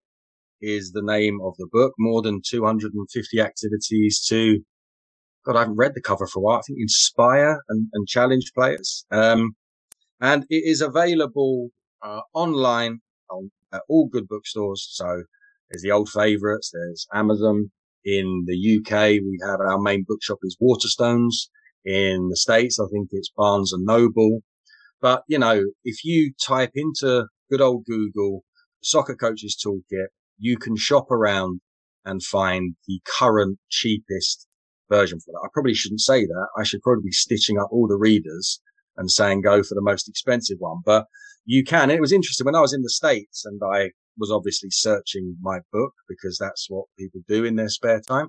[0.60, 1.94] is the name of the book.
[1.98, 4.60] More than 250 activities to,
[5.44, 6.58] God, I haven't read the cover for a while.
[6.58, 9.04] I think inspire and, and challenge players.
[9.10, 9.56] Um,
[10.20, 11.68] and it is available
[12.02, 13.00] uh, online
[13.30, 14.88] on uh, all good bookstores.
[14.92, 15.24] So
[15.70, 16.70] there's the old favorites.
[16.72, 17.70] There's Amazon.
[18.04, 21.48] In the UK, we have our main bookshop is Waterstones.
[21.84, 24.42] In the States, I think it's Barnes and Noble.
[25.00, 28.44] But, you know, if you type into good old Google
[28.82, 30.06] soccer coaches toolkit,
[30.38, 31.60] you can shop around
[32.04, 34.46] and find the current cheapest
[34.88, 35.42] version for that.
[35.44, 36.46] I probably shouldn't say that.
[36.56, 38.60] I should probably be stitching up all the readers
[38.96, 41.06] and saying go for the most expensive one, but
[41.44, 41.90] you can.
[41.90, 45.58] It was interesting when I was in the States and I was obviously searching my
[45.72, 48.28] book because that's what people do in their spare time.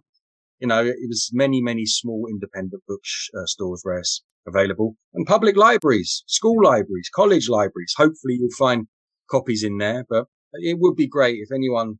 [0.59, 5.55] You know, it was many, many small independent bookstores uh, where it's available and public
[5.55, 7.93] libraries, school libraries, college libraries.
[7.95, 8.87] Hopefully you'll find
[9.29, 11.99] copies in there, but it would be great if anyone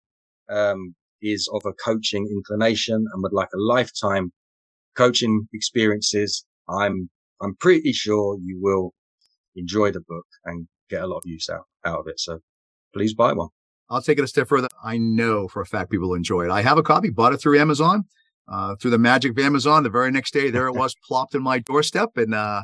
[0.49, 4.31] um, is of a coaching inclination and would like a lifetime
[4.95, 6.45] coaching experiences.
[6.69, 7.09] I'm
[7.41, 8.93] I'm pretty sure you will
[9.55, 12.19] enjoy the book and get a lot of use out, out of it.
[12.19, 12.39] So
[12.93, 13.49] please buy one.
[13.89, 14.67] I'll take it a step further.
[14.83, 16.51] I know for a fact people enjoy it.
[16.51, 18.05] I have a copy, bought it through Amazon,
[18.47, 19.83] uh, through the magic of Amazon.
[19.83, 22.17] The very next day, there it was plopped in my doorstep.
[22.17, 22.63] And uh,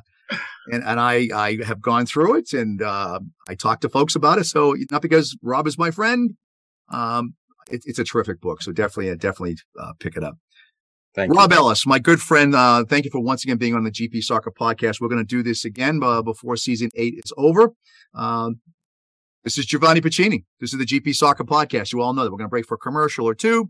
[0.72, 4.40] and and I I have gone through it and uh, I talk to folks about
[4.40, 4.46] it.
[4.46, 6.36] So not because Rob is my friend,
[6.90, 7.36] um,
[7.70, 8.62] it, it's a terrific book.
[8.62, 10.38] So definitely uh, definitely uh, pick it up.
[11.16, 11.58] Thank Rob you.
[11.58, 12.56] Ellis, my good friend.
[12.56, 15.00] Uh, thank you for once again being on the GP Soccer Podcast.
[15.00, 17.74] We're going to do this again uh, before season eight is over.
[18.16, 18.62] Um,
[19.44, 20.46] this is Giovanni Pacini.
[20.60, 21.94] This is the GP Soccer Podcast.
[21.94, 23.70] You all know that we're going to break for a commercial or two.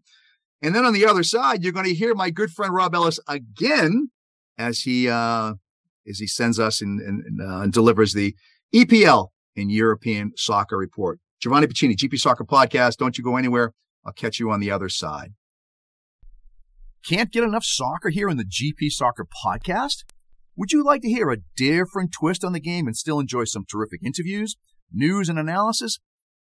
[0.62, 3.20] And then on the other side, you're going to hear my good friend Rob Ellis
[3.28, 4.10] again
[4.58, 5.56] as he uh,
[6.06, 8.36] is he sends us and, and, uh, and delivers the
[8.74, 11.20] EPL in European Soccer Report.
[11.40, 12.98] Giovanni Pacini, GP Soccer Podcast.
[12.98, 13.74] Don't you go anywhere.
[14.06, 15.34] I'll catch you on the other side.
[17.06, 20.04] Can't get enough soccer here in the GP Soccer Podcast?
[20.56, 23.66] Would you like to hear a different twist on the game and still enjoy some
[23.70, 24.56] terrific interviews,
[24.92, 26.00] news, and analysis?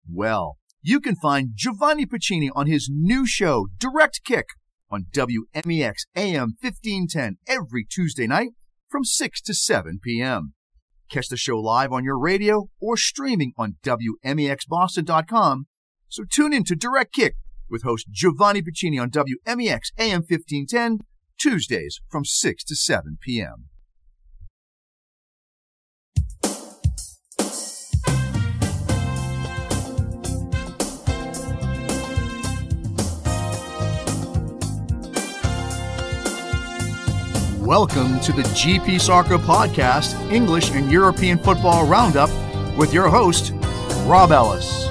[0.07, 4.47] Well, you can find Giovanni Pacini on his new show, Direct Kick,
[4.91, 8.49] on WMEX AM 1510 every Tuesday night
[8.93, 10.53] from 6 to 7 p.m.
[11.09, 15.65] Catch the show live on your radio or streaming on WMEXBoston.com.
[16.09, 17.33] So tune in to Direct Kick
[17.67, 20.99] with host Giovanni Pacini on WMEX AM 1510,
[21.39, 23.69] Tuesdays from 6 to 7 p.m.
[37.65, 42.29] Welcome to the GP Soccer Podcast, English and European Football Roundup,
[42.77, 43.53] with your host,
[44.05, 44.89] Rob Ellis.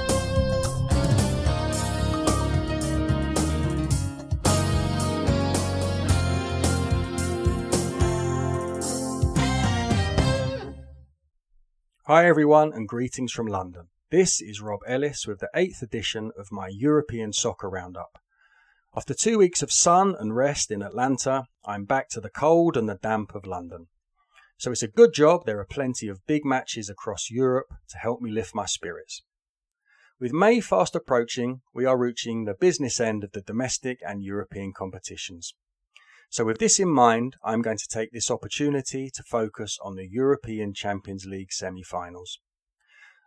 [12.07, 13.89] Hi, everyone, and greetings from London.
[14.09, 18.22] This is Rob Ellis with the eighth edition of my European Soccer Roundup.
[18.95, 22.87] After two weeks of sun and rest in Atlanta, I'm back to the cold and
[22.87, 23.87] the damp of London.
[24.59, 28.21] So it's a good job there are plenty of big matches across Europe to help
[28.21, 29.23] me lift my spirits.
[30.19, 34.73] With May fast approaching, we are reaching the business end of the domestic and European
[34.73, 35.55] competitions.
[36.29, 40.07] So with this in mind, I'm going to take this opportunity to focus on the
[40.07, 42.39] European Champions League semi-finals.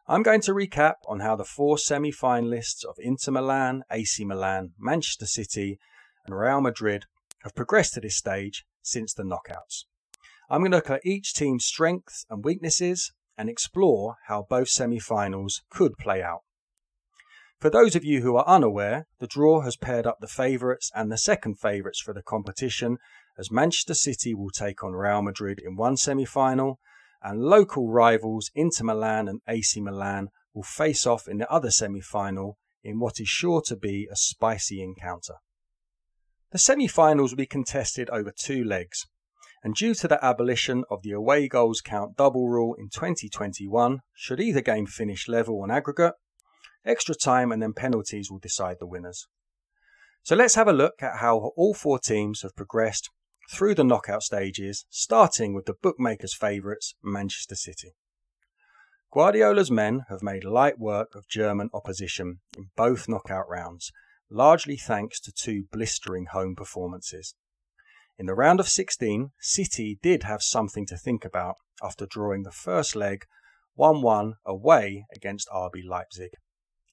[0.08, 4.70] I'm going to recap on how the four semi finalists of Inter Milan, AC Milan,
[4.78, 5.80] Manchester City,
[6.24, 7.06] and Real Madrid
[7.42, 9.86] have progressed to this stage since the knockouts.
[10.48, 15.00] I'm going to look at each team's strengths and weaknesses and explore how both semi
[15.00, 16.42] finals could play out.
[17.60, 21.10] For those of you who are unaware, the draw has paired up the favourites and
[21.10, 22.98] the second favourites for the competition
[23.36, 26.78] as Manchester City will take on Real Madrid in one semi final
[27.22, 32.00] and local rivals Inter Milan and AC Milan will face off in the other semi
[32.00, 35.34] final in what is sure to be a spicy encounter.
[36.52, 39.06] The semi finals will be contested over two legs,
[39.62, 44.40] and due to the abolition of the away goals count double rule in 2021, should
[44.40, 46.14] either game finish level on aggregate,
[46.86, 49.26] Extra time and then penalties will decide the winners.
[50.22, 53.10] So let's have a look at how all four teams have progressed
[53.50, 57.94] through the knockout stages, starting with the bookmakers' favourites, Manchester City.
[59.12, 63.92] Guardiola's men have made light work of German opposition in both knockout rounds,
[64.30, 67.34] largely thanks to two blistering home performances.
[68.18, 72.50] In the round of 16, City did have something to think about after drawing the
[72.50, 73.24] first leg
[73.74, 76.30] 1 1 away against RB Leipzig.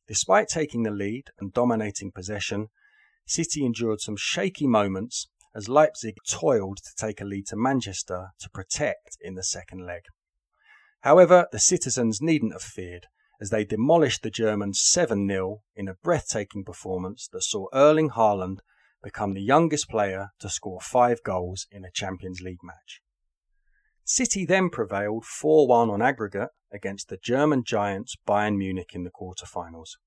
[0.07, 2.67] Despite taking the lead and dominating possession,
[3.25, 8.49] City endured some shaky moments as Leipzig toiled to take a lead to Manchester to
[8.49, 10.03] protect in the second leg.
[11.01, 13.07] However, the citizens needn't have feared
[13.41, 18.59] as they demolished the Germans 7 0 in a breathtaking performance that saw Erling Haaland
[19.03, 23.01] become the youngest player to score five goals in a Champions League match.
[24.05, 29.09] City then prevailed 4 1 on aggregate against the German giants Bayern Munich in the
[29.09, 29.97] quarter-finals.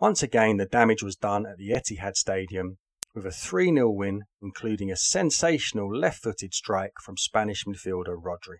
[0.00, 2.78] Once again, the damage was done at the Etihad Stadium
[3.14, 8.58] with a 3 0 win, including a sensational left footed strike from Spanish midfielder Rodri.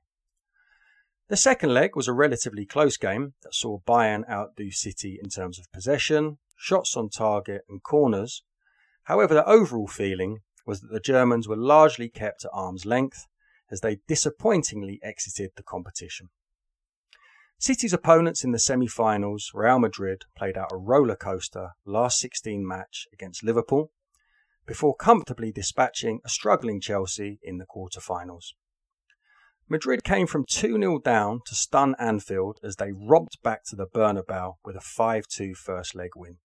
[1.28, 5.58] The second leg was a relatively close game that saw Bayern outdo City in terms
[5.58, 8.44] of possession, shots on target, and corners.
[9.04, 13.26] However, the overall feeling was that the Germans were largely kept at arm's length
[13.70, 16.28] as they disappointingly exited the competition.
[17.58, 22.66] City's opponents in the semi finals, Real Madrid, played out a roller coaster last 16
[22.66, 23.90] match against Liverpool
[24.66, 28.54] before comfortably dispatching a struggling Chelsea in the quarter-finals.
[29.68, 33.86] Madrid came from 2 0 down to stun Anfield as they robbed back to the
[33.86, 36.36] Bernabeu with a 5 2 first leg win.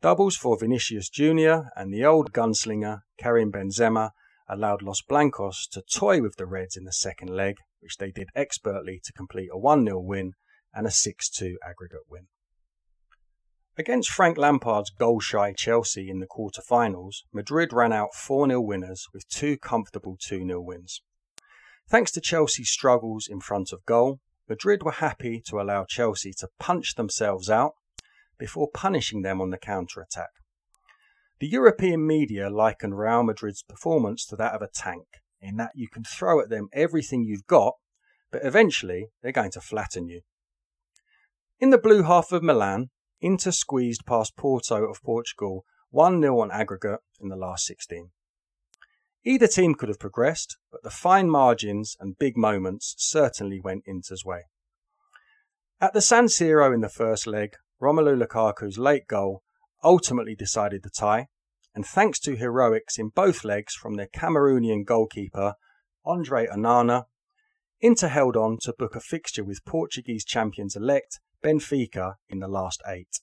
[0.00, 1.68] Doubles for Vinicius Jr.
[1.76, 4.10] and the old gunslinger Karim Benzema
[4.48, 8.28] allowed Los Blancos to toy with the Reds in the second leg, which they did
[8.34, 10.32] expertly to complete a 1 0 win
[10.72, 12.26] and a 6 2 aggregate win.
[13.76, 19.08] Against Frank Lampard's goal shy Chelsea in the quarter-finals, Madrid ran out 4 0 winners
[19.12, 21.02] with two comfortable 2 0 wins.
[21.88, 26.48] Thanks to Chelsea's struggles in front of goal, Madrid were happy to allow Chelsea to
[26.60, 27.72] punch themselves out
[28.38, 30.30] before punishing them on the counter attack.
[31.40, 35.06] The European media liken Real Madrid's performance to that of a tank,
[35.40, 37.74] in that you can throw at them everything you've got,
[38.30, 40.20] but eventually they're going to flatten you.
[41.58, 42.90] In the blue half of Milan,
[43.24, 48.10] Inter squeezed past Porto of Portugal 1 0 on aggregate in the last 16.
[49.24, 54.26] Either team could have progressed, but the fine margins and big moments certainly went Inter's
[54.26, 54.42] way.
[55.80, 59.42] At the San Siro in the first leg, Romelu Lukaku's late goal
[59.82, 61.28] ultimately decided the tie,
[61.74, 65.54] and thanks to heroics in both legs from their Cameroonian goalkeeper,
[66.04, 67.04] Andre Onana,
[67.80, 72.80] Inter held on to book a fixture with Portuguese champions elect Benfica in the last
[72.86, 73.20] eight.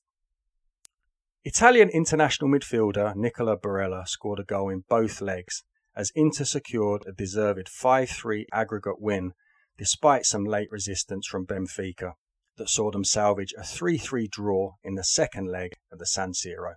[1.43, 5.63] Italian international midfielder Nicola Barella scored a goal in both legs
[5.95, 9.33] as Inter secured a deserved 5 3 aggregate win
[9.75, 12.13] despite some late resistance from Benfica
[12.57, 16.33] that saw them salvage a 3 3 draw in the second leg of the San
[16.33, 16.75] Siro.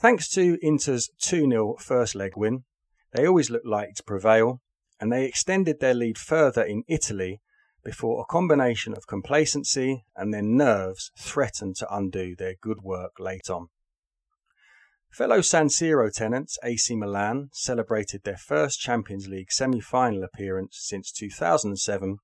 [0.00, 2.64] Thanks to Inter's 2 0 first leg win,
[3.12, 4.60] they always looked like to prevail,
[4.98, 7.40] and they extended their lead further in Italy
[7.86, 13.48] before a combination of complacency and their nerves threatened to undo their good work late
[13.48, 13.68] on.
[15.08, 21.12] Fellow San Siro tenants AC Milan celebrated their first Champions League semi final appearance since
[21.12, 22.18] 2007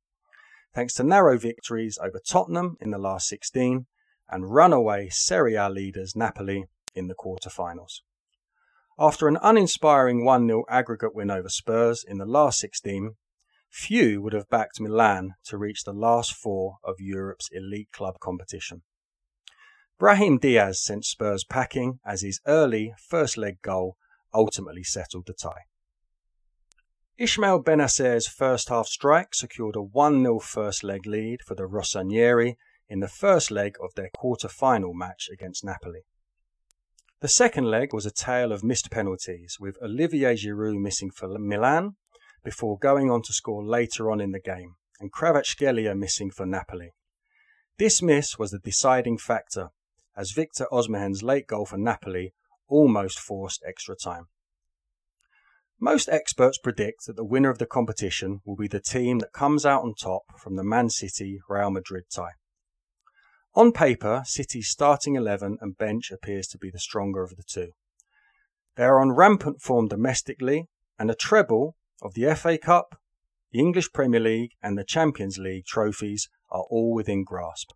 [0.74, 3.86] thanks to narrow victories over Tottenham in the last 16
[4.28, 8.02] and runaway Serie A leaders Napoli in the quarter-finals.
[8.98, 13.14] After an uninspiring 1-0 aggregate win over Spurs in the last 16,
[13.72, 18.82] few would have backed Milan to reach the last four of Europe's elite club competition.
[19.98, 23.96] Brahim Diaz sent Spurs packing as his early first leg goal
[24.34, 25.64] ultimately settled the tie.
[27.16, 32.56] Ismael Bennacer's first half strike secured a 1 0 first leg lead for the Rossoneri
[32.88, 36.02] in the first leg of their quarter final match against Napoli.
[37.20, 41.96] The second leg was a tale of missed penalties, with Olivier Giroud missing for Milan
[42.44, 46.92] before going on to score later on in the game, and Kvaratskhelia missing for Napoli.
[47.78, 49.70] This miss was the deciding factor,
[50.16, 52.34] as Victor Osimhen's late goal for Napoli
[52.68, 54.26] almost forced extra time.
[55.80, 59.66] Most experts predict that the winner of the competition will be the team that comes
[59.66, 62.34] out on top from the Man City Real Madrid tie.
[63.54, 67.72] On paper, City's starting 11 and bench appears to be the stronger of the two.
[68.76, 73.00] They are on rampant form domestically, and a treble of the FA Cup,
[73.52, 77.70] the English Premier League, and the Champions League trophies are all within grasp.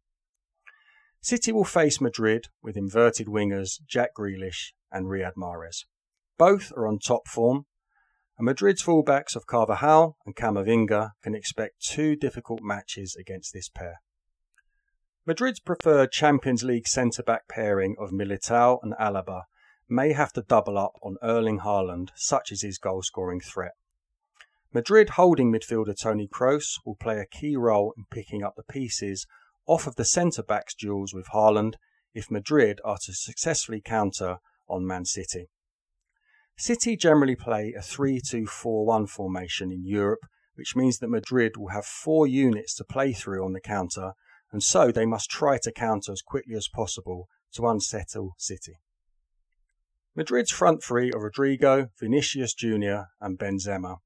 [1.21, 5.85] City will face Madrid with inverted wingers Jack Grealish and Riyad Mahrez.
[6.39, 7.67] Both are on top form,
[8.37, 14.01] and Madrid's fullbacks of Carvajal and Camavinga can expect two difficult matches against this pair.
[15.25, 19.43] Madrid's preferred Champions League centre back pairing of Militao and Alaba
[19.89, 23.73] may have to double up on Erling Haaland, such is his goal scoring threat.
[24.77, 29.27] Madrid holding midfielder Toni Kroos will play a key role in picking up the pieces
[29.67, 31.77] off of the centre backs duels with Haaland
[32.13, 34.37] if Madrid are to successfully counter
[34.69, 35.49] on Man City.
[36.59, 40.27] City generally play a 3 2 4 1 formation in Europe,
[40.57, 44.13] which means that Madrid will have four units to play through on the counter,
[44.53, 48.75] and so they must try to counter as quickly as possible to unsettle City.
[50.15, 54.01] Madrid's front three are Rodrygo, Vinicius Jr., and Benzema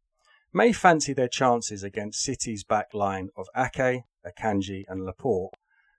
[0.52, 5.54] may fancy their chances against City's back line of Ake, Akanji, and Laporte,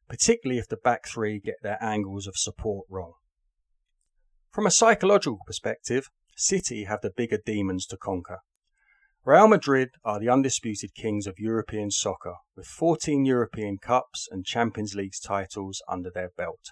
[0.09, 3.13] particularly if the back three get their angles of support wrong.
[4.51, 8.39] From a psychological perspective, City have the bigger demons to conquer.
[9.23, 14.95] Real Madrid are the undisputed kings of European soccer, with 14 European Cups and Champions
[14.95, 16.71] League titles under their belt.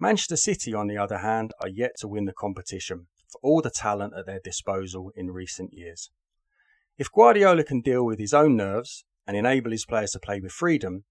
[0.00, 3.70] Manchester City, on the other hand, are yet to win the competition for all the
[3.70, 6.10] talent at their disposal in recent years.
[6.98, 10.50] If Guardiola can deal with his own nerves and enable his players to play with
[10.50, 11.04] freedom,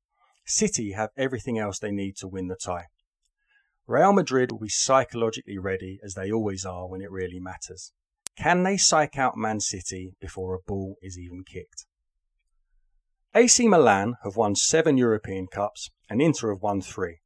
[0.45, 2.87] City have everything else they need to win the tie.
[3.87, 7.93] Real Madrid will be psychologically ready as they always are when it really matters.
[8.37, 11.85] Can they psych out Man City before a ball is even kicked?
[13.33, 17.19] AC Milan have won seven European Cups and Inter have won three.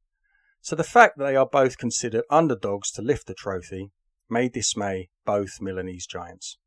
[0.61, 3.89] So the fact that they are both considered underdogs to lift the trophy
[4.29, 6.57] may dismay both Milanese giants.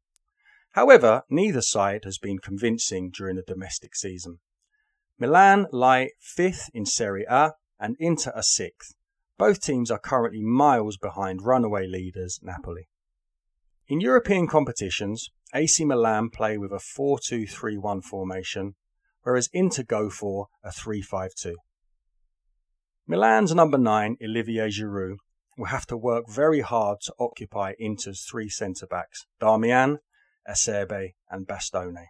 [0.75, 4.41] However, neither side has been convincing during the domestic season.
[5.21, 8.97] Milan lie fifth in Serie A and Inter are sixth.
[9.39, 12.89] Both teams are currently miles behind runaway leaders Napoli.
[13.87, 18.75] In European competitions, AC Milan play with a 4 2 3 1 formation,
[19.23, 21.57] whereas Inter go for a 3 5 2.
[23.07, 25.19] Milan's number 9, Olivier Giroud,
[25.57, 29.99] will have to work very hard to occupy Inter's three centre backs, Darmian,
[30.49, 32.07] Acerbi, and Bastoni,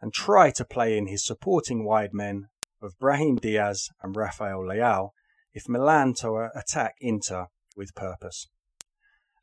[0.00, 2.48] and try to play in his supporting wide men
[2.80, 5.10] of Brahim Diaz and Rafael Leao
[5.52, 7.46] if Milan to attack Inter
[7.76, 8.48] with purpose.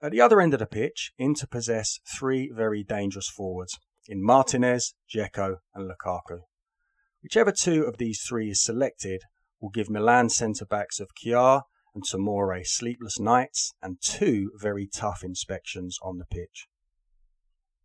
[0.01, 4.93] At the other end of the pitch, Inter possess three very dangerous forwards in Martinez,
[5.09, 6.41] Dzeko, and Lukaku.
[7.21, 9.21] Whichever two of these three is selected
[9.61, 11.61] will give Milan centre backs of Kjaer
[11.95, 16.67] and Tomori sleepless nights and two very tough inspections on the pitch.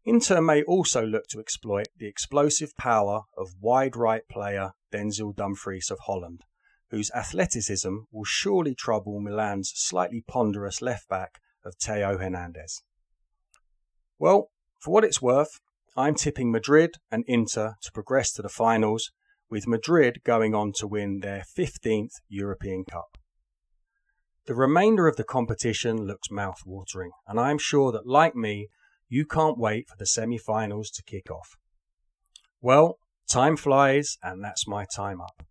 [0.08, 5.90] Inter may also look to exploit the explosive power of wide right player Denzel Dumfries
[5.90, 6.44] of Holland,
[6.90, 12.80] whose athleticism will surely trouble Milan's slightly ponderous left back of Theo Hernandez.
[14.18, 14.48] Well,
[14.80, 15.60] for what it's worth,
[15.94, 19.10] I'm tipping Madrid and Inter to progress to the finals
[19.50, 23.18] with Madrid going on to win their 15th European Cup.
[24.46, 28.68] The remainder of the competition looks mouth-watering, and I am sure that, like me,
[29.08, 31.56] you can't wait for the semi-finals to kick off.
[32.60, 32.98] Well,
[33.28, 35.42] time flies, and that's my time up.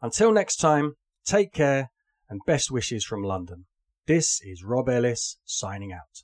[0.00, 0.94] Until next time,
[1.24, 1.90] take care,
[2.28, 3.66] and best wishes from London.
[4.06, 6.22] This is Rob Ellis signing out.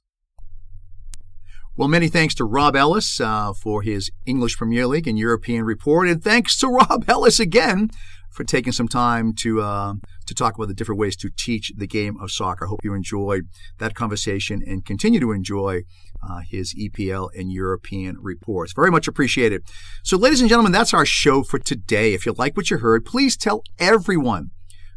[1.77, 6.09] Well, many thanks to Rob Ellis uh, for his English Premier League and European report,
[6.09, 7.91] and thanks to Rob Ellis again
[8.33, 9.95] for taking some time to uh,
[10.27, 12.67] to talk about the different ways to teach the game of soccer.
[12.67, 13.45] I hope you enjoyed
[13.79, 15.83] that conversation and continue to enjoy
[16.23, 18.73] uh, his EPL and European reports.
[18.73, 19.63] Very much appreciated.
[20.03, 22.15] So, ladies and gentlemen, that's our show for today.
[22.15, 24.51] If you like what you heard, please tell everyone.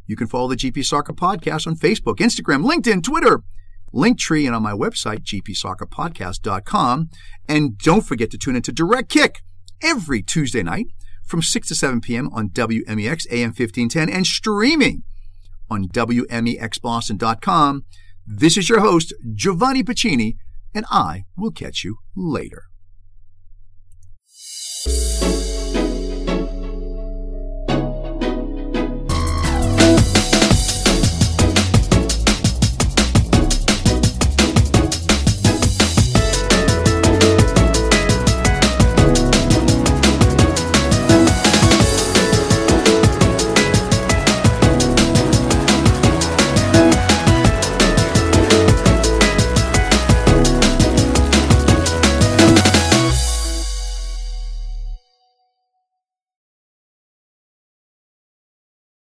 [0.08, 3.44] You can follow the GP Soccer Podcast on Facebook, Instagram, LinkedIn, Twitter
[3.94, 7.10] Linktree, and on my website, gpsoccerpodcast.com.
[7.48, 9.42] And don't forget to tune into Direct Kick
[9.82, 10.88] every Tuesday night
[11.24, 12.30] from 6 to 7 p.m.
[12.34, 15.04] on WMEX AM 1510 and streaming
[15.70, 17.86] on WMEXBoston.com.
[18.26, 20.36] This is your host, Giovanni Pacini,
[20.74, 22.64] and I will catch you later.